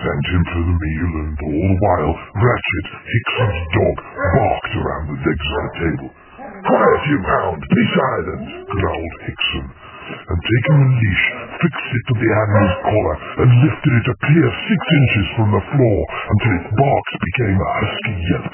thanked 0.00 0.30
him 0.32 0.44
for 0.48 0.62
the 0.64 0.76
meal 0.80 1.12
and 1.28 1.36
all 1.44 1.64
the 1.68 1.78
while 1.84 2.12
Ratchet, 2.16 2.86
Hickson's 3.04 3.60
dog, 3.76 3.96
barked 4.16 4.74
around 4.80 5.04
the 5.12 5.18
legs 5.20 5.48
of 5.52 5.60
the 5.60 5.72
table. 5.84 6.10
Quiet, 6.38 7.02
you 7.12 7.18
hound! 7.20 7.60
Be 7.60 7.84
silent! 7.92 8.46
growled 8.72 9.14
Hickson, 9.28 9.66
and 9.68 10.38
taking 10.40 10.78
a 10.80 10.88
leash, 10.96 11.26
fixed 11.58 11.90
it 11.94 12.04
to 12.08 12.14
the 12.18 12.30
animal's 12.30 12.76
collar 12.86 13.16
and 13.42 13.48
lifted 13.66 13.92
it 13.98 14.06
a 14.08 14.16
clear 14.22 14.48
six 14.48 14.80
inches 14.80 15.26
from 15.38 15.48
the 15.54 15.64
floor 15.74 16.00
until 16.06 16.52
its 16.58 16.70
barks 16.74 17.14
became 17.18 17.58
a 17.58 17.70
husky 17.78 18.14
yelp. 18.30 18.52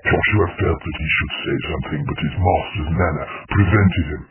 Joshua 0.00 0.46
felt 0.56 0.80
that 0.80 0.96
he 0.96 1.08
should 1.12 1.34
say 1.44 1.56
something, 1.70 2.00
but 2.08 2.18
his 2.24 2.34
master's 2.40 2.90
manner 2.96 3.26
prevented 3.52 4.06
him. 4.16 4.22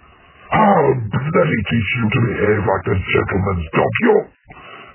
I'll 0.50 0.98
bloody 1.14 1.62
teach 1.70 1.90
you 1.94 2.06
to 2.10 2.20
behave 2.26 2.62
like 2.66 2.86
a 2.90 2.98
gentleman's 2.98 3.68
dog, 3.70 3.94
you 4.02 4.16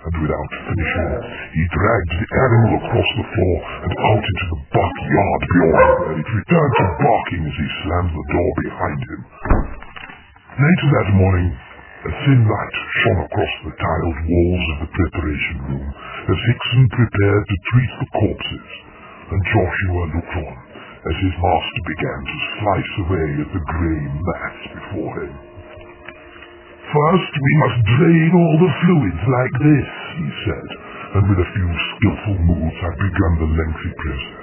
and 0.05 0.21
without 0.21 0.51
finishing, 0.69 1.11
he 1.57 1.63
dragged 1.73 2.13
the 2.13 2.29
animal 2.29 2.73
across 2.77 3.11
the 3.17 3.25
floor 3.25 3.57
and 3.89 3.93
out 4.05 4.21
into 4.21 4.47
the 4.53 4.61
backyard 4.69 5.41
beyond, 5.49 5.97
and 6.13 6.17
it 6.21 6.29
returned 6.29 6.75
to 6.77 6.85
barking 7.01 7.43
as 7.49 7.57
he 7.57 7.69
slammed 7.81 8.13
the 8.13 8.27
door 8.29 8.51
behind 8.69 9.01
him. 9.01 9.21
Later 10.61 10.89
that 10.93 11.09
morning, 11.17 11.49
a 12.05 12.13
thin 12.25 12.41
light 12.45 12.77
shone 13.01 13.21
across 13.25 13.55
the 13.65 13.75
tiled 13.81 14.21
walls 14.29 14.65
of 14.77 14.79
the 14.85 14.91
preparation 14.93 15.57
room 15.73 15.89
as 15.89 16.49
Hickson 16.53 16.85
prepared 16.93 17.45
to 17.49 17.65
treat 17.73 17.93
the 17.97 18.09
corpses, 18.21 18.69
and 19.33 19.41
Joshua 19.49 20.03
looked 20.13 20.37
on 20.37 20.57
as 21.05 21.17
his 21.25 21.37
master 21.41 21.83
began 21.89 22.21
to 22.29 22.37
slice 22.61 22.93
away 23.09 23.29
at 23.41 23.51
the 23.57 23.65
grey 23.73 24.05
mass 24.05 24.57
before 24.69 25.15
him. 25.25 25.35
First, 26.93 27.33
we 27.33 27.53
must 27.65 27.79
drain 27.97 28.31
all 28.37 28.57
the 28.61 28.73
fluids 28.85 29.25
like 29.25 29.57
this, 29.65 29.89
he 30.21 30.29
said, 30.45 30.69
and 31.17 31.25
with 31.25 31.41
a 31.41 31.51
few 31.57 31.71
skillful 31.73 32.39
moves 32.53 32.79
had 32.85 32.97
begun 33.01 33.33
the 33.41 33.49
lengthy 33.49 33.93
process. 33.97 34.34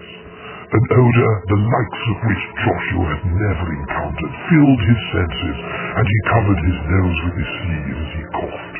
An 0.71 0.87
odor 0.87 1.33
the 1.51 1.59
likes 1.67 2.03
of 2.15 2.17
which 2.31 2.43
Joshua 2.63 3.03
had 3.11 3.23
never 3.27 3.67
encountered 3.75 4.33
filled 4.47 4.81
his 4.87 5.01
senses, 5.11 5.57
and 5.67 6.05
he 6.07 6.19
covered 6.31 6.59
his 6.63 6.79
nose 6.87 7.17
with 7.27 7.35
his 7.43 7.51
sleeve 7.59 7.97
as 7.99 8.11
he 8.15 8.23
coughed. 8.31 8.75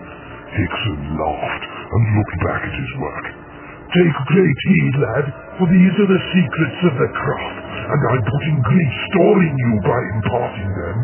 Hickson 0.56 1.00
laughed 1.20 1.66
and 1.68 2.04
looked 2.16 2.38
back 2.48 2.64
at 2.64 2.76
his 2.80 2.94
work. 2.96 3.26
Take 3.92 4.18
great 4.24 4.60
heed, 4.72 4.96
lad, 5.04 5.26
for 5.60 5.68
these 5.68 5.96
are 6.00 6.12
the 6.16 6.24
secrets 6.32 6.80
of 6.88 6.96
the 6.96 7.12
craft, 7.12 7.60
and 7.60 8.02
I'm 8.08 8.24
putting 8.24 8.58
great 8.72 8.94
store 9.12 9.40
in 9.44 9.52
you 9.52 9.72
by 9.84 10.00
imparting 10.16 10.72
them. 10.72 10.98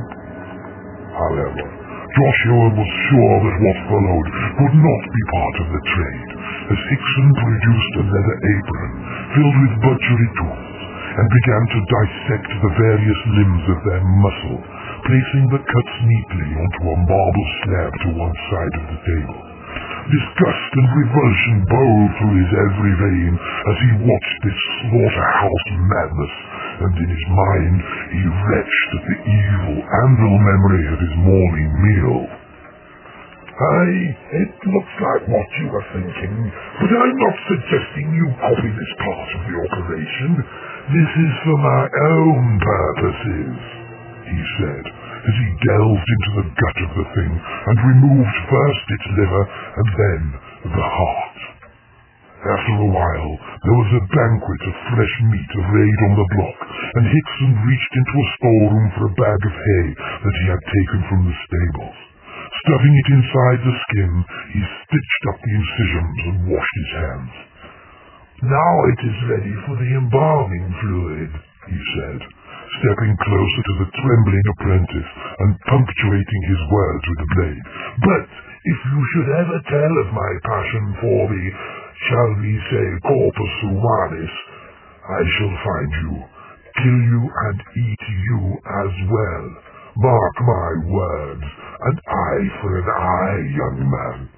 However, 1.20 1.66
Joshua 2.16 2.68
was 2.80 2.92
sure 3.12 3.36
that 3.44 3.60
what 3.60 3.78
followed 3.92 4.28
could 4.56 4.76
not 4.80 5.04
be 5.04 5.24
part 5.36 5.56
of 5.60 5.68
the 5.68 5.84
trade, 5.84 6.32
as 6.72 6.80
Hickson 6.80 7.28
produced 7.36 7.94
a 8.00 8.04
leather 8.08 8.38
apron 8.40 8.92
filled 9.36 9.58
with 9.68 9.74
butchery 9.84 10.32
tools 10.40 10.67
and 11.18 11.28
began 11.42 11.64
to 11.66 11.80
dissect 11.90 12.50
the 12.62 12.74
various 12.78 13.22
limbs 13.34 13.66
of 13.74 13.80
their 13.90 14.04
muscle, 14.06 14.62
placing 15.02 15.46
the 15.50 15.62
cuts 15.66 15.96
neatly 16.06 16.50
onto 16.62 16.84
a 16.94 16.98
marble 17.10 17.50
slab 17.66 17.92
to 18.06 18.10
one 18.22 18.38
side 18.54 18.76
of 18.78 18.86
the 18.94 19.02
table. 19.02 19.40
Disgust 20.08 20.72
and 20.78 20.88
revulsion 20.94 21.58
bowled 21.68 22.12
through 22.22 22.36
his 22.38 22.52
every 22.54 22.94
vein 22.96 23.34
as 23.36 23.78
he 23.82 23.92
watched 24.08 24.40
this 24.46 24.60
slaughterhouse 24.88 25.68
madness, 25.90 26.36
and 26.86 26.94
in 27.02 27.10
his 27.12 27.26
mind 27.28 27.78
he 28.14 28.24
retched 28.24 28.92
at 28.94 29.04
the 29.10 29.20
evil 29.26 29.78
anvil 29.84 30.36
memory 30.38 30.86
of 30.94 30.98
his 31.02 31.16
morning 31.18 31.70
meal. 31.82 32.20
Aye, 33.58 34.06
it 34.38 34.54
looks 34.70 34.96
like 35.02 35.24
what 35.34 35.50
you 35.58 35.66
were 35.74 35.88
thinking, 35.90 36.36
but 36.78 36.94
I'm 36.94 37.18
not 37.18 37.38
suggesting 37.50 38.06
you 38.14 38.30
copy 38.38 38.70
this 38.70 38.94
part 39.02 39.30
of 39.34 39.42
the 39.50 39.56
operation. 39.66 40.32
This 40.88 41.12
is 41.20 41.34
for 41.44 41.60
my 41.60 41.84
own 41.84 42.46
purposes, 42.64 43.60
he 44.24 44.40
said, 44.56 44.86
as 44.88 45.36
he 45.36 45.50
delved 45.68 46.08
into 46.16 46.32
the 46.40 46.48
gut 46.48 46.78
of 46.80 46.92
the 46.96 47.08
thing 47.12 47.34
and 47.36 47.92
removed 47.92 48.38
first 48.48 48.86
its 48.96 49.08
liver 49.20 49.44
and 49.52 49.88
then 50.00 50.22
the 50.72 50.88
heart. 50.88 51.40
After 52.40 52.76
a 52.80 52.92
while, 52.96 53.34
there 53.68 53.80
was 53.84 53.92
a 54.00 54.08
banquet 54.16 54.62
of 54.64 54.84
fresh 54.96 55.16
meat 55.28 55.52
arrayed 55.60 56.00
on 56.08 56.14
the 56.24 56.30
block, 56.40 56.60
and 56.72 57.04
Hickson 57.04 57.52
reached 57.68 57.94
into 58.00 58.16
a 58.24 58.32
storeroom 58.40 58.88
for 58.96 59.04
a 59.12 59.18
bag 59.20 59.42
of 59.44 59.56
hay 59.60 59.88
that 59.92 60.36
he 60.40 60.46
had 60.48 60.64
taken 60.72 61.00
from 61.12 61.22
the 61.28 61.36
stables. 61.36 62.00
Stuffing 62.64 62.96
it 62.96 63.10
inside 63.12 63.60
the 63.60 63.76
skin, 63.76 64.14
he 64.56 64.62
stitched 64.64 65.24
up 65.36 65.40
the 65.44 65.52
incisions 65.52 66.20
and 66.32 66.38
washed 66.48 66.78
his 66.80 66.92
hands. 66.96 67.47
Now 68.38 68.74
it 68.94 69.02
is 69.02 69.18
ready 69.34 69.56
for 69.66 69.74
the 69.82 69.92
embalming 69.98 70.70
fluid, 70.78 71.32
he 71.74 71.80
said, 71.98 72.22
stepping 72.22 73.18
closer 73.18 73.62
to 73.66 73.74
the 73.82 73.90
trembling 73.98 74.46
apprentice 74.54 75.12
and 75.42 75.58
punctuating 75.66 76.44
his 76.46 76.62
words 76.70 77.04
with 77.10 77.18
the 77.18 77.32
blade. 77.34 77.66
But 77.98 78.24
if 78.62 78.80
you 78.94 79.00
should 79.10 79.30
ever 79.42 79.58
tell 79.74 79.94
of 80.06 80.14
my 80.14 80.32
passion 80.46 80.86
for 81.02 81.22
the, 81.34 81.46
shall 81.98 82.32
we 82.38 82.54
say, 82.70 82.88
corpus 83.10 83.54
humanis, 83.66 84.34
I 85.02 85.22
shall 85.34 85.56
find 85.66 85.92
you, 86.06 86.14
kill 86.78 87.00
you 87.10 87.22
and 87.26 87.58
eat 87.58 88.04
you 88.22 88.42
as 88.54 88.94
well. 89.18 89.46
Mark 89.98 90.36
my 90.46 90.72
words, 90.94 91.48
an 91.90 91.98
eye 92.06 92.48
for 92.62 92.72
an 92.86 92.86
eye, 92.86 93.42
young 93.50 93.80
man. 93.82 94.37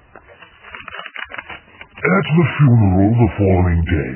At 2.00 2.26
the 2.32 2.46
funeral 2.56 3.12
the 3.12 3.30
following 3.36 3.84
day, 3.84 4.14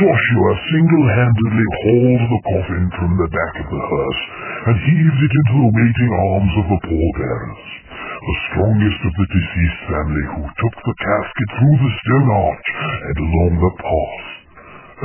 Joshua 0.00 0.50
single-handedly 0.64 1.68
hauled 1.76 2.24
the 2.24 2.40
coffin 2.40 2.84
from 2.96 3.10
the 3.20 3.28
back 3.28 3.54
of 3.60 3.68
the 3.68 3.82
hearse 3.84 4.22
and 4.64 4.76
heaved 4.80 5.20
it 5.20 5.34
into 5.36 5.56
the 5.60 5.72
waiting 5.76 6.12
arms 6.32 6.54
of 6.56 6.66
the 6.72 6.80
pallbearers, 6.88 7.64
the 8.00 8.36
strongest 8.48 9.00
of 9.04 9.12
the 9.12 9.28
deceased 9.28 9.80
family 9.92 10.24
who 10.24 10.44
took 10.56 10.76
the 10.80 10.96
casket 11.04 11.48
through 11.52 11.76
the 11.84 11.92
stone 12.00 12.28
arch 12.32 12.68
and 13.12 13.16
along 13.20 13.52
the 13.60 13.74
path. 13.76 14.24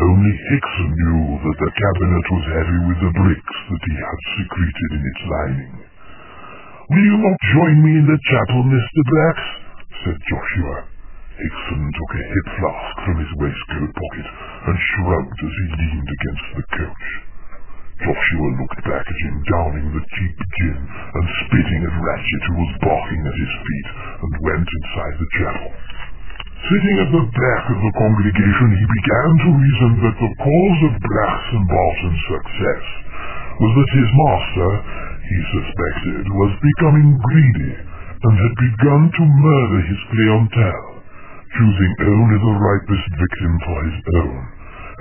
Only 0.07 0.33
Hickson 0.47 0.91
knew 0.95 1.23
that 1.43 1.59
the 1.59 1.71
cabinet 1.75 2.25
was 2.39 2.45
heavy 2.55 2.79
with 2.87 2.99
the 3.03 3.13
bricks 3.19 3.57
that 3.67 3.83
he 3.83 3.95
had 3.99 4.19
secreted 4.39 4.89
in 4.95 5.03
its 5.11 5.23
lining. 5.27 5.75
Will 6.87 7.03
you 7.03 7.17
not 7.19 7.39
join 7.51 7.75
me 7.83 7.91
in 7.99 8.07
the 8.07 8.19
chapel, 8.31 8.63
Mr. 8.63 8.99
Brass? 9.11 9.43
said 10.07 10.19
Joshua. 10.23 10.92
Hickson 11.43 11.91
took 11.91 12.11
a 12.15 12.23
hip 12.23 12.47
flask 12.55 12.95
from 13.03 13.15
his 13.19 13.31
waistcoat 13.35 13.91
pocket 13.91 14.27
and 14.63 14.77
shrugged 14.79 15.39
as 15.43 15.51
he 15.59 15.65
leaned 15.75 16.07
against 16.07 16.47
the 16.55 16.65
couch. 16.71 17.07
Joshua 17.99 18.49
looked 18.63 18.81
back 18.87 19.03
at 19.03 19.19
him 19.27 19.35
downing 19.51 19.87
the 19.91 20.03
cheap 20.07 20.35
gin 20.39 20.79
and 20.79 21.25
spitting 21.43 21.83
at 21.83 21.99
Ratchet 21.99 22.43
who 22.47 22.55
was 22.63 22.73
barking 22.79 23.21
at 23.27 23.35
his 23.43 23.53
feet 23.59 23.87
and 24.23 24.31
went 24.39 24.67
inside 24.71 25.15
the 25.19 25.31
chapel. 25.35 25.71
Sitting 26.63 26.97
at 27.03 27.11
the 27.11 27.27
back 27.27 27.63
of 27.75 27.79
the 27.91 27.95
congregation, 27.99 28.69
he 28.79 28.87
began 29.03 29.31
to 29.43 29.49
reason 29.59 29.91
that 29.99 30.17
the 30.23 30.33
cause 30.47 30.79
of 30.87 30.93
Brass 30.95 31.43
and 31.59 31.65
Barton's 31.67 32.23
success 32.23 32.85
was 33.59 33.71
that 33.83 33.91
his 33.99 34.09
master, 34.15 34.69
he 35.27 35.39
suspected, 35.59 36.23
was 36.39 36.55
becoming 36.55 37.19
greedy 37.19 37.73
and 37.83 38.31
had 38.31 38.55
begun 38.63 39.01
to 39.11 39.23
murder 39.27 39.79
his 39.91 40.01
clientele 40.07 40.92
choosing 41.53 41.93
only 42.01 42.37
the 42.41 42.57
ripest 42.57 43.07
victim 43.13 43.53
for 43.61 43.77
his 43.85 43.97
own, 44.25 44.41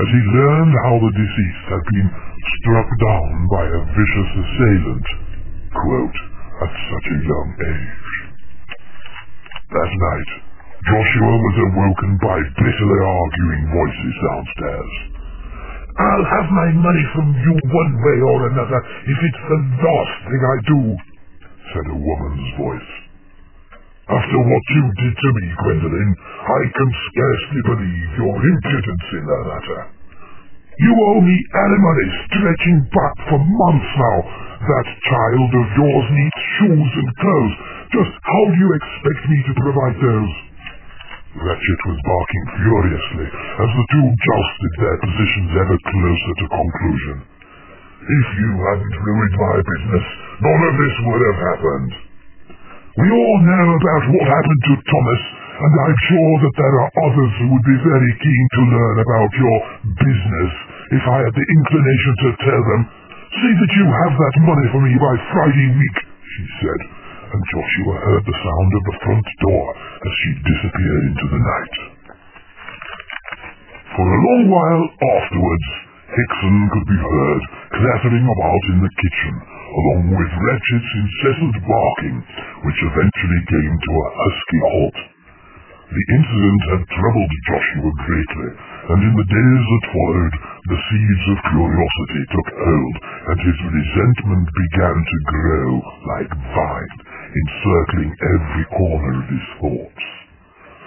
as 0.00 0.08
he 0.12 0.22
learned 0.36 0.74
how 0.84 0.94
the 1.00 1.12
deceased 1.16 1.66
had 1.72 1.84
been 1.88 2.08
struck 2.60 2.88
down 3.00 3.32
by 3.48 3.64
a 3.64 3.80
vicious 3.96 4.30
assailant, 4.36 5.06
quote, 5.72 6.18
at 6.62 6.72
such 6.72 7.06
a 7.08 7.22
young 7.24 7.48
age. 7.56 8.12
That 9.72 9.92
night, 9.96 10.30
Joshua 10.82 11.34
was 11.40 11.56
awoken 11.72 12.12
by 12.20 12.38
bitterly 12.60 13.00
arguing 13.00 13.64
voices 13.72 14.14
downstairs. 14.20 14.94
I'll 15.92 16.28
have 16.36 16.48
my 16.52 16.68
money 16.72 17.04
from 17.16 17.28
you 17.36 17.54
one 17.56 17.92
way 18.00 18.18
or 18.20 18.38
another 18.48 18.80
if 19.08 19.18
it's 19.24 19.44
the 19.48 19.60
last 19.80 20.16
thing 20.28 20.42
I 20.42 20.56
do, 20.68 20.80
said 21.72 21.86
a 21.92 21.96
woman's 21.96 22.48
voice. 22.56 23.11
After 24.10 24.38
what 24.42 24.64
you 24.74 24.84
did 24.98 25.14
to 25.14 25.28
me, 25.30 25.46
Gwendolen, 25.62 26.10
I 26.42 26.62
can 26.74 26.90
scarcely 27.06 27.62
believe 27.70 28.08
your 28.18 28.34
impudence 28.34 29.06
in 29.14 29.24
the 29.30 29.38
matter. 29.46 29.80
You 30.82 30.92
owe 31.06 31.20
me 31.22 31.36
alimony 31.54 32.08
stretching 32.26 32.78
back 32.90 33.14
for 33.30 33.38
months 33.38 33.92
now. 33.94 34.18
That 34.66 34.86
child 35.06 35.50
of 35.54 35.66
yours 35.78 36.06
needs 36.10 36.40
shoes 36.58 36.90
and 36.98 37.10
clothes. 37.22 37.56
Just 37.94 38.12
how 38.26 38.42
do 38.50 38.56
you 38.58 38.70
expect 38.74 39.22
me 39.30 39.38
to 39.46 39.54
provide 39.62 39.96
those? 40.02 40.32
Ratchet 41.38 41.80
was 41.86 41.98
barking 42.02 42.44
furiously 42.58 43.28
as 43.30 43.70
the 43.70 43.86
two 43.94 44.06
jousted 44.10 44.72
their 44.82 44.98
positions 44.98 45.50
ever 45.62 45.78
closer 45.78 46.32
to 46.42 46.46
conclusion. 46.58 47.16
If 48.02 48.26
you 48.34 48.50
hadn't 48.66 48.96
ruined 48.98 49.36
my 49.38 49.56
business, 49.62 50.06
none 50.42 50.62
of 50.66 50.74
this 50.74 50.94
would 51.06 51.22
have 51.22 51.40
happened. 51.54 51.92
We 52.92 53.08
all 53.08 53.38
know 53.40 53.66
about 53.72 54.04
what 54.04 54.28
happened 54.28 54.62
to 54.68 54.74
Thomas, 54.84 55.22
and 55.64 55.72
I'm 55.80 55.98
sure 56.12 56.34
that 56.44 56.56
there 56.60 56.76
are 56.76 56.90
others 57.08 57.32
who 57.40 57.46
would 57.56 57.64
be 57.64 57.78
very 57.88 58.12
keen 58.20 58.44
to 58.52 58.62
learn 58.68 58.96
about 59.00 59.30
your 59.32 59.56
business 59.96 60.52
if 61.00 61.04
I 61.08 61.18
had 61.24 61.32
the 61.32 61.48
inclination 61.56 62.14
to 62.20 62.28
tell 62.44 62.62
them. 62.68 62.80
See 63.32 63.54
that 63.56 63.72
you 63.80 63.86
have 63.88 64.12
that 64.12 64.36
money 64.44 64.66
for 64.76 64.80
me 64.84 64.92
by 65.00 65.14
Friday 65.32 65.68
week, 65.72 65.96
she 66.20 66.44
said, 66.60 66.80
and 67.32 67.40
Joshua 67.48 67.96
heard 67.96 68.24
the 68.28 68.36
sound 68.44 68.70
of 68.76 68.82
the 68.84 68.98
front 69.08 69.26
door 69.40 69.66
as 69.72 70.12
she 70.12 70.30
disappeared 70.52 71.04
into 71.16 71.26
the 71.32 71.40
night. 71.40 71.76
For 73.96 74.04
a 74.04 74.20
long 74.20 74.42
while 74.52 74.84
afterwards, 75.16 75.68
Hickson 76.12 76.56
could 76.76 76.86
be 76.92 77.00
heard 77.00 77.42
clattering 77.72 78.26
about 78.28 78.62
in 78.68 78.78
the 78.84 78.92
kitchen, 79.00 79.34
along 79.72 80.04
with 80.12 80.30
Ratchet's 80.32 80.92
incessant 81.00 81.56
barking, 81.64 82.16
which 82.68 82.80
eventually 82.84 83.42
came 83.48 83.74
to 83.80 83.92
a 83.96 84.08
husky 84.12 84.60
halt. 84.68 84.98
The 85.92 86.06
incident 86.16 86.62
had 86.72 86.82
troubled 86.88 87.32
Joshua 87.52 87.90
greatly, 88.00 88.50
and 88.92 89.00
in 89.04 89.14
the 89.16 89.28
days 89.28 89.64
that 89.68 89.92
followed, 89.92 90.34
the 90.72 90.80
seeds 90.88 91.24
of 91.36 91.48
curiosity 91.52 92.22
took 92.32 92.48
hold, 92.48 92.96
and 93.28 93.38
his 93.44 93.58
resentment 93.60 94.46
began 94.48 94.96
to 94.96 95.18
grow 95.28 95.68
like 96.16 96.32
vine, 96.32 96.96
encircling 97.28 98.12
every 98.12 98.64
corner 98.72 99.14
of 99.20 99.28
his 99.28 99.46
thoughts. 99.60 100.21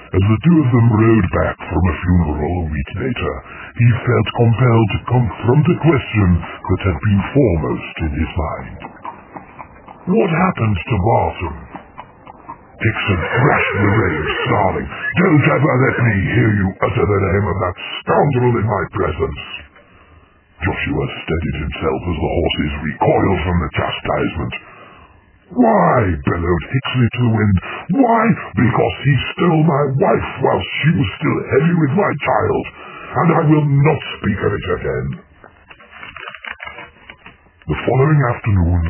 As 0.06 0.22
the 0.22 0.40
two 0.46 0.58
of 0.62 0.70
them 0.70 0.88
rode 0.94 1.30
back 1.34 1.58
from 1.66 1.84
a 1.90 1.96
funeral 2.06 2.54
a 2.62 2.70
week 2.70 2.92
later, 2.94 3.34
he 3.74 3.88
felt 4.06 4.28
compelled 4.38 4.90
to 4.94 5.00
confront 5.10 5.66
a 5.66 5.78
question 5.82 6.30
that 6.38 6.82
had 6.86 6.98
been 7.02 7.22
foremost 7.34 7.96
in 8.06 8.12
his 8.14 8.32
mind. 8.38 8.80
What 10.06 10.30
happened 10.30 10.78
to 10.78 10.96
Barton? 11.02 11.56
Hickson 12.76 13.18
thrashed 13.18 13.76
the 13.82 13.92
rage, 13.98 14.32
snarling, 14.46 14.90
Don't 14.94 15.46
ever 15.58 15.74
let 15.90 15.98
me 15.98 16.16
hear 16.38 16.52
you 16.54 16.68
utter 16.86 17.06
the 17.08 17.22
name 17.26 17.48
of 17.50 17.58
that 17.66 17.76
scoundrel 17.98 18.54
in 18.62 18.68
my 18.70 18.84
presence. 18.94 19.42
Joshua 20.62 21.06
steadied 21.26 21.58
himself 21.66 22.00
as 22.14 22.18
the 22.22 22.34
horses 22.36 22.74
recoiled 22.94 23.42
from 23.42 23.58
the 23.58 23.72
chastisement. 23.74 24.54
Why? 25.56 26.00
bellowed 26.28 26.64
Hicksley 26.68 27.08
to 27.16 27.22
the 27.24 27.32
wind. 27.32 27.56
Why? 27.96 28.24
Because 28.60 28.96
he 29.08 29.14
stole 29.32 29.64
my 29.64 29.84
wife 29.96 30.30
whilst 30.44 30.70
she 30.84 30.92
was 31.00 31.10
still 31.16 31.40
heavy 31.48 31.76
with 31.80 31.94
my 31.96 32.12
child, 32.28 32.64
and 33.16 33.30
I 33.40 33.42
will 33.48 33.64
not 33.64 34.02
speak 34.20 34.36
of 34.36 34.52
it 34.52 34.68
again. 34.76 35.08
The 37.72 37.80
following 37.88 38.22
afternoon, 38.36 38.82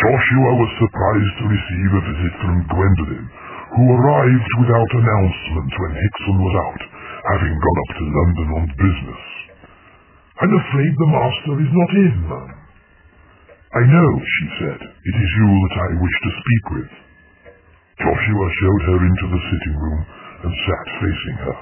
Joshua 0.00 0.50
was 0.64 0.70
surprised 0.80 1.34
to 1.44 1.52
receive 1.52 1.90
a 1.92 2.02
visit 2.08 2.34
from 2.40 2.56
Gwendolen, 2.72 3.24
who 3.76 3.84
arrived 3.92 4.52
without 4.64 4.90
announcement 4.96 5.70
when 5.76 5.92
Hickson 5.92 6.38
was 6.40 6.54
out, 6.56 6.82
having 7.36 7.52
gone 7.52 7.80
up 7.84 7.92
to 8.00 8.04
London 8.08 8.48
on 8.58 8.64
business. 8.80 9.22
I'm 10.40 10.54
afraid 10.56 10.92
the 10.96 11.10
master 11.12 11.54
is 11.68 11.72
not 11.76 11.90
in, 12.00 12.16
ma'am. 12.32 12.63
I 13.74 13.82
know, 13.82 14.10
she 14.22 14.46
said. 14.62 14.80
It 14.86 15.16
is 15.18 15.30
you 15.34 15.50
that 15.50 15.76
I 15.82 15.90
wish 15.98 16.16
to 16.22 16.30
speak 16.30 16.64
with. 16.78 16.92
Joshua 17.98 18.46
showed 18.62 18.82
her 18.86 19.00
into 19.02 19.26
the 19.34 19.42
sitting 19.50 19.76
room 19.82 20.00
and 20.46 20.52
sat 20.62 20.86
facing 21.02 21.38
her. 21.42 21.56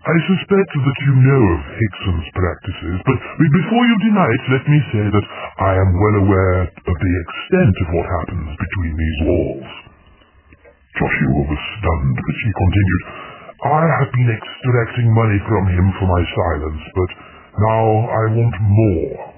I 0.00 0.16
suspect 0.26 0.70
that 0.74 0.98
you 1.06 1.14
know 1.14 1.42
of 1.54 1.60
Hickson's 1.78 2.28
practices, 2.34 2.96
but 3.06 3.18
before 3.38 3.84
you 3.86 3.96
deny 4.10 4.30
it, 4.34 4.44
let 4.50 4.64
me 4.66 4.78
say 4.90 5.04
that 5.14 5.26
I 5.62 5.72
am 5.78 5.90
well 5.94 6.16
aware 6.26 6.60
of 6.66 6.96
the 6.98 7.14
extent 7.22 7.74
of 7.86 7.88
what 7.94 8.06
happens 8.10 8.50
between 8.58 8.94
these 8.98 9.18
walls. 9.30 9.70
Joshua 10.98 11.42
was 11.46 11.62
stunned, 11.78 12.16
but 12.18 12.34
she 12.34 12.50
continued, 12.50 13.02
I 13.62 13.82
have 13.94 14.10
been 14.10 14.30
extracting 14.34 15.08
money 15.14 15.38
from 15.46 15.64
him 15.70 15.86
for 16.02 16.06
my 16.10 16.22
silence, 16.34 16.82
but 16.98 17.10
now 17.62 17.84
I 18.10 18.24
want 18.40 18.56
more, 18.58 19.29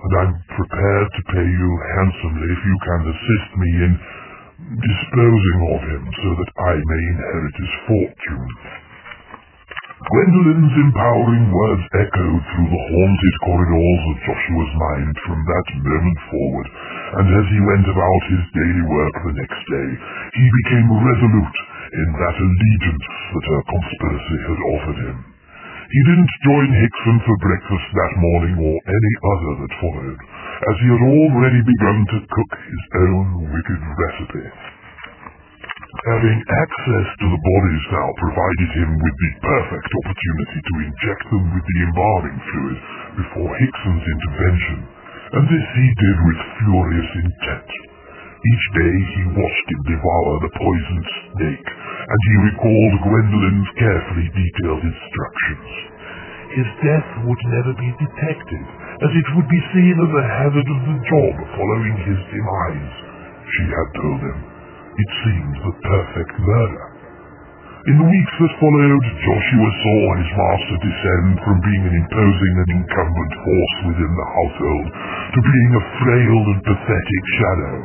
and 0.00 0.12
I'm 0.16 0.34
prepared 0.48 1.08
to 1.12 1.22
pay 1.28 1.44
you 1.44 1.70
handsomely 1.92 2.48
if 2.48 2.62
you 2.64 2.76
can 2.88 3.00
assist 3.12 3.50
me 3.60 3.70
in 3.84 3.92
disposing 4.80 5.60
of 5.76 5.80
him 5.84 6.04
so 6.08 6.28
that 6.40 6.52
I 6.56 6.72
may 6.80 7.02
inherit 7.12 7.54
his 7.60 7.72
fortune. 7.84 8.48
Gwendolen's 10.00 10.76
empowering 10.80 11.52
words 11.52 11.84
echoed 11.92 12.42
through 12.48 12.70
the 12.72 12.84
haunted 12.88 13.34
corridors 13.44 14.02
of 14.08 14.16
Joshua's 14.24 14.72
mind 14.80 15.14
from 15.28 15.38
that 15.44 15.68
moment 15.76 16.18
forward, 16.32 16.68
and 17.20 17.26
as 17.36 17.46
he 17.52 17.60
went 17.60 17.84
about 17.84 18.22
his 18.32 18.44
daily 18.56 18.84
work 18.88 19.14
the 19.20 19.36
next 19.36 19.60
day, 19.68 19.90
he 20.32 20.46
became 20.64 20.88
resolute 20.88 21.58
in 21.92 22.08
that 22.16 22.36
allegiance 22.40 23.06
that 23.36 23.44
her 23.52 23.62
conspiracy 23.68 24.38
had 24.48 24.60
offered 24.72 25.00
him. 25.04 25.29
He 25.90 26.02
didn't 26.06 26.30
join 26.46 26.70
Hickson 26.70 27.18
for 27.26 27.36
breakfast 27.42 27.86
that 27.98 28.14
morning 28.22 28.56
or 28.62 28.78
any 28.78 29.14
other 29.26 29.52
that 29.58 29.74
followed, 29.82 30.20
as 30.22 30.76
he 30.78 30.86
had 30.86 31.02
already 31.02 31.60
begun 31.66 31.98
to 32.14 32.18
cook 32.30 32.52
his 32.62 32.82
own 33.10 33.26
wicked 33.50 33.80
recipe. 33.98 34.46
Having 36.14 36.38
access 36.46 37.06
to 37.10 37.26
the 37.26 37.42
bodies 37.42 37.84
now 37.90 38.08
provided 38.22 38.70
him 38.70 38.90
with 39.02 39.16
the 39.18 39.32
perfect 39.42 39.90
opportunity 39.90 40.58
to 40.62 40.74
inject 40.78 41.24
them 41.26 41.44
with 41.58 41.64
the 41.66 41.78
embalming 41.82 42.38
fluid 42.38 42.78
before 43.18 43.50
Hickson's 43.58 44.06
intervention, 44.14 44.78
and 45.34 45.44
this 45.50 45.66
he 45.74 45.86
did 45.90 46.18
with 46.22 46.40
furious 46.62 47.10
intent. 47.18 47.89
Each 48.40 48.66
day 48.72 48.96
he 49.20 49.36
watched 49.36 49.68
him 49.68 49.82
devour 49.84 50.32
the 50.40 50.54
poisoned 50.56 51.08
snake, 51.28 51.68
and 51.68 52.20
he 52.24 52.46
recalled 52.48 52.94
Gwendolen's 53.04 53.70
carefully 53.76 54.28
detailed 54.32 54.80
instructions. 54.80 55.70
His 56.56 56.68
death 56.80 57.08
would 57.28 57.42
never 57.52 57.76
be 57.76 57.90
detected, 58.00 58.64
as 59.04 59.12
it 59.12 59.28
would 59.36 59.44
be 59.44 59.62
seen 59.76 59.92
as 59.92 60.12
a 60.16 60.30
hazard 60.40 60.68
of 60.72 60.80
the 60.88 60.98
job 61.04 61.34
following 61.52 61.96
his 62.08 62.20
demise, 62.32 62.94
she 63.44 63.64
had 63.68 63.88
told 64.00 64.20
him. 64.24 64.38
It 64.88 65.10
seemed 65.20 65.56
the 65.60 65.76
perfect 65.84 66.34
murder. 66.40 66.84
In 67.92 67.96
the 67.96 68.08
weeks 68.08 68.34
that 68.40 68.60
followed, 68.60 69.04
Joshua 69.24 69.70
saw 69.84 70.00
his 70.16 70.30
master 70.36 70.76
descend 70.80 71.32
from 71.44 71.56
being 71.60 71.84
an 71.88 71.96
imposing 71.96 72.54
and 72.60 72.70
incumbent 72.76 73.32
force 73.40 73.76
within 73.88 74.12
the 74.16 74.28
household 74.32 74.86
to 75.32 75.40
being 75.44 75.72
a 75.76 75.84
frail 75.96 76.40
and 76.56 76.60
pathetic 76.60 77.24
shadow, 77.40 77.76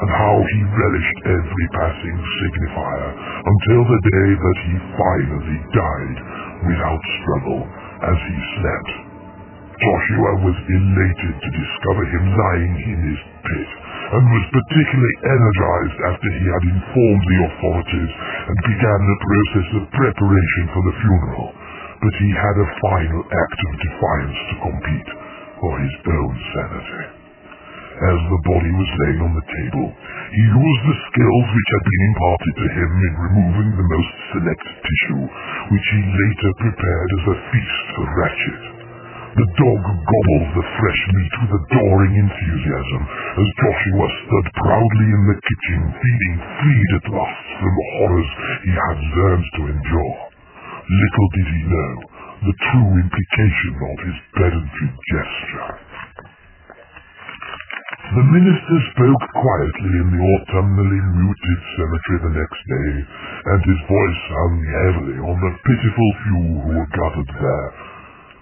and 0.00 0.10
how 0.16 0.36
he 0.40 0.60
relished 0.64 1.18
every 1.28 1.66
passing 1.76 2.16
signifier 2.16 3.08
until 3.44 3.82
the 3.84 4.00
day 4.08 4.30
that 4.32 4.58
he 4.64 4.74
finally 4.96 5.60
died 5.76 6.18
without 6.64 7.02
struggle 7.20 7.62
as 8.08 8.18
he 8.24 8.38
slept. 8.60 9.10
Joshua 9.80 10.32
was 10.44 10.56
elated 10.68 11.34
to 11.40 11.50
discover 11.56 12.04
him 12.04 12.24
lying 12.36 12.74
in 12.84 12.98
his 13.00 13.20
pit, 13.44 13.70
and 14.12 14.24
was 14.28 14.52
particularly 14.52 15.16
energized 15.24 15.98
after 16.04 16.28
he 16.36 16.44
had 16.52 16.64
informed 16.68 17.24
the 17.24 17.40
authorities 17.48 18.12
and 18.44 18.68
began 18.68 19.00
the 19.00 19.20
process 19.24 19.68
of 19.80 19.92
preparation 19.96 20.64
for 20.76 20.82
the 20.84 20.96
funeral. 21.00 21.48
But 21.96 22.14
he 22.20 22.30
had 22.32 22.56
a 22.60 22.72
final 22.80 23.22
act 23.24 23.58
of 23.68 23.72
defiance 23.80 24.40
to 24.52 24.56
complete 24.68 25.10
for 25.64 25.72
his 25.80 25.94
own 26.08 26.34
sanity. 26.52 27.19
As 28.00 28.16
the 28.32 28.40
body 28.48 28.72
was 28.72 28.90
laying 29.04 29.20
on 29.28 29.32
the 29.36 29.44
table, 29.44 29.92
he 30.32 30.40
used 30.40 30.84
the 30.88 31.00
skills 31.04 31.46
which 31.52 31.68
had 31.68 31.84
been 31.84 32.04
imparted 32.08 32.54
to 32.56 32.68
him 32.72 32.90
in 32.96 33.14
removing 33.28 33.70
the 33.76 33.90
most 33.92 34.12
select 34.32 34.64
tissue, 34.64 35.24
which 35.68 35.86
he 35.92 36.00
later 36.00 36.50
prepared 36.64 37.10
as 37.12 37.24
a 37.28 37.36
feast 37.52 37.84
for 37.92 38.06
Ratchet. 38.16 38.62
The 39.36 39.48
dog 39.52 39.82
gobbled 39.84 40.48
the 40.56 40.66
fresh 40.80 41.02
meat 41.12 41.34
with 41.44 41.60
adoring 41.60 42.14
enthusiasm 42.24 43.02
as 43.36 43.58
Joshua 43.68 44.06
stood 44.24 44.46
proudly 44.64 45.08
in 45.12 45.22
the 45.28 45.38
kitchen, 45.44 45.80
feeling 45.92 46.36
freed 46.56 46.90
at 47.04 47.06
last 47.12 47.46
from 47.60 47.72
the 47.76 47.88
horrors 48.00 48.30
he 48.64 48.72
had 48.80 48.98
learned 49.12 49.48
to 49.60 49.62
endure. 49.76 50.16
Little 50.88 51.28
did 51.36 51.48
he 51.52 51.62
know 51.68 51.92
the 52.48 52.56
true 52.64 52.90
implication 52.96 53.74
of 53.76 53.96
his 54.08 54.18
pedantry 54.40 54.88
gesture. 54.88 55.89
The 58.10 58.26
minister 58.26 58.78
spoke 58.90 59.24
quietly 59.38 59.94
in 60.02 60.08
the 60.10 60.18
autumnally 60.18 61.02
muted 61.14 61.60
cemetery 61.78 62.18
the 62.26 62.34
next 62.42 62.60
day, 62.66 62.90
and 63.54 63.60
his 63.62 63.80
voice 63.86 64.22
hung 64.34 64.56
heavily 64.66 65.18
on 65.30 65.36
the 65.38 65.52
pitiful 65.62 66.10
few 66.26 66.42
who 66.58 66.70
were 66.74 66.90
gathered 66.90 67.30
there. 67.38 67.70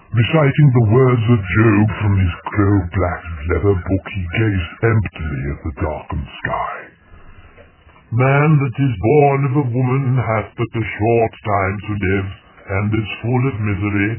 Reciting 0.09 0.69
the 0.73 0.89
words 0.89 1.21
of 1.21 1.39
Job 1.53 1.85
from 2.01 2.13
his 2.17 2.33
crow-black 2.49 3.21
leather 3.53 3.77
book, 3.77 4.05
he 4.09 4.25
gazed 4.41 4.73
emptily 4.89 5.41
at 5.53 5.59
the 5.61 5.73
darkened 5.85 6.29
sky. 6.41 6.73
Man 8.09 8.49
that 8.57 8.73
is 8.73 8.93
born 9.05 9.39
of 9.45 9.53
a 9.53 9.69
woman 9.69 10.17
hath 10.17 10.49
but 10.57 10.81
a 10.81 10.85
short 10.97 11.33
time 11.45 11.77
to 11.77 11.93
live, 12.09 12.29
and 12.73 12.85
is 12.97 13.21
full 13.21 13.43
of 13.53 13.55
misery. 13.61 14.11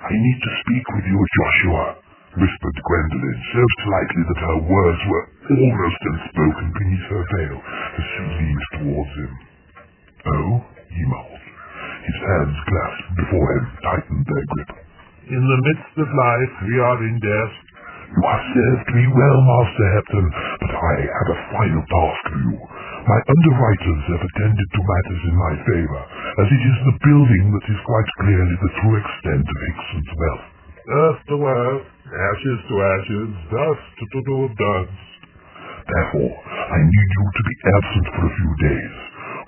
I 0.00 0.12
need 0.16 0.38
to 0.40 0.52
speak 0.64 0.84
with 0.96 1.04
you, 1.12 1.20
Joshua, 1.36 2.07
whispered 2.36 2.78
Gwendolen, 2.84 3.38
so 3.54 3.62
slightly 3.88 4.22
that 4.28 4.44
her 4.44 4.58
words 4.68 5.02
were 5.08 5.24
almost 5.48 6.00
unspoken 6.12 6.66
beneath 6.76 7.06
her 7.08 7.24
veil 7.24 7.58
as 7.62 8.04
she 8.04 8.22
leaned 8.36 8.66
towards 8.76 9.14
him. 9.16 9.32
Oh, 10.28 10.52
he 10.92 11.02
mouthed. 11.08 11.46
His 12.04 12.18
hands 12.20 12.58
clasped 12.68 13.12
before 13.24 13.48
him 13.56 13.66
tightened 13.80 14.26
their 14.28 14.44
grip. 14.44 14.70
In 15.28 15.44
the 15.44 15.60
midst 15.72 15.94
of 16.04 16.08
life 16.08 16.54
we 16.68 16.76
are 16.80 17.00
in 17.04 17.16
death. 17.20 17.54
You 18.08 18.24
have 18.24 18.44
served 18.56 18.88
me 18.96 19.04
well, 19.04 19.38
Master 19.44 19.88
Hepton, 20.00 20.26
but 20.64 20.72
I 20.72 20.94
have 21.04 21.28
a 21.28 21.42
final 21.52 21.84
task 21.84 22.22
for 22.32 22.40
you. 22.40 22.56
My 23.04 23.20
underwriters 23.20 24.02
have 24.16 24.24
attended 24.24 24.68
to 24.72 24.80
matters 24.80 25.22
in 25.28 25.36
my 25.36 25.54
favor, 25.68 26.02
as 26.40 26.48
it 26.48 26.62
is 26.72 26.78
the 26.88 26.96
building 27.04 27.44
that 27.52 27.66
is 27.68 27.80
quite 27.84 28.08
clearly 28.24 28.56
the 28.64 28.74
true 28.80 28.96
extent 28.96 29.44
of 29.44 29.58
Hickson's 29.60 30.12
wealth. 30.16 30.57
Earth 30.88 31.20
to 31.28 31.36
earth, 31.36 31.84
ashes 32.08 32.60
to 32.64 32.74
ashes, 32.80 33.28
dust 33.52 33.88
to, 34.00 34.40
dust. 34.56 34.96
Therefore, 35.84 36.32
I 36.32 36.78
need 36.80 37.08
you 37.12 37.24
to 37.28 37.42
be 37.44 37.56
absent 37.76 38.06
for 38.08 38.24
a 38.24 38.32
few 38.32 38.52
days. 38.56 38.96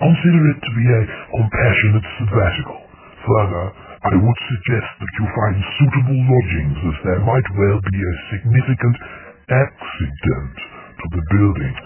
Consider 0.05 0.41
it 0.53 0.61
to 0.61 0.73
be 0.77 0.85
a 0.85 1.03
compassionate 1.33 2.09
sabbatical. 2.21 2.81
Further, 3.25 3.67
I 3.73 4.15
would 4.21 4.41
suggest 4.53 4.89
that 5.01 5.13
you 5.17 5.25
find 5.33 5.57
suitable 5.81 6.21
lodgings 6.29 6.79
as 6.93 6.97
there 7.09 7.25
might 7.25 7.49
well 7.57 7.81
be 7.89 8.01
a 8.05 8.15
significant 8.37 8.97
accident 9.49 10.57
to 10.61 11.07
the 11.09 11.25
building. 11.25 11.77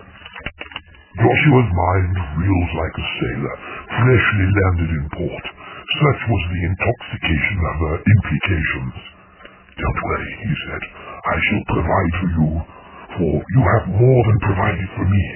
Joshua's 1.14 1.70
mind 1.70 2.14
reeled 2.42 2.72
like 2.74 2.96
a 2.98 3.06
sailor, 3.22 3.56
freshly 4.02 4.48
landed 4.50 4.90
in 4.98 5.06
port. 5.14 5.46
Such 5.46 6.20
was 6.26 6.42
the 6.50 6.62
intoxication 6.74 7.58
of 7.70 7.76
her 7.86 7.96
implications. 8.02 9.13
Don't 9.74 10.00
worry, 10.06 10.32
he 10.46 10.52
said. 10.70 10.82
I 11.24 11.36
shall 11.42 11.64
provide 11.74 12.14
for 12.14 12.30
you, 12.30 12.50
for 13.18 13.32
you 13.42 13.60
have 13.74 13.86
more 13.90 14.22
than 14.22 14.38
provided 14.46 14.88
for 14.94 15.06
me. 15.06 15.26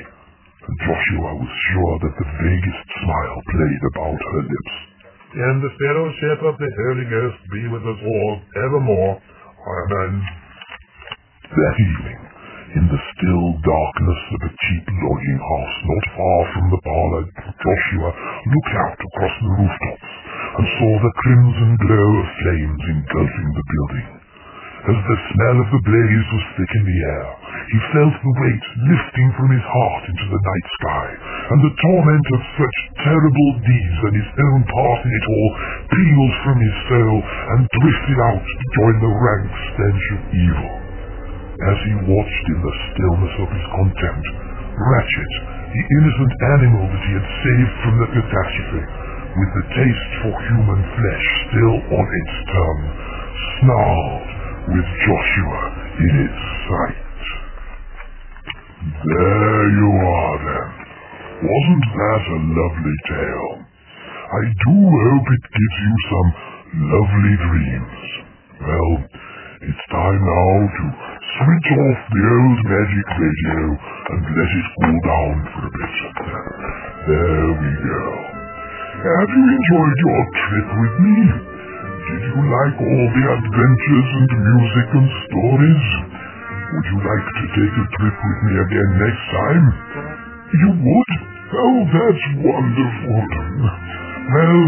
And 0.62 0.76
Joshua 0.84 1.30
was 1.42 1.52
sure 1.72 1.94
that 2.06 2.14
the 2.22 2.28
vaguest 2.38 2.86
smile 3.02 3.38
played 3.50 3.82
about 3.94 4.20
her 4.20 4.42
lips. 4.46 4.74
And 5.28 5.56
the 5.58 5.74
fellowship 5.74 6.38
of 6.44 6.54
the 6.54 6.70
Holy 6.70 7.06
Ghost 7.08 7.40
be 7.50 7.62
with 7.72 7.82
us 7.82 8.00
all 8.04 8.32
evermore. 8.62 9.14
Amen. 9.18 10.12
That 11.48 11.76
evening, 11.80 12.20
in 12.76 12.84
the 12.92 13.00
still 13.00 13.46
darkness 13.64 14.22
of 14.38 14.40
a 14.44 14.52
cheap 14.54 14.84
lodging 14.86 15.40
house 15.40 15.76
not 15.82 16.04
far 16.14 16.40
from 16.52 16.66
the 16.70 16.82
parlor, 16.84 17.24
Joshua 17.58 18.10
looked 18.12 18.74
out 18.86 18.98
across 19.02 19.34
the 19.40 19.52
rooftops 19.56 20.10
and 20.62 20.66
saw 20.78 20.92
the 21.00 21.14
crimson 21.26 21.70
glow 21.80 22.08
of 22.22 22.28
flames 22.38 22.82
engulfing 22.86 23.50
the 23.56 23.66
building. 23.66 24.17
As 24.78 24.94
the 24.94 25.18
smell 25.34 25.58
of 25.58 25.68
the 25.74 25.82
blaze 25.90 26.28
was 26.30 26.44
thick 26.54 26.72
in 26.78 26.84
the 26.86 27.00
air, 27.10 27.28
he 27.66 27.78
felt 27.98 28.14
the 28.14 28.36
weight 28.38 28.64
lifting 28.86 29.28
from 29.34 29.50
his 29.50 29.66
heart 29.66 30.04
into 30.06 30.26
the 30.30 30.38
night 30.38 30.66
sky, 30.78 31.06
and 31.50 31.58
the 31.66 31.74
torment 31.82 32.26
of 32.30 32.40
such 32.54 32.76
terrible 33.02 33.50
deeds 33.58 33.98
and 34.06 34.14
his 34.22 34.30
own 34.38 34.60
part 34.70 35.00
in 35.02 35.10
it 35.10 35.26
all 35.34 35.50
peeled 35.90 36.34
from 36.46 36.56
his 36.62 36.76
soul 36.86 37.18
and 37.18 37.60
drifted 37.74 38.18
out 38.22 38.38
to 38.38 38.64
join 38.78 38.96
the 39.02 39.14
rank 39.18 39.50
stench 39.50 40.04
of 40.14 40.20
evil. 40.46 40.72
As 41.58 41.78
he 41.82 41.94
watched 42.14 42.46
in 42.46 42.60
the 42.62 42.74
stillness 42.94 43.34
of 43.42 43.48
his 43.50 43.66
contempt, 43.82 44.26
Ratchet, 44.78 45.32
the 45.74 45.84
innocent 45.90 46.32
animal 46.54 46.86
that 46.86 47.02
he 47.02 47.12
had 47.18 47.28
saved 47.42 47.74
from 47.82 47.94
the 47.98 48.10
catastrophe, 48.14 48.84
with 48.86 49.50
the 49.58 49.66
taste 49.74 50.12
for 50.22 50.34
human 50.54 50.80
flesh 50.86 51.26
still 51.50 51.76
on 51.98 52.06
its 52.06 52.34
tongue, 52.46 52.84
snarled 53.58 54.37
with 54.74 54.88
Joshua 55.04 55.60
in 55.98 56.12
its 56.28 56.42
sight. 56.68 57.04
There 58.88 59.66
you 59.74 59.90
are 59.90 60.36
then. 60.44 60.68
Wasn't 61.38 61.86
that 61.88 62.22
a 62.34 62.38
lovely 62.52 62.98
tale? 63.08 63.52
I 64.28 64.42
do 64.44 64.76
hope 64.76 65.26
it 65.28 65.44
gives 65.56 65.78
you 65.82 65.94
some 66.10 66.28
lovely 66.92 67.34
dreams. 67.48 68.02
Well, 68.60 68.92
it's 69.64 69.84
time 69.90 70.20
now 70.20 70.54
to 70.68 70.84
switch 71.38 71.68
off 71.78 72.00
the 72.12 72.24
old 72.28 72.60
magic 72.68 73.06
radio 73.18 73.60
and 74.12 74.22
let 74.36 74.50
it 74.52 74.68
cool 74.78 74.98
down 75.06 75.36
for 75.52 75.62
a 75.64 75.72
bit. 75.72 75.96
There 77.08 77.50
we 77.56 77.70
go. 77.88 78.04
Have 78.98 79.30
you 79.32 79.44
enjoyed 79.48 79.98
your 80.06 80.22
trip 80.42 80.68
with 80.76 80.94
me? 81.02 81.57
Did 82.08 82.24
you 82.24 82.40
like 82.40 82.76
all 82.80 83.04
the 83.12 83.24
adventures 83.36 84.08
and 84.16 84.30
music 84.40 84.88
and 84.96 85.08
stories? 85.28 85.84
Would 86.72 86.86
you 86.88 86.98
like 87.04 87.26
to 87.36 87.44
take 87.52 87.74
a 87.76 87.86
trip 88.00 88.16
with 88.16 88.38
me 88.48 88.54
again 88.64 88.90
next 88.96 89.24
time? 89.28 89.64
You 90.56 90.70
would? 90.72 91.12
Oh, 91.52 91.78
that's 91.84 92.24
wonderful. 92.48 93.18
Well, 94.24 94.64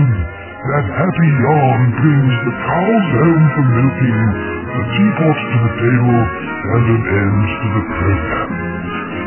that 0.69 0.85
happy 0.85 1.29
yawn 1.41 1.81
brings 1.97 2.37
the 2.45 2.55
cows 2.61 3.09
home 3.09 3.45
for 3.57 3.67
milking, 3.73 4.21
the 4.61 4.85
teapot 4.93 5.39
to 5.41 5.57
the 5.65 5.73
table, 5.81 6.21
and 6.21 6.85
an 6.93 7.03
end 7.09 7.45
to 7.57 7.67
the 7.73 7.85
program. 7.89 8.49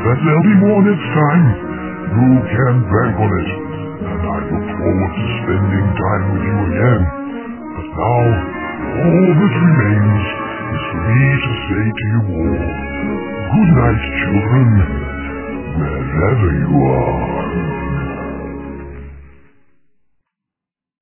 But 0.05 0.17
there'll 0.21 0.49
be 0.53 0.57
more 0.61 0.81
next 0.85 1.09
time. 1.17 1.45
You 2.13 2.29
can 2.45 2.75
bank 2.93 3.15
on 3.17 3.31
it. 3.41 3.49
And 4.05 4.21
I 4.21 4.37
look 4.53 4.67
forward 4.69 5.11
to 5.17 5.25
spending 5.41 5.87
time 5.97 6.23
with 6.29 6.43
you 6.45 6.57
again. 6.69 7.22
Now, 7.93 8.01
all 8.01 9.27
that 9.37 9.53
remains 9.53 10.25
is 10.73 10.83
for 10.89 11.01
me 11.13 11.29
to 11.45 11.51
say 11.61 11.85
to 11.93 12.05
you 12.09 12.21
all, 12.41 12.65
good 13.53 13.69
night, 13.77 14.03
children, 14.17 14.69
wherever 15.77 16.49
you 16.57 16.73
are. 16.89 17.43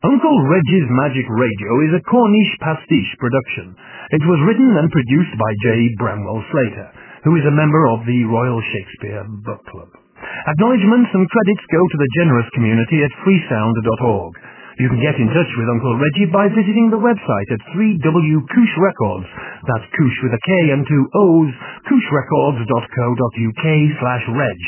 Uncle 0.03 0.37
Reggie's 0.51 0.89
Magic 0.91 1.27
Radio 1.31 1.71
is 1.87 1.95
a 1.95 2.03
Cornish 2.11 2.53
pastiche 2.59 3.13
production. 3.23 3.71
It 4.11 4.27
was 4.27 4.43
written 4.51 4.75
and 4.75 4.91
produced 4.91 5.35
by 5.39 5.51
J. 5.63 5.95
Bramwell 5.95 6.43
Slater, 6.51 6.89
who 7.23 7.39
is 7.39 7.45
a 7.47 7.55
member 7.55 7.87
of 7.95 8.03
the 8.03 8.19
Royal 8.27 8.59
Shakespeare 8.59 9.23
Book 9.47 9.63
Club. 9.71 9.95
Acknowledgements 10.21 11.09
and 11.13 11.23
credits 11.23 11.65
go 11.71 11.81
to 11.81 11.97
the 12.03 12.11
generous 12.19 12.49
community 12.53 12.99
at 12.99 13.13
freesound.org. 13.23 14.33
You 14.79 14.87
can 14.87 15.03
get 15.03 15.19
in 15.19 15.27
touch 15.27 15.51
with 15.59 15.67
Uncle 15.67 15.99
Reggie 15.99 16.31
by 16.31 16.47
visiting 16.47 16.87
the 16.87 17.01
website 17.01 17.49
at 17.51 17.59
3W 17.75 18.37
Koosh 18.47 18.75
Records. 18.79 19.27
That's 19.67 19.87
Koosh 19.91 20.17
with 20.23 20.31
a 20.31 20.41
K 20.47 20.51
and 20.71 20.87
two 20.87 21.03
O's, 21.11 21.51
kooshrecords.co.uk 21.91 23.65
slash 23.99 24.25
reg. 24.31 24.59